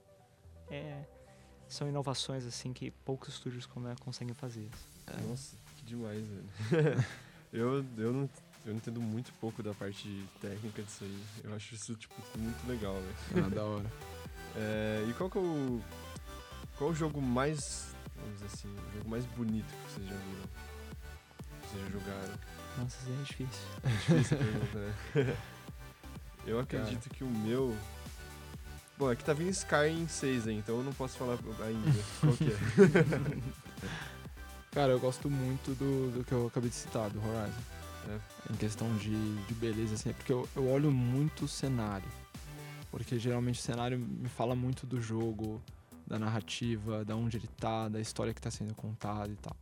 É, 1.68 1.70
são 1.72 1.88
inovações 1.88 2.45
assim 2.45 2.74
que 2.74 2.91
poucos 2.91 3.30
estúdios 3.30 3.66
como 3.66 3.88
é, 3.88 3.95
conseguem 3.95 4.34
fazer. 4.34 4.70
Nossa, 5.28 5.55
que 5.78 5.86
demais, 5.86 6.24
velho. 6.26 7.05
Eu, 7.53 7.86
eu, 7.97 8.11
não, 8.11 8.30
eu 8.66 8.74
não 8.74 8.76
entendo 8.76 8.99
muito 8.99 9.32
pouco 9.39 9.63
da 9.63 9.74
parte 9.74 10.28
técnica 10.41 10.84
disso 10.84 11.05
aí. 11.05 11.24
Eu 11.41 11.55
acho 11.55 11.74
isso, 11.74 11.95
tipo, 11.95 12.13
muito 12.38 12.68
legal, 12.68 12.95
velho. 12.95 13.45
Ah, 13.45 13.49
da 13.49 13.63
hora. 13.63 13.86
É, 14.57 15.05
e 15.09 15.13
qual 15.16 15.30
que 15.30 15.38
é 15.38 15.41
o. 15.41 15.82
Qual 16.78 16.89
o 16.91 16.95
jogo 16.95 17.22
mais. 17.22 17.93
Vamos 18.16 18.36
dizer 18.36 18.45
assim, 18.45 18.70
o 18.70 18.93
jogo 18.93 19.09
mais 19.09 19.26
bonito 19.26 19.66
que 19.66 19.91
vocês 19.91 20.07
já 20.07 20.16
viram? 20.16 20.47
Que 21.61 21.68
Vocês 21.68 21.84
já 21.84 21.89
jogaram? 21.91 22.39
Nossa, 22.78 22.97
isso 23.01 23.11
é 23.11 23.24
difícil. 23.24 23.68
É 23.84 23.89
difícil 23.89 24.38
a 24.38 24.39
pergunta, 24.43 24.80
né? 24.80 25.38
Eu 26.47 26.59
acredito 26.59 27.09
que 27.09 27.24
o 27.26 27.30
meu. 27.30 27.76
Bom, 28.97 29.11
é 29.11 29.15
que 29.15 29.23
tá 29.25 29.33
vindo 29.33 29.49
Skyrim 29.49 30.07
6 30.07 30.47
aí, 30.47 30.55
então 30.55 30.77
eu 30.77 30.83
não 30.83 30.93
posso 30.93 31.17
falar 31.17 31.37
ainda. 31.65 31.99
Qual 32.21 32.33
que 32.33 32.45
é? 32.45 33.65
Cara, 34.71 34.91
eu 34.93 34.99
gosto 34.99 35.29
muito 35.29 35.71
do, 35.75 36.11
do 36.11 36.23
que 36.23 36.31
eu 36.31 36.47
acabei 36.47 36.69
de 36.69 36.75
citar, 36.75 37.09
do 37.09 37.19
Horizon. 37.19 37.61
É. 38.07 38.53
Em 38.53 38.55
questão 38.55 38.95
de, 38.97 39.35
de 39.45 39.53
beleza, 39.53 39.95
assim, 39.95 40.09
é 40.11 40.13
porque 40.13 40.31
eu, 40.31 40.47
eu 40.55 40.69
olho 40.69 40.91
muito 40.91 41.45
o 41.45 41.47
cenário. 41.47 42.07
Porque 42.89 43.19
geralmente 43.19 43.59
o 43.59 43.63
cenário 43.63 43.99
me 43.99 44.29
fala 44.29 44.55
muito 44.55 44.85
do 44.85 45.01
jogo, 45.01 45.61
da 46.07 46.17
narrativa, 46.17 47.03
da 47.03 47.15
onde 47.15 47.35
ele 47.35 47.47
tá, 47.59 47.89
da 47.89 47.99
história 47.99 48.33
que 48.33 48.41
tá 48.41 48.49
sendo 48.49 48.73
contada 48.75 49.31
e 49.31 49.35
tal. 49.35 49.55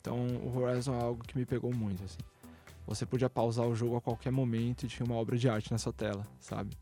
Então 0.00 0.16
o 0.18 0.58
Horizon 0.58 0.94
é 0.94 1.02
algo 1.02 1.22
que 1.22 1.36
me 1.36 1.44
pegou 1.44 1.74
muito, 1.74 2.02
assim. 2.04 2.18
Você 2.86 3.04
podia 3.04 3.28
pausar 3.28 3.66
o 3.66 3.74
jogo 3.74 3.96
a 3.96 4.00
qualquer 4.00 4.32
momento 4.32 4.84
e 4.84 4.88
tinha 4.88 5.04
uma 5.04 5.16
obra 5.16 5.36
de 5.36 5.48
arte 5.48 5.70
na 5.70 5.78
sua 5.78 5.92
tela, 5.92 6.26
sabe? 6.40 6.76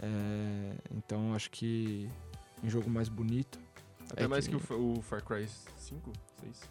É, 0.00 0.74
então 0.96 1.34
acho 1.34 1.50
que 1.50 2.08
um 2.62 2.70
jogo 2.70 2.88
mais 2.88 3.08
bonito. 3.08 3.58
Até 4.10 4.24
É 4.24 4.28
mais 4.28 4.46
que- 4.46 4.56
que, 4.58 4.72
o, 4.72 4.98
o 4.98 5.02
Far 5.02 5.22
Cry 5.24 5.46
5? 5.76 6.12
6? 6.40 6.70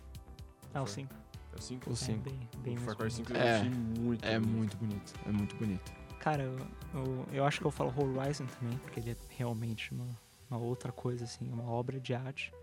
É 0.73 0.79
o 0.81 0.85
Far- 0.85 0.87
5. 0.87 1.13
É 1.53 1.55
o 1.57 1.61
5? 1.61 1.89
O 1.89 1.93
É 1.93 1.95
5 1.95 2.21
bem, 2.21 2.49
bem 2.59 2.75
o 2.77 2.79
Far 2.81 2.95
Cry 2.95 3.09
bonito. 3.09 3.27
5 3.27 3.33
eu 3.33 3.37
É, 3.41 3.57
achei 3.57 3.69
muito 3.69 4.25
é 4.25 4.39
bonito. 4.39 4.57
muito 4.57 4.77
bonito, 4.77 5.13
é 5.25 5.31
muito 5.31 5.55
bonito. 5.55 5.91
Cara, 6.19 6.43
eu, 6.43 6.55
eu, 6.93 7.25
eu 7.33 7.45
acho 7.45 7.59
que 7.59 7.65
eu 7.65 7.71
falo 7.71 7.91
Horizon 7.97 8.45
também, 8.45 8.77
porque 8.77 8.99
ele 8.99 9.11
é 9.11 9.15
realmente 9.29 9.91
uma, 9.91 10.07
uma 10.49 10.59
outra 10.59 10.91
coisa, 10.91 11.23
assim, 11.25 11.49
uma 11.51 11.63
obra 11.63 11.99
de 11.99 12.13
arte. 12.13 12.53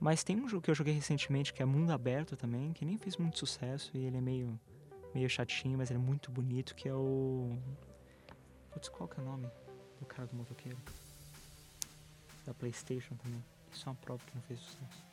Mas 0.00 0.22
tem 0.24 0.36
um 0.40 0.48
jogo 0.48 0.62
que 0.62 0.70
eu 0.70 0.74
joguei 0.74 0.94
recentemente 0.94 1.52
que 1.52 1.60
é 1.62 1.66
Mundo 1.66 1.90
Aberto 1.92 2.36
também, 2.36 2.72
que 2.72 2.84
nem 2.84 2.96
fez 2.96 3.16
muito 3.16 3.38
sucesso 3.38 3.90
e 3.94 3.98
ele 4.06 4.16
é 4.16 4.20
meio, 4.20 4.58
meio 5.14 5.28
chatinho, 5.28 5.76
mas 5.76 5.90
ele 5.90 5.98
é 5.98 6.02
muito 6.02 6.30
bonito, 6.30 6.74
que 6.74 6.88
é 6.88 6.94
o. 6.94 7.58
Putz, 8.70 8.88
qual 8.88 9.08
que 9.08 9.18
é 9.18 9.22
o 9.22 9.26
nome 9.26 9.50
do 10.00 10.06
cara 10.06 10.26
do 10.26 10.36
motoqueiro? 10.36 10.78
Da 12.46 12.54
Playstation 12.54 13.14
também. 13.16 13.42
Isso 13.72 13.88
é 13.88 13.90
uma 13.90 13.96
prova 13.96 14.22
que 14.26 14.34
não 14.34 14.42
fez 14.42 14.58
sucesso. 14.60 15.04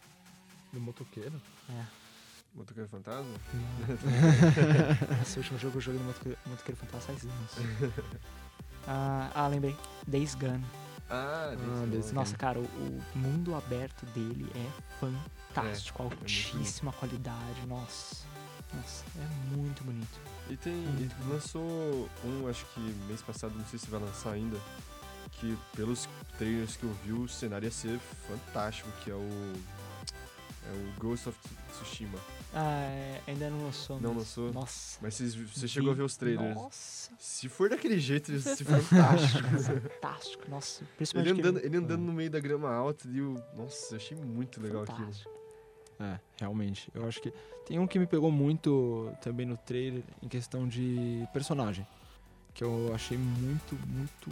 Do 0.72 0.80
motoqueiro? 0.80 1.42
É. 1.70 1.86
Motoqueiro 2.54 2.90
Fantasma? 2.90 3.36
Esse 5.22 5.38
último 5.40 5.60
jogo 5.60 5.78
eu 5.78 5.82
joguei 5.82 6.00
no 6.00 6.08
Motoqueiro, 6.08 6.38
Motoqueiro 6.46 6.80
Fantasma 6.80 7.14
faz 7.14 7.24
anos. 7.26 7.52
ah, 8.88 9.30
ah, 9.36 9.48
lembrei. 9.48 9.76
Days 10.08 10.36
Gone. 10.36 10.64
Ah, 11.10 11.52
Ah, 11.52 11.86
desse 11.88 12.08
não. 12.10 12.22
Nossa, 12.22 12.38
cara, 12.38 12.60
o, 12.60 12.64
o 12.64 13.18
mundo 13.18 13.54
aberto 13.56 14.06
dele 14.08 14.50
é 14.56 15.00
fantástico. 15.00 16.02
É, 16.02 16.06
é 16.06 16.10
altíssima 16.10 16.94
qualidade. 16.94 17.66
Nossa. 17.68 18.26
Nossa, 18.76 19.03
é 19.17 19.55
muito 19.55 19.84
bonito. 19.84 20.19
E 20.49 20.57
tem. 20.57 20.86
Lançou 21.30 22.09
um, 22.23 22.47
acho 22.47 22.65
que 22.73 22.80
mês 23.07 23.21
passado, 23.21 23.53
não 23.57 23.65
sei 23.65 23.80
se 23.80 23.88
vai 23.88 23.99
lançar 23.99 24.32
ainda. 24.32 24.57
Que 25.34 25.57
pelos 25.76 26.07
trailers 26.38 26.78
que 26.78 26.84
eu 26.84 26.93
vi, 27.03 27.11
o 27.11 27.28
cenário 27.28 27.65
ia 27.65 27.71
ser 27.71 27.99
fantástico, 28.28 28.89
que 29.03 29.09
é 29.11 29.15
o. 29.15 29.53
É 30.67 30.71
o 30.71 30.99
Ghost 30.99 31.30
of 31.30 31.38
Tsushima. 31.71 32.17
Ah, 32.53 32.82
é, 32.82 33.21
ainda 33.28 33.49
não 33.49 33.65
lançou. 33.65 33.99
Não 33.99 34.09
mas- 34.13 34.17
lançou? 34.19 34.53
Nossa. 34.53 34.97
Mas 35.01 35.19
você 35.19 35.67
chegou 35.67 35.91
a 35.91 35.93
ver 35.93 36.03
os 36.03 36.15
trailers? 36.17 36.55
Nossa. 36.55 37.11
Se 37.19 37.49
for 37.49 37.69
daquele 37.69 37.99
jeito, 37.99 38.39
se 38.39 38.63
for 38.63 38.80
fantástico. 38.82 39.47
fantástico. 39.89 40.43
Nossa. 40.49 40.84
Ele 41.13 41.30
andando, 41.32 41.59
que 41.59 41.65
ele 41.67 41.78
andando 41.78 42.01
no 42.01 42.13
meio 42.13 42.32
da 42.32 42.39
grama 42.39 42.71
alta 42.73 43.07
e 43.07 43.17
eu. 43.19 43.36
Nossa, 43.55 43.93
eu 43.93 43.97
achei 43.97 44.17
muito 44.17 44.59
legal 44.61 44.84
aquilo. 44.84 45.11
É, 46.00 46.20
realmente. 46.39 46.89
Eu 46.93 47.08
acho 47.08 47.22
que 47.22 47.32
tem 47.66 47.80
um 47.80 47.88
que 47.88 47.98
me 47.98 48.06
pegou 48.06 48.32
muito 48.32 49.12
também 49.22 49.46
no 49.46 49.56
trailer 49.58 50.04
em 50.22 50.28
questão 50.28 50.68
de 50.68 51.28
personagem, 51.34 51.86
que 52.54 52.64
eu 52.64 52.91
achei 52.93 53.18
muito, 53.18 53.78
muito 53.88 54.30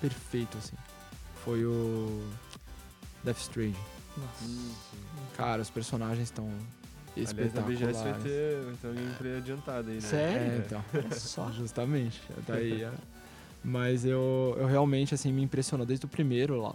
perfeito 0.00 0.56
assim. 0.58 0.76
Foi 1.44 1.64
o 1.64 2.22
Death 3.24 3.38
Stranding. 3.38 3.76
Nossa. 4.16 4.44
Hum. 4.44 4.74
Cara, 5.36 5.60
os 5.62 5.70
personagens 5.70 6.24
estão 6.28 6.44
Aliás, 7.16 7.32
na 7.34 7.42
espetaculares. 7.44 7.78
BGS 7.80 8.02
vai 8.02 8.12
ter, 8.20 8.64
vai 8.64 8.74
ter 8.74 8.86
um 8.88 8.94
gameplay 8.94 9.36
adiantado 9.38 9.88
aí, 9.90 9.94
né? 9.96 10.00
Sério? 10.00 10.38
É, 10.52 10.54
É. 10.54 10.58
então. 10.58 10.84
Só. 11.12 11.50
Justamente. 11.52 12.20
Daí, 12.46 12.82
é. 12.84 12.92
Mas 13.64 14.04
eu, 14.04 14.54
eu 14.58 14.66
realmente, 14.66 15.14
assim, 15.14 15.32
me 15.32 15.42
impressionou 15.42 15.84
desde 15.84 16.06
o 16.06 16.08
primeiro 16.08 16.60
lá. 16.60 16.74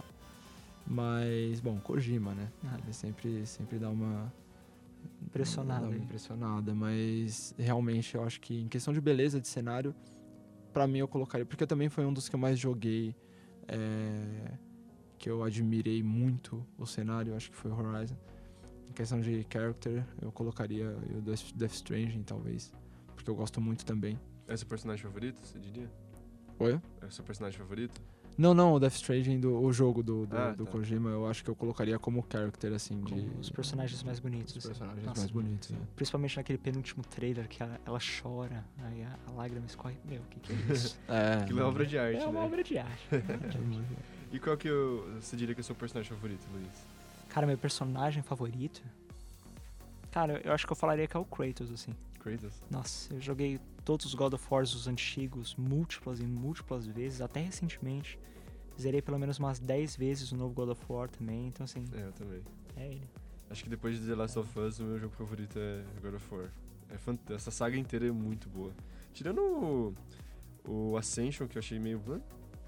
Mas, 0.86 1.60
bom, 1.60 1.78
Kojima, 1.80 2.34
né? 2.34 2.50
Ah. 2.64 2.78
Ele 2.82 2.92
sempre, 2.92 3.46
sempre 3.46 3.78
dá 3.78 3.88
uma... 3.88 4.32
Impressionado 5.20 5.82
Dá 5.82 5.88
uma 5.88 5.96
impressionada, 5.96 6.74
mas 6.74 7.54
realmente 7.58 8.14
eu 8.14 8.22
acho 8.22 8.40
que 8.40 8.60
em 8.60 8.68
questão 8.68 8.92
de 8.92 9.00
beleza 9.00 9.40
de 9.40 9.48
cenário, 9.48 9.94
pra 10.72 10.86
mim 10.86 10.98
eu 10.98 11.08
colocaria... 11.08 11.46
Porque 11.46 11.66
também 11.66 11.88
foi 11.88 12.04
um 12.04 12.12
dos 12.12 12.28
que 12.28 12.34
eu 12.34 12.40
mais 12.40 12.58
joguei, 12.58 13.14
é, 13.66 14.52
que 15.18 15.30
eu 15.30 15.42
admirei 15.42 16.02
muito 16.02 16.64
o 16.78 16.86
cenário, 16.86 17.34
acho 17.34 17.50
que 17.50 17.56
foi 17.56 17.70
o 17.70 17.74
Horizon. 17.74 18.16
Em 18.88 18.92
questão 18.92 19.20
de 19.20 19.46
character, 19.50 20.04
eu 20.20 20.30
colocaria 20.30 20.90
o 21.16 21.20
Death 21.22 21.52
Death 21.54 21.72
Stranding, 21.72 22.22
talvez. 22.22 22.72
Porque 23.14 23.30
eu 23.30 23.34
gosto 23.34 23.60
muito 23.60 23.84
também. 23.84 24.18
É 24.46 24.56
seu 24.56 24.66
personagem 24.66 25.02
favorito, 25.02 25.38
você 25.38 25.58
diria? 25.58 25.90
Oi? 26.58 26.80
É 27.00 27.06
o 27.06 27.10
seu 27.10 27.24
personagem 27.24 27.58
favorito? 27.58 28.00
Não, 28.36 28.54
não, 28.54 28.74
o 28.74 28.80
Death 28.80 28.94
Stranding, 28.94 29.40
do, 29.40 29.60
o 29.60 29.72
jogo 29.72 30.02
do, 30.02 30.26
do, 30.26 30.36
Ah, 30.36 30.52
do 30.52 30.64
tá. 30.64 30.70
Kojima, 30.70 31.10
eu 31.10 31.26
acho 31.26 31.44
que 31.44 31.50
eu 31.50 31.54
colocaria 31.54 31.98
como 31.98 32.24
character, 32.30 32.72
assim, 32.72 33.00
de... 33.00 33.14
Com 33.14 33.40
os 33.40 33.50
personagens 33.50 34.02
mais 34.02 34.18
bonitos. 34.18 34.56
Os 34.56 34.58
assim. 34.58 34.68
personagens 34.68 35.04
Nossa, 35.04 35.20
mais 35.20 35.30
bonitos, 35.30 35.70
né? 35.70 35.78
Principalmente 35.94 36.36
naquele 36.36 36.58
penúltimo 36.58 37.04
trailer 37.04 37.48
que 37.48 37.62
ela, 37.62 37.80
ela 37.84 37.98
chora, 38.00 38.64
aí 38.84 39.02
a, 39.02 39.18
a 39.28 39.32
lágrima 39.32 39.66
escorre. 39.66 39.96
Meu, 40.04 40.20
o 40.20 40.24
que, 40.24 40.40
que 40.40 40.52
é 40.52 40.72
isso? 40.72 40.98
É, 41.08 41.42
Aquilo 41.42 41.60
é 41.60 41.64
obra 41.64 41.84
de 41.84 41.98
arte, 41.98 42.20
é 42.20 42.24
uma 42.26 42.40
né? 42.40 42.46
obra 42.46 42.62
de 42.64 42.78
arte. 42.78 43.08
é 43.10 43.16
uma 43.16 43.34
obra 43.36 43.48
de 43.48 43.58
arte. 43.58 43.96
E 44.32 44.38
qual 44.38 44.56
que 44.56 44.66
eu, 44.66 45.06
você 45.20 45.36
diria 45.36 45.54
que 45.54 45.60
é 45.60 45.62
o 45.62 45.64
seu 45.64 45.74
personagem 45.74 46.10
favorito, 46.10 46.46
Luiz? 46.54 46.86
Cara, 47.28 47.46
meu 47.46 47.58
personagem 47.58 48.22
favorito. 48.22 48.82
Cara, 50.10 50.40
eu 50.42 50.52
acho 50.52 50.66
que 50.66 50.72
eu 50.72 50.76
falaria 50.76 51.06
que 51.06 51.14
é 51.14 51.20
o 51.20 51.24
Kratos, 51.24 51.70
assim. 51.70 51.94
Kratos? 52.18 52.54
Nossa, 52.70 53.12
eu 53.12 53.20
joguei 53.20 53.60
todos 53.84 54.06
os 54.06 54.14
God 54.14 54.34
of 54.34 54.46
Wars, 54.50 54.74
os 54.74 54.86
antigos, 54.86 55.54
múltiplas 55.56 56.20
e 56.20 56.24
múltiplas 56.26 56.86
vezes, 56.86 57.20
até 57.20 57.40
recentemente. 57.40 58.18
Zerei 58.80 59.02
pelo 59.02 59.18
menos 59.18 59.38
umas 59.38 59.58
10 59.58 59.96
vezes 59.96 60.32
o 60.32 60.36
novo 60.36 60.54
God 60.54 60.70
of 60.70 60.82
War 60.88 61.08
também, 61.10 61.46
então 61.48 61.64
assim, 61.64 61.84
É, 61.92 62.06
eu 62.06 62.12
também. 62.12 62.40
é 62.76 62.86
ele. 62.88 63.08
Acho 63.50 63.62
que 63.64 63.68
depois 63.70 64.00
de 64.00 64.06
The 64.06 64.14
Last 64.14 64.38
of 64.38 64.58
Us, 64.58 64.78
o 64.80 64.84
meu 64.84 64.98
jogo 64.98 65.14
favorito 65.14 65.58
é 65.58 65.82
God 66.00 66.14
of 66.14 66.34
War. 66.34 66.50
É 66.88 66.96
fant... 66.96 67.18
Essa 67.30 67.50
saga 67.50 67.76
inteira 67.76 68.06
é 68.06 68.10
muito 68.10 68.48
boa. 68.48 68.72
Tirando 69.12 69.40
o, 69.42 69.94
o 70.66 70.96
Ascension, 70.96 71.46
que 71.46 71.58
eu 71.58 71.60
achei 71.60 71.78
meio... 71.78 72.00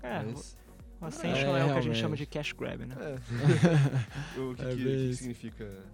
É, 0.02 0.22
mas... 0.22 0.58
o 1.00 1.06
Ascension 1.06 1.56
É, 1.56 1.60
é, 1.60 1.64
o 1.64 1.72
que 1.72 1.78
a 1.78 1.80
gente 1.80 1.96
chama 1.98 2.16
de 2.16 2.26
cash 2.26 2.52
grab, 2.52 2.84
né? 2.84 2.94
É. 3.00 3.14
o 4.40 4.54
que, 4.54 4.62
É 4.62 4.68
que- 4.70 4.74
bem 4.76 4.84
que 4.84 5.04
isso. 5.10 5.18
significa... 5.20 5.84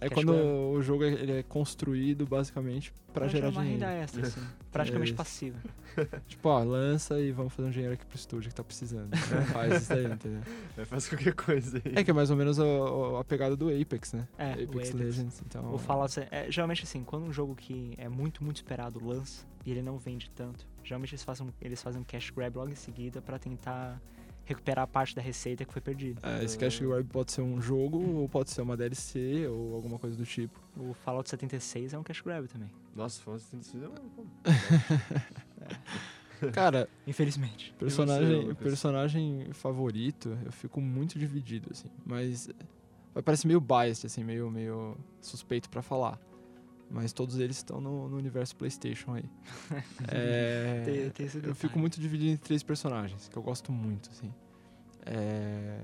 É 0.00 0.08
Cash 0.08 0.14
quando 0.14 0.32
o 0.34 0.82
jogo 0.82 1.04
é- 1.04 1.12
ele 1.12 1.32
é 1.38 1.42
construído 1.42 2.26
basicamente 2.26 2.92
pra 3.12 3.28
gerar 3.28 3.48
uma 3.50 3.62
dinheiro. 3.62 3.84
renda 3.84 3.92
extra, 4.02 4.26
assim. 4.26 4.40
Praticamente 4.72 5.08
isso. 5.10 5.16
passiva. 5.16 5.58
Tipo, 6.26 6.48
ó, 6.48 6.62
lança 6.64 7.20
e 7.20 7.30
vamos 7.30 7.52
fazer 7.52 7.68
um 7.68 7.70
dinheiro 7.70 7.94
aqui 7.94 8.04
pro 8.04 8.16
estúdio 8.16 8.48
que 8.48 8.54
tá 8.54 8.64
precisando. 8.64 9.14
Faz 9.52 9.82
isso 9.82 9.92
aí, 9.92 10.06
entendeu? 10.06 10.40
É, 10.76 10.84
faz 10.84 11.08
qualquer 11.08 11.32
coisa 11.34 11.80
aí. 11.84 11.92
É 11.94 12.02
que 12.02 12.10
é 12.10 12.14
mais 12.14 12.30
ou 12.30 12.36
menos 12.36 12.58
a, 12.58 12.64
a- 13.20 13.24
pegada 13.24 13.56
do 13.56 13.68
Apex, 13.68 14.12
né? 14.14 14.26
É, 14.36 14.48
o 14.48 14.52
Apex, 14.54 14.68
Apex. 14.68 14.94
Legends, 14.94 15.42
então... 15.46 15.72
O 15.72 15.78
Fallout, 15.78 16.18
é, 16.32 16.50
geralmente 16.50 16.82
assim, 16.82 17.04
quando 17.04 17.24
um 17.26 17.32
jogo 17.32 17.54
que 17.54 17.94
é 17.96 18.08
muito, 18.08 18.42
muito 18.42 18.56
esperado 18.56 18.98
lança 19.06 19.46
e 19.64 19.70
ele 19.70 19.82
não 19.82 19.96
vende 19.96 20.28
tanto, 20.30 20.66
geralmente 20.82 21.12
eles 21.12 21.22
fazem, 21.22 21.46
eles 21.60 21.80
fazem 21.80 22.00
um 22.00 22.04
cash 22.04 22.30
grab 22.30 22.56
logo 22.56 22.72
em 22.72 22.74
seguida 22.74 23.22
pra 23.22 23.38
tentar 23.38 24.00
recuperar 24.44 24.84
a 24.84 24.86
parte 24.86 25.14
da 25.14 25.22
receita 25.22 25.64
que 25.64 25.72
foi 25.72 25.80
perdida. 25.82 26.20
É, 26.22 26.44
esse 26.44 26.58
Cash 26.58 26.80
Grab 26.80 27.04
pode 27.04 27.32
ser 27.32 27.42
um 27.42 27.60
jogo, 27.60 27.98
ou 27.98 28.28
pode 28.28 28.50
ser 28.50 28.62
uma 28.62 28.76
DLC, 28.76 29.46
ou 29.48 29.74
alguma 29.74 29.98
coisa 29.98 30.16
do 30.16 30.24
tipo. 30.24 30.60
O 30.76 30.92
Fallout 30.94 31.28
76 31.28 31.94
é 31.94 31.98
um 31.98 32.02
cash 32.02 32.20
grab 32.20 32.46
também, 32.48 32.70
Nossa, 32.94 33.22
Fallout 33.22 33.44
76 33.44 33.84
é 33.84 33.88
um... 33.88 33.94
Cara, 36.52 36.88
infelizmente. 37.06 37.72
personagem, 37.78 38.40
Lucas? 38.42 38.58
personagem 38.58 39.52
favorito, 39.52 40.36
eu 40.44 40.52
fico 40.52 40.80
muito 40.80 41.18
dividido, 41.18 41.70
assim. 41.70 41.88
Mas 42.04 42.50
vai 43.14 43.22
parecer 43.22 43.46
meio 43.46 43.60
biased, 43.60 44.06
assim, 44.06 44.24
meio, 44.24 44.50
meio 44.50 44.96
suspeito 45.20 45.70
pra 45.70 45.80
falar. 45.80 46.18
Mas 46.94 47.12
todos 47.12 47.40
eles 47.40 47.56
estão 47.56 47.80
no, 47.80 48.08
no 48.08 48.16
universo 48.16 48.54
PlayStation 48.54 49.14
aí. 49.14 49.24
É, 50.08 50.82
Tem- 50.84 51.10
tem 51.10 51.26
esse 51.26 51.44
eu 51.44 51.54
fico 51.54 51.76
muito 51.76 52.00
dividido 52.00 52.30
em 52.30 52.36
três 52.36 52.62
personagens, 52.62 53.28
que 53.28 53.36
eu 53.36 53.42
gosto 53.42 53.72
muito, 53.72 54.08
assim. 54.10 54.32
É, 55.04 55.80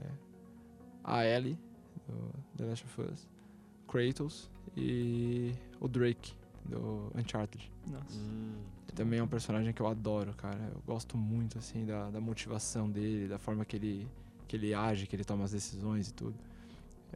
a 1.02 1.24
Ellie, 1.26 1.58
do 2.06 2.30
The 2.56 2.64
Last 2.64 2.84
of 2.84 3.00
Us, 3.12 3.28
Kratos 3.88 4.50
e 4.76 5.52
o 5.80 5.88
Drake, 5.88 6.32
do 6.64 7.10
Uncharted. 7.16 7.70
Nossa. 7.90 8.18
Hum, 8.20 8.52
Também 8.94 9.18
é 9.18 9.22
um 9.22 9.26
personagem 9.28 9.72
que 9.72 9.82
eu 9.82 9.88
adoro, 9.88 10.32
cara. 10.34 10.70
Eu 10.74 10.80
gosto 10.86 11.16
muito, 11.18 11.58
assim, 11.58 11.84
da, 11.84 12.08
da 12.08 12.20
motivação 12.20 12.88
dele, 12.88 13.26
da 13.26 13.38
forma 13.38 13.64
que 13.64 13.74
ele, 13.76 14.08
que 14.46 14.54
ele 14.56 14.72
age, 14.72 15.06
que 15.08 15.16
ele 15.16 15.24
toma 15.24 15.42
as 15.44 15.50
decisões 15.50 16.08
e 16.08 16.14
tudo. 16.14 16.36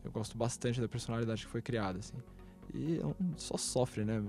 Eu 0.04 0.10
gosto 0.10 0.36
bastante 0.36 0.80
da 0.80 0.88
personalidade 0.88 1.44
que 1.44 1.50
foi 1.50 1.62
criada, 1.62 2.00
assim. 2.00 2.16
E 2.72 2.98
é 2.98 3.14
só 3.36 3.56
sofre, 3.56 4.04
né? 4.04 4.22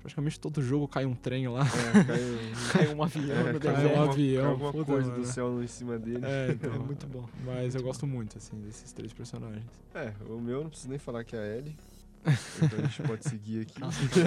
Praticamente 0.00 0.38
todo 0.38 0.60
jogo 0.60 0.86
cai 0.86 1.06
um 1.06 1.14
trem 1.14 1.48
lá. 1.48 1.62
é, 1.62 2.04
caiu, 2.04 2.38
Caiu 2.72 2.96
um 2.98 3.02
avião 3.02 3.48
é, 3.48 3.52
no 3.54 3.60
caiu 3.60 3.74
um 3.74 3.90
alguma- 4.00 4.12
avião, 4.12 4.50
alguma 4.50 4.72
puta, 4.72 4.84
coisa 4.84 5.08
mano. 5.10 5.22
do 5.22 5.26
céu 5.26 5.62
em 5.62 5.66
cima 5.66 5.98
dele. 5.98 6.20
É, 6.22 6.50
então, 6.52 6.74
É 6.74 6.78
muito 6.78 7.06
bom. 7.06 7.26
Mas 7.44 7.74
eu 7.74 7.82
gosto 7.82 8.06
muito, 8.06 8.36
assim, 8.36 8.60
desses 8.60 8.92
três 8.92 9.12
personagens. 9.14 9.64
É, 9.94 10.12
o 10.28 10.38
meu 10.38 10.62
não 10.62 10.68
preciso 10.68 10.90
nem 10.90 10.98
falar 10.98 11.24
que 11.24 11.34
é 11.34 11.38
a 11.38 11.56
Ellie. 11.56 11.76
Então 12.62 12.78
a 12.78 12.82
gente 12.82 13.02
pode 13.02 13.24
seguir 13.28 13.62
aqui. 13.62 13.80
Nossa, 13.80 14.02
então, 14.02 14.22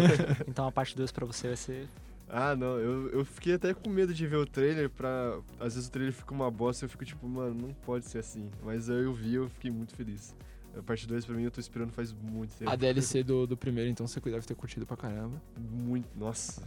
então 0.48 0.68
a 0.68 0.72
parte 0.72 0.96
2 0.96 1.12
pra 1.12 1.26
você 1.26 1.48
vai 1.48 1.58
ser. 1.58 1.88
Ah, 2.30 2.56
não, 2.56 2.78
eu, 2.78 3.10
eu 3.10 3.24
fiquei 3.26 3.54
até 3.54 3.74
com 3.74 3.90
medo 3.90 4.14
de 4.14 4.28
ver 4.28 4.36
o 4.36 4.46
trailer 4.46 4.90
pra. 4.90 5.40
Às 5.60 5.76
vezes 5.76 5.88
o 5.88 5.92
trailer 5.92 6.14
fica 6.14 6.34
uma 6.34 6.52
bosta 6.52 6.84
e 6.84 6.86
eu 6.86 6.90
fico 6.90 7.06
tipo, 7.06 7.28
mano, 7.28 7.56
não 7.68 7.74
pode 7.86 8.06
ser 8.06 8.18
assim. 8.20 8.50
Mas 8.64 8.90
aí 8.90 9.04
eu 9.04 9.14
vi 9.14 9.36
eu 9.36 9.50
fiquei 9.50 9.72
muito 9.72 9.96
feliz. 9.96 10.36
A 10.78 10.84
parte 10.84 11.08
2 11.08 11.26
pra 11.26 11.36
mim 11.36 11.44
eu 11.44 11.52
tô 11.52 11.60
esperando 11.60 11.92
faz 11.92 12.14
muito 12.14 12.56
tempo. 12.56 12.70
A 12.70 12.76
DLC 12.76 13.24
do, 13.24 13.48
do 13.48 13.58
primeiro, 13.58 13.90
então, 13.90 14.06
você 14.08 14.20
deve 14.20 14.46
ter 14.46 14.56
curtido 14.56 14.86
pra 14.86 14.96
caramba. 14.96 15.42
Muito. 15.58 16.08
Nossa. 16.16 16.62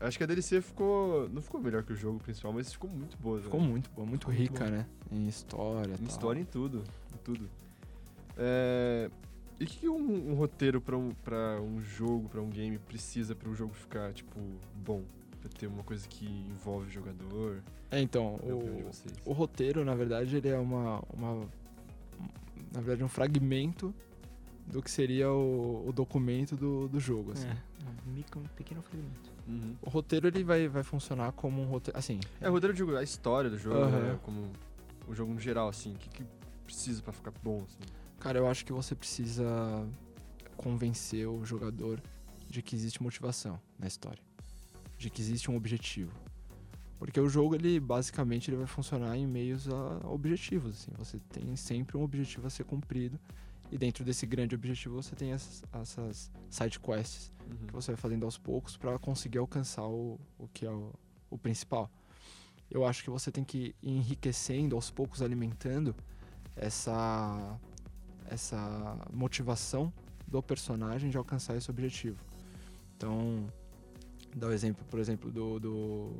Acho 0.00 0.18
que 0.18 0.24
a 0.24 0.26
DLC 0.26 0.60
ficou. 0.60 1.28
Não 1.30 1.40
ficou 1.40 1.60
melhor 1.60 1.82
que 1.82 1.92
o 1.92 1.96
jogo 1.96 2.18
principal, 2.20 2.52
mas 2.52 2.72
ficou 2.72 2.88
muito 2.88 3.16
boa. 3.16 3.40
Ficou 3.40 3.60
né? 3.60 3.66
muito 3.66 3.90
boa, 3.90 4.06
muito 4.06 4.30
Ficou 4.30 4.34
rica, 4.34 4.70
né? 4.70 4.86
Em 5.10 5.26
história 5.26 5.94
Em 5.94 5.96
tal. 5.96 6.06
história 6.06 6.40
em 6.40 6.44
tudo. 6.44 6.84
Em 7.14 7.18
tudo. 7.24 7.48
É, 8.36 9.10
E 9.58 9.64
o 9.64 9.66
que, 9.66 9.88
um, 9.88 10.32
um 10.32 10.34
roteiro 10.34 10.80
pra 10.80 10.96
um, 10.96 11.10
pra 11.24 11.60
um 11.62 11.80
jogo, 11.80 12.28
pra 12.28 12.42
um 12.42 12.50
game, 12.50 12.78
precisa 12.78 13.34
pra 13.34 13.48
um 13.48 13.54
jogo 13.54 13.72
ficar, 13.72 14.12
tipo, 14.12 14.38
bom? 14.84 15.02
Pra 15.40 15.48
ter 15.48 15.66
uma 15.66 15.82
coisa 15.82 16.06
que 16.06 16.26
envolve 16.26 16.88
o 16.88 16.90
jogador? 16.90 17.62
É, 17.90 18.00
então, 18.00 18.34
o, 18.42 18.90
o 19.30 19.32
roteiro, 19.32 19.84
na 19.84 19.94
verdade, 19.94 20.36
ele 20.36 20.48
é 20.48 20.58
uma, 20.58 21.02
uma. 21.12 21.48
Na 22.72 22.80
verdade, 22.80 23.04
um 23.04 23.08
fragmento 23.08 23.94
do 24.66 24.82
que 24.82 24.90
seria 24.90 25.30
o, 25.30 25.88
o 25.88 25.92
documento 25.92 26.56
do, 26.56 26.88
do 26.88 26.98
jogo, 26.98 27.32
assim. 27.32 27.48
É, 27.48 28.08
um, 28.08 28.12
micro, 28.12 28.40
um 28.40 28.44
pequeno 28.44 28.82
fragmento. 28.82 29.32
Uhum. 29.46 29.76
O 29.80 29.88
roteiro, 29.88 30.26
ele 30.26 30.42
vai, 30.42 30.66
vai 30.68 30.82
funcionar 30.82 31.32
como 31.32 31.62
um 31.62 31.66
roteiro. 31.66 31.98
Assim. 31.98 32.18
É, 32.40 32.48
o 32.48 32.52
roteiro 32.52 32.74
de 32.74 32.80
jogo, 32.80 32.96
a 32.96 33.02
história 33.02 33.48
do 33.48 33.58
jogo, 33.58 33.76
Aham. 33.76 34.00
né? 34.00 34.18
Como 34.22 34.50
o 35.06 35.14
jogo 35.14 35.32
no 35.32 35.40
geral, 35.40 35.68
assim. 35.68 35.94
O 35.94 35.98
que, 35.98 36.08
que 36.08 36.24
precisa 36.64 37.00
pra 37.02 37.12
ficar 37.12 37.32
bom, 37.42 37.62
assim? 37.64 37.78
Cara, 38.18 38.38
eu 38.38 38.48
acho 38.48 38.64
que 38.64 38.72
você 38.72 38.94
precisa 38.94 39.44
convencer 40.56 41.28
o 41.28 41.44
jogador 41.44 42.02
de 42.48 42.62
que 42.62 42.74
existe 42.74 43.02
motivação 43.02 43.60
na 43.78 43.86
história, 43.86 44.22
de 44.98 45.10
que 45.10 45.20
existe 45.20 45.50
um 45.50 45.56
objetivo. 45.56 46.12
Porque 46.98 47.20
o 47.20 47.28
jogo, 47.28 47.54
ele 47.54 47.78
basicamente 47.78 48.50
ele 48.50 48.56
vai 48.56 48.66
funcionar 48.66 49.16
em 49.16 49.26
meios 49.26 49.68
a 49.68 50.08
objetivos, 50.08 50.76
assim. 50.76 50.92
Você 50.96 51.18
tem 51.30 51.54
sempre 51.56 51.96
um 51.96 52.02
objetivo 52.02 52.46
a 52.46 52.50
ser 52.50 52.64
cumprido 52.64 53.18
e 53.70 53.76
dentro 53.76 54.04
desse 54.04 54.24
grande 54.26 54.54
objetivo 54.54 54.94
você 54.94 55.14
tem 55.14 55.32
essas, 55.32 55.64
essas 55.72 56.30
side 56.48 56.80
quests 56.80 57.30
Uhum. 57.46 57.66
que 57.66 57.72
você 57.72 57.92
vai 57.92 57.96
fazendo 57.96 58.24
aos 58.24 58.36
poucos 58.36 58.76
para 58.76 58.98
conseguir 58.98 59.38
alcançar 59.38 59.84
o, 59.84 60.18
o 60.38 60.48
que 60.48 60.66
é 60.66 60.70
o, 60.70 60.92
o 61.30 61.38
principal. 61.38 61.90
Eu 62.70 62.84
acho 62.84 63.04
que 63.04 63.10
você 63.10 63.30
tem 63.30 63.44
que 63.44 63.74
ir 63.82 63.90
enriquecendo 63.90 64.74
aos 64.74 64.90
poucos, 64.90 65.22
alimentando 65.22 65.94
essa 66.56 67.58
essa 68.28 68.98
motivação 69.12 69.92
do 70.26 70.42
personagem 70.42 71.10
de 71.10 71.16
alcançar 71.16 71.56
esse 71.56 71.70
objetivo. 71.70 72.18
Então, 72.96 73.46
dá 74.34 74.48
o 74.48 74.52
exemplo, 74.52 74.84
por 74.90 74.98
exemplo, 74.98 75.30
do, 75.30 75.60
do 75.60 76.10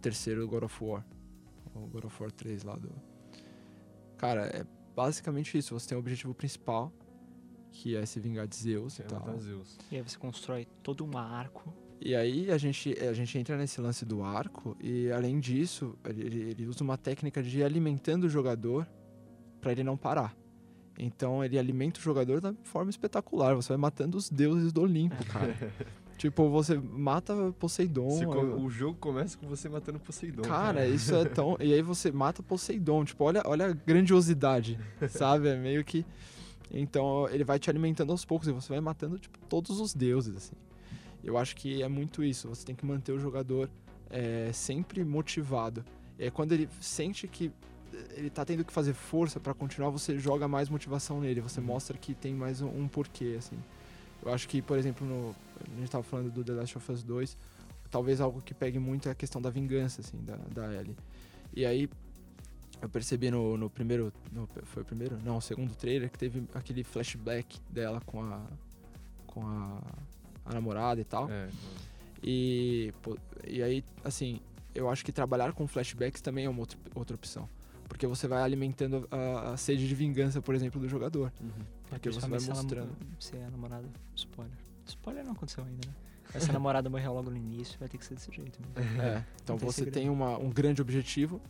terceiro 0.00 0.46
God 0.48 0.64
of 0.64 0.84
War, 0.84 1.04
o 1.74 1.86
God 1.86 2.04
of 2.04 2.22
War 2.22 2.30
3 2.32 2.62
lá 2.64 2.76
do. 2.76 2.90
Cara, 4.16 4.46
é 4.46 4.64
basicamente 4.94 5.56
isso. 5.56 5.78
Você 5.78 5.88
tem 5.88 5.96
o 5.96 6.00
objetivo 6.00 6.34
principal, 6.34 6.92
que 7.70 7.96
é 7.96 8.04
se 8.04 8.20
vingar 8.20 8.46
de 8.46 8.56
Zeus 8.56 8.98
e 8.98 9.02
É, 9.02 9.04
tal. 9.06 9.40
Zeus. 9.40 9.78
E 9.90 9.96
aí 9.96 10.02
você 10.02 10.18
constrói 10.18 10.66
todo 10.82 11.04
um 11.04 11.16
arco. 11.16 11.72
E 12.00 12.14
aí 12.14 12.50
a 12.50 12.56
gente, 12.58 12.98
a 12.98 13.12
gente 13.12 13.38
entra 13.38 13.56
nesse 13.58 13.80
lance 13.80 14.04
do 14.06 14.22
arco 14.22 14.74
e 14.80 15.10
além 15.12 15.38
disso, 15.38 15.94
ele, 16.04 16.22
ele- 16.22 16.50
ele 16.50 16.66
usa 16.66 16.82
uma 16.82 16.96
técnica 16.96 17.42
de 17.42 17.58
ir 17.58 17.62
alimentando 17.64 18.24
o 18.24 18.28
jogador 18.28 18.86
para 19.60 19.72
ele 19.72 19.84
não 19.84 19.96
parar. 19.98 20.34
Então 20.98 21.44
ele 21.44 21.58
alimenta 21.58 21.98
o 22.00 22.02
jogador 22.02 22.40
da 22.40 22.54
forma 22.64 22.90
espetacular. 22.90 23.54
Você 23.54 23.68
vai 23.68 23.76
matando 23.76 24.16
os 24.18 24.28
deuses 24.30 24.72
do 24.72 24.80
Olimpo, 24.82 25.22
cara. 25.26 25.54
tipo, 26.20 26.50
você 26.50 26.76
mata 26.78 27.34
Poseidon. 27.58 28.10
Se 28.10 28.26
co- 28.26 28.34
eu- 28.34 28.60
o 28.60 28.68
jogo 28.68 28.98
começa 28.98 29.38
com 29.38 29.48
você 29.48 29.68
matando 29.70 29.98
Poseidon. 29.98 30.42
Cara, 30.42 30.86
isso 30.86 31.14
é 31.14 31.24
tão. 31.24 31.56
E 31.60 31.72
aí 31.72 31.80
você 31.80 32.12
mata 32.12 32.42
Poseidon. 32.42 33.04
Tipo, 33.06 33.24
olha, 33.24 33.42
olha 33.46 33.66
a 33.68 33.72
grandiosidade, 33.72 34.78
sabe? 35.08 35.48
É 35.48 35.56
meio 35.56 35.82
que. 35.82 36.04
Então 36.70 37.26
ele 37.30 37.42
vai 37.42 37.58
te 37.58 37.70
alimentando 37.70 38.12
aos 38.12 38.24
poucos 38.24 38.46
e 38.48 38.52
você 38.52 38.68
vai 38.68 38.80
matando, 38.80 39.18
tipo, 39.18 39.38
todos 39.48 39.80
os 39.80 39.94
deuses, 39.94 40.36
assim. 40.36 40.54
Eu 41.24 41.38
acho 41.38 41.56
que 41.56 41.82
é 41.82 41.88
muito 41.88 42.22
isso. 42.22 42.48
Você 42.48 42.64
tem 42.66 42.74
que 42.74 42.84
manter 42.84 43.12
o 43.12 43.18
jogador 43.18 43.68
é, 44.10 44.50
sempre 44.52 45.02
motivado. 45.04 45.82
E 46.18 46.24
aí, 46.24 46.30
quando 46.30 46.52
ele 46.52 46.68
sente 46.80 47.26
que 47.26 47.50
ele 48.16 48.30
tá 48.30 48.44
tendo 48.44 48.64
que 48.64 48.72
fazer 48.72 48.92
força 48.92 49.40
pra 49.40 49.52
continuar, 49.54 49.90
você 49.90 50.18
joga 50.18 50.46
mais 50.46 50.68
motivação 50.68 51.20
nele. 51.20 51.40
Você 51.40 51.60
mostra 51.60 51.96
que 51.98 52.14
tem 52.14 52.34
mais 52.34 52.60
um, 52.62 52.68
um 52.68 52.86
porquê, 52.88 53.34
assim. 53.38 53.56
Eu 54.24 54.32
acho 54.32 54.48
que, 54.48 54.60
por 54.60 54.76
exemplo, 54.78 55.06
no, 55.06 55.34
a 55.74 55.80
gente 55.80 55.90
tava 55.90 56.04
falando 56.04 56.30
do 56.30 56.44
The 56.44 56.52
Last 56.52 56.76
of 56.76 56.92
Us 56.92 57.02
2, 57.02 57.36
talvez 57.90 58.20
algo 58.20 58.40
que 58.42 58.52
pegue 58.54 58.78
muito 58.78 59.08
é 59.08 59.12
a 59.12 59.14
questão 59.14 59.40
da 59.40 59.50
vingança, 59.50 60.00
assim, 60.00 60.18
da, 60.24 60.36
da 60.36 60.74
Ellie. 60.74 60.96
E 61.54 61.64
aí, 61.66 61.88
eu 62.82 62.88
percebi 62.88 63.30
no, 63.30 63.56
no 63.56 63.68
primeiro. 63.70 64.12
no- 64.32 64.48
foi 64.64 64.82
o 64.82 64.86
primeiro? 64.86 65.18
Não, 65.24 65.36
o 65.38 65.40
segundo 65.40 65.74
trailer, 65.74 66.10
que 66.10 66.18
teve 66.18 66.44
aquele 66.54 66.82
flashback 66.84 67.58
dela 67.70 68.00
com 68.06 68.22
a. 68.22 68.40
com 69.26 69.46
a, 69.46 69.80
a 70.46 70.54
namorada 70.54 71.00
e 71.00 71.04
tal. 71.04 71.30
É, 71.30 71.48
E, 72.22 72.92
pô, 73.02 73.16
e 73.46 73.62
aí, 73.62 73.84
assim, 74.04 74.40
eu 74.74 74.88
acho 74.90 75.04
que 75.04 75.12
trabalhar 75.12 75.52
com 75.52 75.66
flashbacks 75.66 76.20
também 76.20 76.44
é 76.44 76.48
uma 76.48 76.60
outra, 76.60 76.78
outra 76.94 77.14
opção. 77.16 77.48
Porque 77.88 78.06
você 78.06 78.28
vai 78.28 78.42
alimentando 78.42 79.08
a, 79.10 79.52
a 79.52 79.56
sede 79.56 79.88
de 79.88 79.94
vingança, 79.94 80.40
por 80.40 80.54
exemplo, 80.54 80.80
do 80.80 80.88
jogador. 80.88 81.32
uhum. 81.40 81.50
Porque 81.90 82.10
você 82.10 82.26
vai 82.28 82.40
se 82.40 82.48
mostrando. 82.48 82.92
Se 83.18 83.36
a 83.36 83.50
namorada. 83.50 83.88
Spoiler. 84.14 84.56
Spoiler 84.86 85.24
não 85.24 85.32
aconteceu 85.32 85.64
ainda, 85.64 85.86
né? 85.86 85.94
Mas 86.32 86.44
se 86.44 86.50
a 86.50 86.52
namorada 86.52 86.88
morreu 86.88 87.12
logo 87.12 87.28
no 87.30 87.36
início, 87.36 87.78
vai 87.78 87.88
ter 87.88 87.98
que 87.98 88.04
ser 88.06 88.14
desse 88.14 88.30
jeito 88.32 88.60
mesmo. 88.76 89.02
É, 89.02 89.24
então 89.42 89.56
tem 89.58 89.66
você 89.68 89.78
segredo. 89.78 89.94
tem 89.94 90.08
uma, 90.08 90.38
um 90.38 90.48
grande 90.48 90.80
objetivo, 90.80 91.40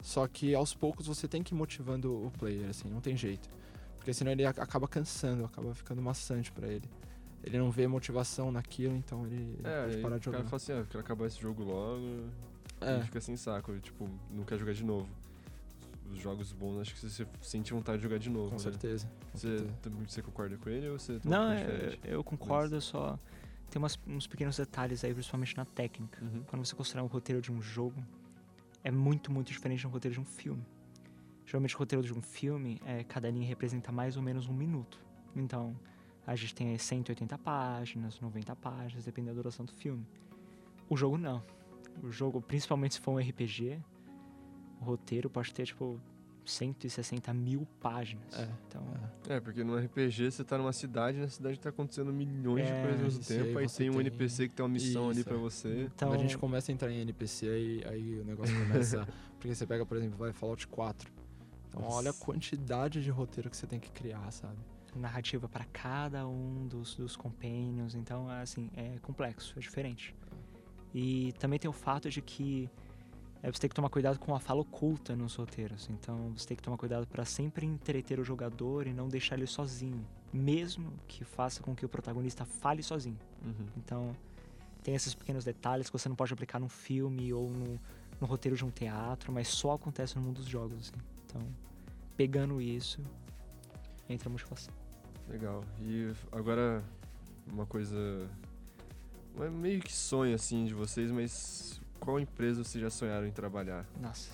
só 0.00 0.26
que 0.28 0.54
aos 0.54 0.72
poucos 0.74 1.06
você 1.08 1.26
tem 1.26 1.42
que 1.42 1.52
ir 1.52 1.56
motivando 1.56 2.24
o 2.26 2.30
player, 2.30 2.68
assim, 2.70 2.88
não 2.88 3.00
tem 3.00 3.16
jeito. 3.16 3.48
Porque 3.96 4.14
senão 4.14 4.30
ele 4.30 4.46
ac- 4.46 4.60
acaba 4.60 4.86
cansando, 4.86 5.44
acaba 5.44 5.74
ficando 5.74 6.00
maçante 6.00 6.52
pra 6.52 6.68
ele. 6.68 6.88
Ele 7.42 7.58
não 7.58 7.70
vê 7.70 7.86
motivação 7.88 8.50
naquilo, 8.52 8.94
então 8.96 9.26
ele, 9.26 9.56
ele 9.58 9.62
É, 9.64 9.82
pode 9.86 9.96
parar 10.02 10.16
o 10.16 10.18
de 10.20 10.24
cara 10.26 10.36
jogar. 10.38 10.48
fala 10.50 10.56
assim, 10.56 10.72
ah, 10.72 10.76
eu 10.76 10.86
quero 10.86 11.00
acabar 11.00 11.26
esse 11.26 11.40
jogo 11.40 11.64
logo. 11.64 12.28
É. 12.80 12.98
E 12.98 13.02
fica 13.02 13.20
sem 13.20 13.36
saco, 13.36 13.76
tipo, 13.80 14.08
não 14.30 14.44
quer 14.44 14.56
jogar 14.56 14.72
de 14.72 14.84
novo. 14.84 15.08
Os 16.10 16.18
jogos 16.20 16.52
bons, 16.52 16.78
acho 16.80 16.94
que 16.94 17.00
você 17.08 17.26
sente 17.42 17.72
vontade 17.72 17.98
de 17.98 18.04
jogar 18.04 18.18
de 18.18 18.30
novo. 18.30 18.48
Com 18.50 18.52
né? 18.56 18.58
certeza. 18.62 19.06
com 19.32 19.38
Você, 19.38 19.48
certeza. 19.58 19.78
também- 19.82 20.06
você 20.08 20.22
concorda 20.22 20.56
com 20.56 20.68
ele 20.70 20.88
ou 20.88 20.98
você 20.98 21.18
tem 21.18 21.30
Não, 21.30 21.42
uma 21.44 21.54
é- 21.54 21.62
opinião 21.62 21.78
diferente? 21.90 22.08
eu 22.12 22.24
concordo, 22.24 22.80
só. 22.80 23.18
Tem 23.70 23.78
umas- 23.80 23.98
uns 24.06 24.26
pequenos 24.26 24.56
detalhes 24.56 25.04
aí, 25.04 25.12
principalmente 25.12 25.56
na 25.56 25.64
técnica. 25.66 26.24
Uhum. 26.24 26.42
Quando 26.46 26.64
você 26.64 26.74
constrói 26.74 27.04
um 27.04 27.08
roteiro 27.08 27.42
de 27.42 27.52
um 27.52 27.60
jogo, 27.60 28.02
é 28.82 28.90
muito, 28.90 29.30
muito 29.30 29.48
diferente 29.52 29.80
de 29.80 29.86
um 29.86 29.90
roteiro 29.90 30.14
de 30.14 30.20
um 30.20 30.24
filme. 30.24 30.64
Geralmente 31.44 31.74
o 31.76 31.78
roteiro 31.78 32.02
de 32.04 32.12
um 32.14 32.22
filme, 32.22 32.80
é, 32.84 33.04
cada 33.04 33.30
linha 33.30 33.46
representa 33.46 33.92
mais 33.92 34.16
ou 34.16 34.22
menos 34.22 34.48
um 34.48 34.54
minuto. 34.54 34.98
Então, 35.36 35.76
a 36.26 36.34
gente 36.34 36.54
tem 36.54 36.70
aí 36.70 36.78
180 36.78 37.36
páginas, 37.38 38.18
90 38.20 38.56
páginas, 38.56 39.04
dependendo 39.04 39.34
da 39.36 39.42
duração 39.42 39.64
do 39.66 39.72
filme. 39.72 40.06
O 40.88 40.96
jogo 40.96 41.18
não. 41.18 41.42
O 42.02 42.10
jogo, 42.10 42.40
principalmente 42.40 42.94
se 42.94 43.00
for 43.00 43.12
um 43.12 43.18
RPG, 43.18 43.78
o 44.80 44.84
roteiro 44.84 45.28
pode 45.30 45.52
ter, 45.52 45.64
tipo, 45.66 46.00
160 46.44 47.32
mil 47.34 47.66
páginas. 47.80 48.38
É, 48.38 48.48
Então, 48.66 48.82
É, 49.28 49.38
porque 49.40 49.62
no 49.62 49.76
RPG 49.76 50.30
você 50.30 50.42
tá 50.44 50.56
numa 50.56 50.72
cidade 50.72 51.18
e 51.18 51.20
na 51.20 51.28
cidade 51.28 51.60
tá 51.60 51.68
acontecendo 51.68 52.12
milhões 52.12 52.66
de 52.66 52.72
É, 52.72 52.82
coisas 52.82 52.98
ao 53.00 53.04
mesmo 53.04 53.20
e 53.22 53.24
tempo. 53.24 53.58
aí 53.58 53.64
Aí 53.66 53.70
tem 53.70 53.90
um 53.90 53.92
tem- 53.92 54.00
NPC 54.00 54.48
que 54.48 54.54
tem 54.54 54.62
uma 54.64 54.72
missão 54.72 55.10
ali 55.10 55.20
Isso, 55.20 55.28
pra 55.28 55.36
é. 55.36 55.40
você. 55.40 55.82
então 55.94 56.08
Quando 56.08 56.18
a 56.20 56.22
gente 56.22 56.38
começa 56.38 56.70
a 56.70 56.72
entrar 56.72 56.90
em 56.90 57.00
NPC, 57.00 57.48
aí, 57.48 57.82
aí 57.86 58.20
o 58.20 58.24
negócio 58.24 58.54
começa. 58.96 59.06
porque 59.38 59.54
você 59.54 59.66
pega, 59.66 59.84
por 59.84 59.96
exemplo, 59.98 60.16
vai 60.16 60.32
Fallout 60.32 60.66
4. 60.68 61.10
Então 61.68 61.82
Nossa. 61.82 61.96
olha 61.96 62.10
a 62.10 62.14
quantidade 62.14 63.02
de 63.02 63.10
roteiro 63.10 63.50
que 63.50 63.56
você 63.56 63.66
tem 63.66 63.78
que 63.78 63.90
criar, 63.90 64.30
sabe? 64.30 64.56
narrativa 64.96 65.46
para 65.48 65.64
cada 65.66 66.26
um 66.26 66.66
dos, 66.66 66.96
dos 66.96 67.14
companions, 67.14 67.94
então 67.94 68.28
assim, 68.28 68.68
é 68.74 68.98
complexo, 69.02 69.52
é 69.56 69.60
diferente. 69.60 70.12
E 70.94 71.32
também 71.38 71.56
tem 71.58 71.68
o 71.68 71.72
fato 71.74 72.08
de 72.10 72.20
que 72.22 72.68
é, 73.42 73.50
você 73.50 73.60
tem 73.60 73.70
que 73.70 73.76
tomar 73.76 73.88
cuidado 73.88 74.18
com 74.18 74.34
a 74.34 74.40
fala 74.40 74.60
oculta 74.60 75.14
nos 75.14 75.34
roteiros, 75.36 75.88
então 75.90 76.32
você 76.36 76.48
tem 76.48 76.56
que 76.56 76.62
tomar 76.62 76.76
cuidado 76.76 77.06
para 77.06 77.24
sempre 77.24 77.66
entreter 77.66 78.18
o 78.18 78.24
jogador 78.24 78.86
e 78.86 78.92
não 78.92 79.08
deixar 79.08 79.36
ele 79.36 79.46
sozinho. 79.46 80.04
mesmo 80.32 80.92
que 81.06 81.24
faça 81.24 81.62
com 81.62 81.74
que 81.74 81.86
o 81.86 81.88
protagonista 81.88 82.44
fale 82.44 82.82
sozinho. 82.82 83.18
Uhum. 83.42 83.66
Então, 83.78 84.16
tem 84.82 84.94
esses 84.94 85.14
pequenos 85.14 85.44
detalhes 85.44 85.88
que 85.88 85.98
você 85.98 86.08
não 86.08 86.16
pode 86.16 86.32
aplicar 86.32 86.58
num 86.58 86.68
filme 86.68 87.32
ou 87.32 87.48
no, 87.48 87.80
no 88.20 88.26
roteiro 88.26 88.56
de 88.56 88.64
um 88.64 88.70
teatro, 88.70 89.32
mas 89.32 89.48
só 89.48 89.72
acontece 89.72 90.16
no 90.16 90.22
mundo 90.22 90.36
dos 90.36 90.46
jogos. 90.46 90.78
Assim. 90.78 90.92
Então, 91.24 91.42
pegando 92.16 92.60
isso, 92.60 93.00
entra 94.08 94.28
a 94.28 94.32
motivação. 94.32 94.74
Legal. 95.28 95.62
E 95.80 96.12
agora, 96.32 96.82
uma 97.52 97.66
coisa. 97.66 98.28
é 99.40 99.50
meio 99.50 99.80
que 99.80 99.92
sonho 99.92 100.34
assim 100.34 100.64
de 100.64 100.74
vocês, 100.74 101.10
mas 101.10 101.80
qual 102.08 102.18
empresa 102.18 102.64
vocês 102.64 102.80
já 102.80 102.88
sonharam 102.88 103.26
em 103.26 103.30
trabalhar? 103.30 103.86
Nossa, 104.00 104.30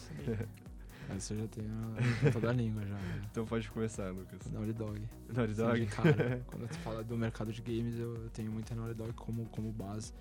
Isso 1.16 1.33
eu 1.35 1.41
já 1.41 1.49
tenho 1.49 1.68
na 1.68 1.97
ponta 2.22 2.47
da 2.47 2.53
língua 2.53 2.87
já. 2.87 2.95
né? 2.95 3.22
Então 3.29 3.45
pode 3.45 3.68
começar, 3.68 4.12
Lucas. 4.12 4.49
Naughty 4.53 4.72
Dog. 4.72 5.03
Naughty 5.35 5.55
Dog? 5.55 5.87
cara. 5.87 6.41
Quando 6.47 6.68
tu 6.68 6.79
fala 6.79 7.03
do 7.03 7.16
mercado 7.16 7.53
de 7.53 7.61
games, 7.61 7.99
eu 7.99 8.31
tenho 8.33 8.53
muita 8.53 8.77
Naughty 8.77 8.95
Dog 8.95 9.12
como, 9.14 9.47
como 9.47 9.72
base. 9.72 10.12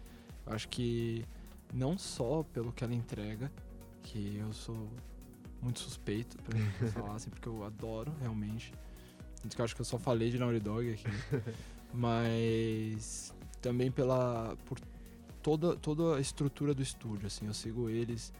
Eu 0.47 0.53
acho 0.53 0.67
que 0.67 1.23
não 1.71 1.95
só 1.95 2.41
pelo 2.41 2.73
que 2.73 2.83
ela 2.83 2.95
entrega, 2.95 3.51
que 4.01 4.37
eu 4.37 4.51
sou 4.51 4.89
muito 5.61 5.77
suspeito 5.77 6.35
pra 6.41 6.57
falar, 6.89 7.17
assim, 7.17 7.29
porque 7.29 7.47
eu 7.47 7.63
adoro 7.63 8.11
realmente. 8.19 8.73
Tanto 9.43 9.55
que 9.55 9.61
eu 9.61 9.65
acho 9.65 9.75
que 9.75 9.81
eu 9.81 9.85
só 9.85 9.99
falei 9.99 10.31
de 10.31 10.39
Naughty 10.39 10.59
Dog 10.59 10.91
aqui. 10.91 11.05
Mas 11.93 13.31
também 13.61 13.91
pela 13.91 14.57
por 14.65 14.79
toda, 15.43 15.75
toda 15.75 16.15
a 16.15 16.21
estrutura 16.21 16.73
do 16.73 16.81
estúdio, 16.81 17.27
assim, 17.27 17.45
eu 17.45 17.53
sigo 17.53 17.89
eles 17.89 18.33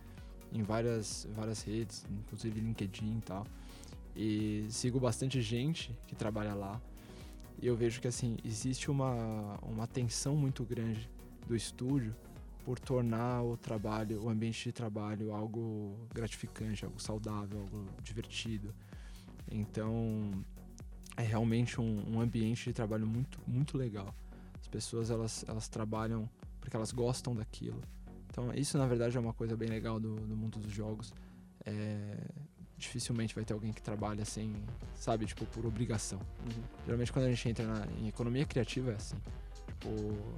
em 0.51 0.63
várias, 0.63 1.27
várias 1.35 1.61
redes, 1.61 2.05
inclusive 2.09 2.59
LinkedIn 2.59 3.17
e 3.17 3.21
tal. 3.21 3.45
E 4.15 4.67
sigo 4.69 4.99
bastante 4.99 5.41
gente 5.41 5.91
que 6.07 6.15
trabalha 6.15 6.53
lá. 6.53 6.81
E 7.61 7.67
eu 7.67 7.75
vejo 7.75 7.99
que 7.99 8.07
assim, 8.07 8.37
existe 8.43 8.89
uma, 8.89 9.59
uma 9.61 9.85
tensão 9.85 10.35
muito 10.35 10.63
grande 10.63 11.09
do 11.47 11.55
estúdio 11.55 12.15
por 12.63 12.79
tornar 12.79 13.43
o 13.43 13.57
trabalho, 13.57 14.23
o 14.23 14.29
ambiente 14.29 14.63
de 14.63 14.71
trabalho 14.71 15.33
algo 15.33 15.97
gratificante, 16.13 16.85
algo 16.85 17.01
saudável, 17.01 17.59
algo 17.59 17.85
divertido. 18.01 18.73
Então, 19.51 20.31
é 21.17 21.23
realmente 21.23 21.81
um, 21.81 22.15
um 22.15 22.21
ambiente 22.21 22.65
de 22.65 22.73
trabalho 22.73 23.05
muito, 23.05 23.39
muito 23.45 23.77
legal. 23.77 24.15
As 24.61 24.67
pessoas, 24.67 25.09
elas, 25.09 25.43
elas 25.47 25.67
trabalham 25.67 26.29
porque 26.64 26.78
elas 26.78 26.91
gostam 26.91 27.36
daquilo. 27.36 27.82
Então, 28.30 28.51
isso 28.53 28.78
na 28.78 28.88
verdade 28.88 29.16
é 29.16 29.20
uma 29.20 29.34
coisa 29.34 29.55
bem 29.55 29.70
legal 29.70 29.99
do, 29.99 30.16
do 30.16 30.36
mundo 30.36 30.57
dos 30.59 30.72
jogos. 30.72 31.14
É, 31.66 32.18
dificilmente 32.78 33.36
vai 33.36 33.43
ter 33.45 33.53
alguém 33.53 33.72
que 33.72 33.82
trabalha 33.82 34.26
sem, 34.26 34.55
sabe, 34.95 35.26
tipo, 35.26 35.45
por 35.47 35.66
obrigação. 35.66 36.20
Uhum. 36.20 36.64
Geralmente 36.86 37.11
quando 37.11 37.26
a 37.26 37.30
gente 37.30 37.49
entra 37.49 37.66
na, 37.66 37.86
em 37.99 38.07
economia 38.07 38.45
criativa 38.45 38.91
é 38.91 38.95
assim. 38.95 39.18
Tipo, 39.68 39.89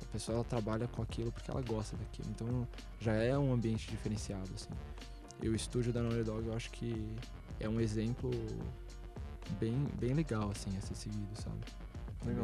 a 0.02 0.12
pessoa 0.12 0.44
trabalha 0.44 0.88
com 0.88 1.02
aquilo 1.02 1.32
porque 1.32 1.50
ela 1.50 1.62
gosta 1.62 1.96
daquilo. 1.96 2.28
Então 2.32 2.68
já 3.00 3.14
é 3.14 3.38
um 3.38 3.54
ambiente 3.54 3.90
diferenciado, 3.90 4.52
assim. 4.56 4.72
E 5.42 5.48
o 5.48 5.56
estúdio 5.56 5.94
da 5.94 6.02
Naughty 6.02 6.24
Dog 6.24 6.48
eu 6.48 6.56
acho 6.56 6.72
que 6.72 7.08
é 7.60 7.70
um 7.70 7.80
exemplo 7.80 8.32
bem, 9.60 9.88
bem 10.00 10.14
legal, 10.14 10.50
assim, 10.50 10.76
a 10.78 10.82
ser 10.82 10.96
seguido, 10.96 11.40
sabe? 11.40 11.60
É 12.22 12.26
bem 12.26 12.36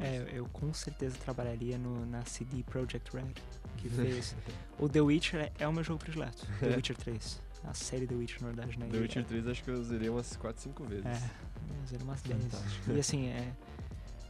É, 0.00 0.28
eu 0.32 0.46
com 0.46 0.72
certeza 0.74 1.16
trabalharia 1.18 1.78
no, 1.78 2.04
na 2.06 2.24
CD 2.24 2.62
Projekt 2.62 3.14
Red, 3.16 3.32
que 3.78 3.88
fez. 3.90 4.34
o 4.78 4.88
The 4.88 5.00
Witcher 5.00 5.52
é, 5.58 5.66
o 5.68 5.72
meu 5.72 5.82
jogo 5.84 5.98
predileto. 6.00 6.46
The 6.60 6.76
Witcher 6.76 6.96
3. 6.96 7.40
A 7.64 7.74
série 7.74 8.06
The 8.06 8.14
Witcher, 8.14 8.40
na 8.42 8.48
verdade, 8.48 8.78
né? 8.78 8.86
The 8.90 8.96
E 8.96 9.00
Witcher 9.00 9.24
3 9.24 9.46
acho 9.48 9.62
que 9.64 9.70
eu 9.70 9.82
zerei 9.84 10.08
umas 10.08 10.34
4, 10.36 10.62
5 10.62 10.84
vezes. 10.84 11.04
É, 11.06 11.30
eu 11.80 11.86
zerei 11.86 12.04
umas 12.06 12.22
10. 12.22 12.42
Fantástico. 12.42 12.92
E 12.92 12.98
assim, 13.00 13.26
é, 13.28 13.52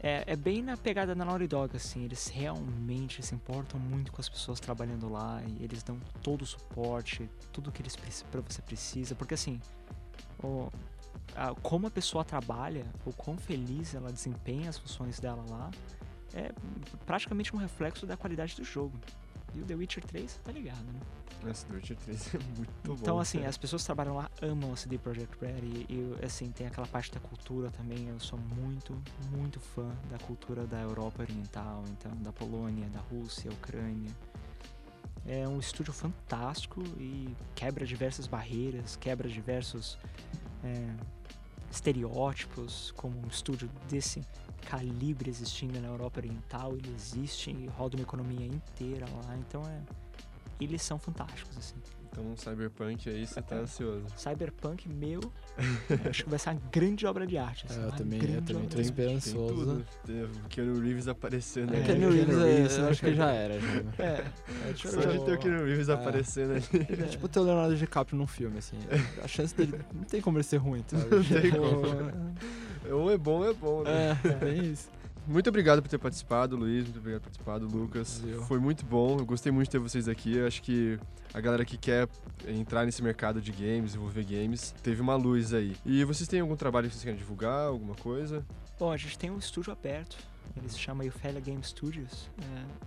é, 0.02 0.24
é 0.26 0.36
bem 0.36 0.62
na 0.62 0.76
pegada 0.76 1.14
da 1.14 1.24
Naughty 1.24 1.46
Dog, 1.46 1.76
assim, 1.76 2.04
eles 2.04 2.26
realmente 2.26 3.22
se 3.22 3.34
importam 3.34 3.78
muito 3.78 4.10
com 4.10 4.20
as 4.20 4.28
pessoas 4.28 4.58
trabalhando 4.58 5.08
lá 5.08 5.40
e 5.46 5.62
eles 5.62 5.82
dão 5.82 5.98
todo 6.22 6.42
o 6.42 6.46
suporte, 6.46 7.30
tudo 7.52 7.70
que 7.70 7.82
eles 7.82 7.94
pra 8.30 8.40
você 8.40 8.62
precisa, 8.62 9.14
porque 9.14 9.34
assim, 9.34 9.60
o- 10.42 10.68
a- 11.34 11.54
como 11.62 11.86
a 11.86 11.90
pessoa 11.90 12.24
trabalha, 12.24 12.84
o 13.04 13.12
quão 13.12 13.36
feliz 13.36 13.94
ela 13.94 14.12
desempenha 14.12 14.68
as 14.68 14.78
funções 14.78 15.18
dela 15.20 15.44
lá, 15.48 15.70
é 16.34 16.52
praticamente 17.06 17.54
um 17.54 17.58
reflexo 17.58 18.06
da 18.06 18.16
qualidade 18.16 18.54
do 18.56 18.64
jogo. 18.64 18.98
E 19.54 19.60
o 19.60 19.64
The 19.64 19.74
Witcher 19.74 20.04
3, 20.04 20.30
você 20.30 20.38
tá 20.40 20.52
ligado, 20.52 20.84
né? 20.92 21.00
Nossa, 21.42 21.66
The 21.66 21.74
Witcher 21.74 21.96
3 21.96 22.34
é 22.34 22.38
muito 22.56 22.70
bom. 22.84 22.94
Então, 22.94 23.18
assim, 23.18 23.38
cara. 23.38 23.50
as 23.50 23.56
pessoas 23.56 23.82
que 23.82 23.86
trabalham 23.86 24.14
lá 24.14 24.30
amam 24.42 24.72
a 24.72 24.76
CD 24.76 24.96
Projekt 24.96 25.36
Red 25.44 25.60
e, 25.64 25.86
e, 25.88 26.24
assim, 26.24 26.50
tem 26.52 26.66
aquela 26.68 26.86
parte 26.86 27.10
da 27.10 27.18
cultura 27.18 27.68
também. 27.70 28.08
Eu 28.08 28.20
sou 28.20 28.38
muito, 28.38 28.96
muito 29.32 29.58
fã 29.58 29.90
da 30.08 30.18
cultura 30.18 30.66
da 30.66 30.80
Europa 30.80 31.22
Oriental, 31.22 31.82
então, 31.88 32.12
da 32.18 32.32
Polônia, 32.32 32.88
da 32.90 33.00
Rússia, 33.00 33.50
Ucrânia. 33.50 34.10
É 35.26 35.46
um 35.48 35.58
estúdio 35.58 35.92
fantástico 35.92 36.80
e 36.98 37.34
quebra 37.54 37.84
diversas 37.84 38.26
barreiras, 38.26 38.96
quebra 38.96 39.28
diversos 39.28 39.98
é, 40.64 40.94
estereótipos, 41.70 42.92
como 42.96 43.18
um 43.18 43.28
estúdio 43.28 43.70
desse 43.88 44.22
calibre 44.68 45.30
existindo 45.30 45.80
na 45.80 45.88
Europa 45.88 46.20
Oriental, 46.20 46.76
ele 46.76 46.92
existe 46.94 47.50
e 47.50 47.66
roda 47.68 47.96
uma 47.96 48.02
economia 48.02 48.46
inteira 48.46 49.06
lá, 49.08 49.36
então 49.36 49.66
é 49.66 49.80
eles 50.60 50.82
são 50.82 50.98
fantásticos 50.98 51.56
assim. 51.56 51.76
Então, 52.12 52.24
um 52.24 52.36
Cyberpunk 52.36 53.08
aí 53.08 53.24
você 53.24 53.40
tá 53.40 53.54
É. 53.54 53.58
ansioso. 53.60 54.04
Cyberpunk 54.16 54.88
meu, 54.88 55.20
acho 56.10 56.24
que 56.24 56.30
vai 56.30 56.38
ser 56.40 56.50
uma 56.50 56.60
grande 56.72 57.06
obra 57.06 57.24
de 57.24 57.38
arte. 57.38 57.66
assim, 57.68 57.80
É, 57.80 57.84
eu 57.86 57.92
também- 57.92 58.34
eu 58.34 58.42
também 58.42 58.68
tô 58.68 58.80
esperançoso. 58.80 59.54
tudo. 59.54 59.86
Tem 60.04 60.24
o 60.24 60.28
Keanu 60.48 60.80
Reeves 60.80 61.06
aparecendo 61.06 61.72
É, 61.72 61.76
ali. 61.76 61.84
Keanu 61.86 62.10
Reeves, 62.12 62.76
eu 62.78 62.84
é- 62.86 62.90
acho 62.90 63.00
que 63.00 63.14
já 63.14 63.30
era, 63.30 63.60
já. 63.60 63.68
É, 64.04 64.24
é 64.68 64.72
tipo, 64.72 64.92
Só 64.92 65.00
de 65.02 65.24
ter 65.24 65.32
o 65.34 65.38
Keanu 65.38 65.64
Reeves 65.64 65.88
É. 65.88 65.92
aparecendo 65.92 66.50
ali. 66.54 66.64
É 67.00 67.06
tipo 67.06 67.28
ter 67.28 67.38
o 67.38 67.42
Leonardo 67.44 67.76
DiCaprio 67.76 68.18
num 68.18 68.26
filme, 68.26 68.58
assim. 68.58 68.76
A 69.22 69.28
chance 69.28 69.54
dele. 69.54 69.80
Não 69.94 70.02
tem 70.02 70.20
como 70.20 70.36
ele 70.38 70.44
ser 70.44 70.56
ruim, 70.56 70.82
sabe? 70.88 71.04
Não 71.14 71.22
tem 71.24 71.42
Tipo, 71.50 72.94
Ou 72.94 73.10
é 73.12 73.16
bom, 73.18 73.38
ou 73.38 73.50
é 73.50 73.54
bom, 73.54 73.82
né? 73.84 74.18
É, 74.24 74.34
bem 74.44 74.72
isso. 74.72 74.88
Muito 75.30 75.48
obrigado 75.48 75.80
por 75.80 75.88
ter 75.88 75.98
participado, 75.98 76.56
Luiz. 76.56 76.82
Muito 76.82 76.98
obrigado 76.98 77.22
por 77.22 77.30
ter 77.30 77.44
participado, 77.44 77.66
Lucas. 77.68 78.20
Foi 78.48 78.58
muito 78.58 78.84
bom. 78.84 79.16
Eu 79.20 79.24
gostei 79.24 79.52
muito 79.52 79.66
de 79.66 79.70
ter 79.70 79.78
vocês 79.78 80.08
aqui. 80.08 80.36
Eu 80.36 80.46
acho 80.48 80.60
que 80.60 80.98
a 81.32 81.40
galera 81.40 81.64
que 81.64 81.78
quer 81.78 82.08
entrar 82.48 82.84
nesse 82.84 83.00
mercado 83.00 83.40
de 83.40 83.52
games, 83.52 83.92
desenvolver 83.92 84.24
games, 84.24 84.74
teve 84.82 85.00
uma 85.00 85.14
luz 85.14 85.54
aí. 85.54 85.76
E 85.86 86.02
vocês 86.02 86.28
têm 86.28 86.40
algum 86.40 86.56
trabalho 86.56 86.88
que 86.88 86.94
vocês 86.94 87.04
querem 87.04 87.16
divulgar? 87.16 87.68
Alguma 87.68 87.94
coisa? 87.94 88.44
Bom, 88.76 88.90
a 88.90 88.96
gente 88.96 89.16
tem 89.16 89.30
um 89.30 89.38
estúdio 89.38 89.72
aberto. 89.72 90.18
Ele 90.56 90.68
se 90.68 90.80
chama 90.80 91.04
Eufelia 91.04 91.40
Game 91.40 91.62
Studios. 91.62 92.28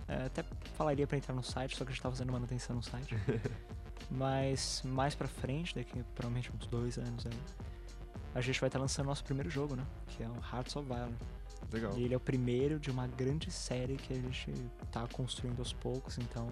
É, 0.06 0.12
é, 0.12 0.26
até 0.26 0.44
falaria 0.76 1.06
pra 1.06 1.16
entrar 1.16 1.34
no 1.34 1.42
site, 1.42 1.74
só 1.78 1.82
que 1.82 1.92
a 1.92 1.94
gente 1.94 2.02
tá 2.02 2.10
fazendo 2.10 2.30
manutenção 2.30 2.76
no 2.76 2.82
site. 2.82 3.16
Mas 4.10 4.82
mais 4.84 5.14
pra 5.14 5.26
frente, 5.26 5.74
daqui 5.74 6.04
provavelmente 6.14 6.52
uns 6.54 6.66
dois 6.66 6.98
anos 6.98 7.24
aí, 7.24 7.32
a 8.34 8.42
gente 8.42 8.60
vai 8.60 8.68
estar 8.68 8.78
lançando 8.78 9.06
nosso 9.06 9.24
primeiro 9.24 9.48
jogo, 9.48 9.74
né? 9.74 9.86
Que 10.08 10.22
é 10.22 10.28
o 10.28 10.36
Hearts 10.52 10.76
of 10.76 10.86
Valor. 10.86 11.08
Legal. 11.72 11.96
E 11.96 12.04
ele 12.04 12.14
é 12.14 12.16
o 12.16 12.20
primeiro 12.20 12.78
de 12.78 12.90
uma 12.90 13.06
grande 13.06 13.50
série 13.50 13.96
que 13.96 14.12
a 14.12 14.16
gente 14.16 14.52
tá 14.92 15.06
construindo 15.12 15.58
aos 15.58 15.72
poucos, 15.72 16.18
então 16.18 16.48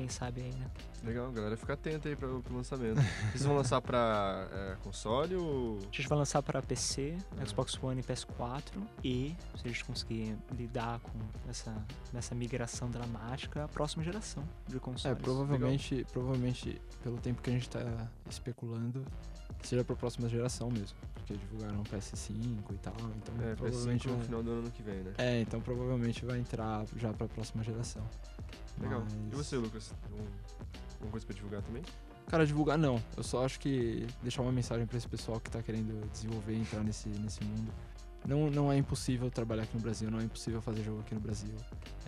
quem 0.00 0.08
sabe 0.08 0.40
aí, 0.40 0.50
né? 0.54 0.66
Legal, 1.04 1.30
galera. 1.30 1.56
Fica 1.58 1.74
atenta 1.74 2.08
aí 2.08 2.16
pro, 2.16 2.42
pro 2.42 2.54
lançamento. 2.56 3.00
Vocês 3.30 3.44
vão 3.44 3.54
lançar 3.56 3.80
pra 3.82 4.48
é, 4.50 4.76
console 4.82 5.34
ou. 5.36 5.76
A 5.78 5.80
gente 5.96 6.08
vai 6.08 6.16
lançar 6.18 6.42
para 6.42 6.62
PC, 6.62 7.16
Ah. 7.38 7.44
Xbox 7.46 7.78
One 7.82 8.00
e 8.00 8.04
PS4 8.04 8.62
e, 9.04 9.36
se 9.56 9.66
a 9.66 9.68
gente 9.68 9.84
conseguir 9.84 10.36
lidar 10.56 10.98
com 11.00 11.18
essa, 11.48 11.74
essa 12.14 12.34
migração 12.34 12.88
dramática, 12.90 13.64
a 13.64 13.68
próxima 13.68 14.02
geração 14.02 14.42
de 14.66 14.76
É, 14.76 14.80
consoles. 14.80 15.18
provavelmente, 15.22 16.06
provavelmente, 16.12 16.80
pelo 17.02 17.18
tempo 17.18 17.42
que 17.42 17.50
a 17.50 17.52
gente 17.52 17.68
tá 17.68 17.80
especulando, 18.28 19.04
seja 19.62 19.84
pra 19.84 19.94
próxima 19.96 20.28
geração 20.30 20.70
mesmo. 20.70 20.96
Porque 21.14 21.34
divulgaram 21.36 21.80
o 21.80 21.84
PS5 21.84 22.32
e 22.72 22.78
tal, 22.78 22.94
então 23.16 23.34
É, 23.44 23.52
PS5 23.52 23.56
provavelmente 23.56 24.08
no 24.08 24.14
vai... 24.16 24.24
final 24.24 24.42
do 24.42 24.50
ano 24.50 24.70
que 24.70 24.82
vem, 24.82 24.96
né? 25.02 25.12
É, 25.18 25.40
então 25.42 25.60
provavelmente 25.60 26.24
vai 26.24 26.38
entrar 26.38 26.84
já 26.96 27.12
pra 27.12 27.28
próxima 27.28 27.62
geração. 27.62 28.02
Legal. 28.80 29.00
Mas- 29.02 29.32
E 29.32 29.36
você, 29.36 29.56
Lucas? 29.56 29.92
Um- 30.12 30.26
Alguma 30.94 31.12
coisa 31.12 31.26
pra 31.26 31.34
divulgar 31.34 31.62
também? 31.62 31.82
Cara, 32.26 32.46
divulgar 32.46 32.76
não. 32.78 33.02
Eu 33.16 33.22
só 33.22 33.44
acho 33.44 33.58
que 33.58 34.06
deixar 34.22 34.42
uma 34.42 34.52
mensagem 34.52 34.86
pra 34.86 34.96
esse 34.98 35.08
pessoal 35.08 35.40
que 35.40 35.50
tá 35.50 35.62
querendo 35.62 36.06
desenvolver 36.12 36.54
entrar 36.54 36.82
nesse, 36.84 37.08
nesse 37.08 37.42
mundo. 37.42 37.72
Não, 38.26 38.50
não 38.50 38.70
é 38.70 38.76
impossível 38.76 39.30
trabalhar 39.30 39.62
aqui 39.62 39.74
no 39.76 39.82
Brasil, 39.82 40.10
não 40.10 40.20
é 40.20 40.24
impossível 40.24 40.60
fazer 40.60 40.82
jogo 40.84 41.00
aqui 41.00 41.14
no 41.14 41.20
Brasil. 41.20 41.54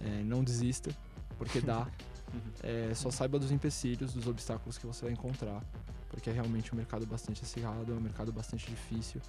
É, 0.05 0.23
não 0.23 0.45
desista, 0.45 0.95
porque 1.39 1.61
dá. 1.61 1.87
É, 2.63 2.95
só 2.95 3.11
saiba 3.11 3.39
dos 3.39 3.53
empecilhos, 3.53 4.15
dos 4.15 4.27
obstáculos 4.27 4.79
que 4.79 4.87
você 4.87 5.05
vai 5.05 5.13
encontrar. 5.13 5.63
Porque 6.09 6.31
é 6.31 6.33
realmente 6.33 6.73
um 6.73 6.77
mercado 6.79 7.05
bastante 7.07 7.43
acirrado, 7.43 7.93
é 7.93 7.95
um 7.95 8.01
mercado 8.01 8.33
bastante 8.33 8.71
difícil. 8.71 9.21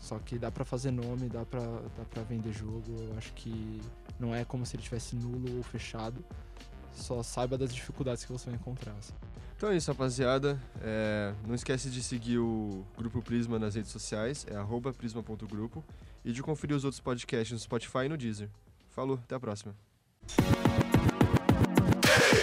Só 0.00 0.16
que 0.20 0.38
dá 0.38 0.48
pra 0.48 0.64
fazer 0.64 0.92
nome, 0.92 1.28
dá 1.28 1.44
pra, 1.44 1.60
dá 1.60 2.04
pra 2.08 2.22
vender 2.22 2.52
jogo. 2.52 2.84
Eu 3.00 3.18
acho 3.18 3.32
que 3.32 3.80
não 4.20 4.32
é 4.32 4.44
como 4.44 4.64
se 4.64 4.76
ele 4.76 4.82
tivesse 4.84 5.16
nulo 5.16 5.56
ou 5.56 5.62
fechado. 5.64 6.24
Só 6.96 7.22
saiba 7.22 7.56
das 7.56 7.72
dificuldades 7.72 8.24
que 8.24 8.32
você 8.32 8.46
vai 8.46 8.54
encontrar. 8.58 8.92
assim. 8.98 9.12
Então 9.56 9.70
é 9.70 9.76
isso, 9.76 9.90
rapaziada. 9.90 10.60
É, 10.82 11.32
não 11.46 11.54
esquece 11.54 11.88
de 11.88 12.02
seguir 12.02 12.38
o 12.38 12.84
Grupo 12.96 13.22
Prisma 13.22 13.58
nas 13.58 13.74
redes 13.74 13.90
sociais, 13.90 14.46
é 14.50 14.92
prisma.grupo, 14.92 15.84
e 16.24 16.32
de 16.32 16.42
conferir 16.42 16.76
os 16.76 16.84
outros 16.84 17.00
podcasts 17.00 17.52
no 17.52 17.58
Spotify 17.58 18.04
e 18.04 18.08
no 18.08 18.16
Deezer. 18.16 18.50
Falou, 18.90 19.18
até 19.22 19.34
a 19.34 19.40
próxima. 19.40 19.74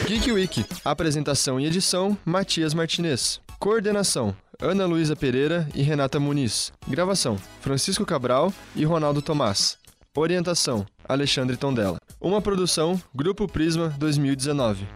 Geek 0.07 0.31
Week. 0.31 0.65
Apresentação 0.83 1.59
e 1.59 1.65
edição: 1.65 2.17
Matias 2.25 2.73
Martinez. 2.73 3.39
Coordenação: 3.59 4.35
Ana 4.59 4.85
Luísa 4.85 5.15
Pereira 5.15 5.67
e 5.73 5.81
Renata 5.81 6.19
Muniz. 6.19 6.73
Gravação: 6.87 7.37
Francisco 7.61 8.05
Cabral 8.05 8.53
e 8.75 8.85
Ronaldo 8.85 9.21
Tomás. 9.21 9.77
Orientação: 10.21 10.85
Alexandre 11.09 11.57
Tondela. 11.57 11.97
Uma 12.21 12.39
produção 12.39 13.01
Grupo 13.15 13.47
Prisma 13.47 13.89
2019. 13.97 14.87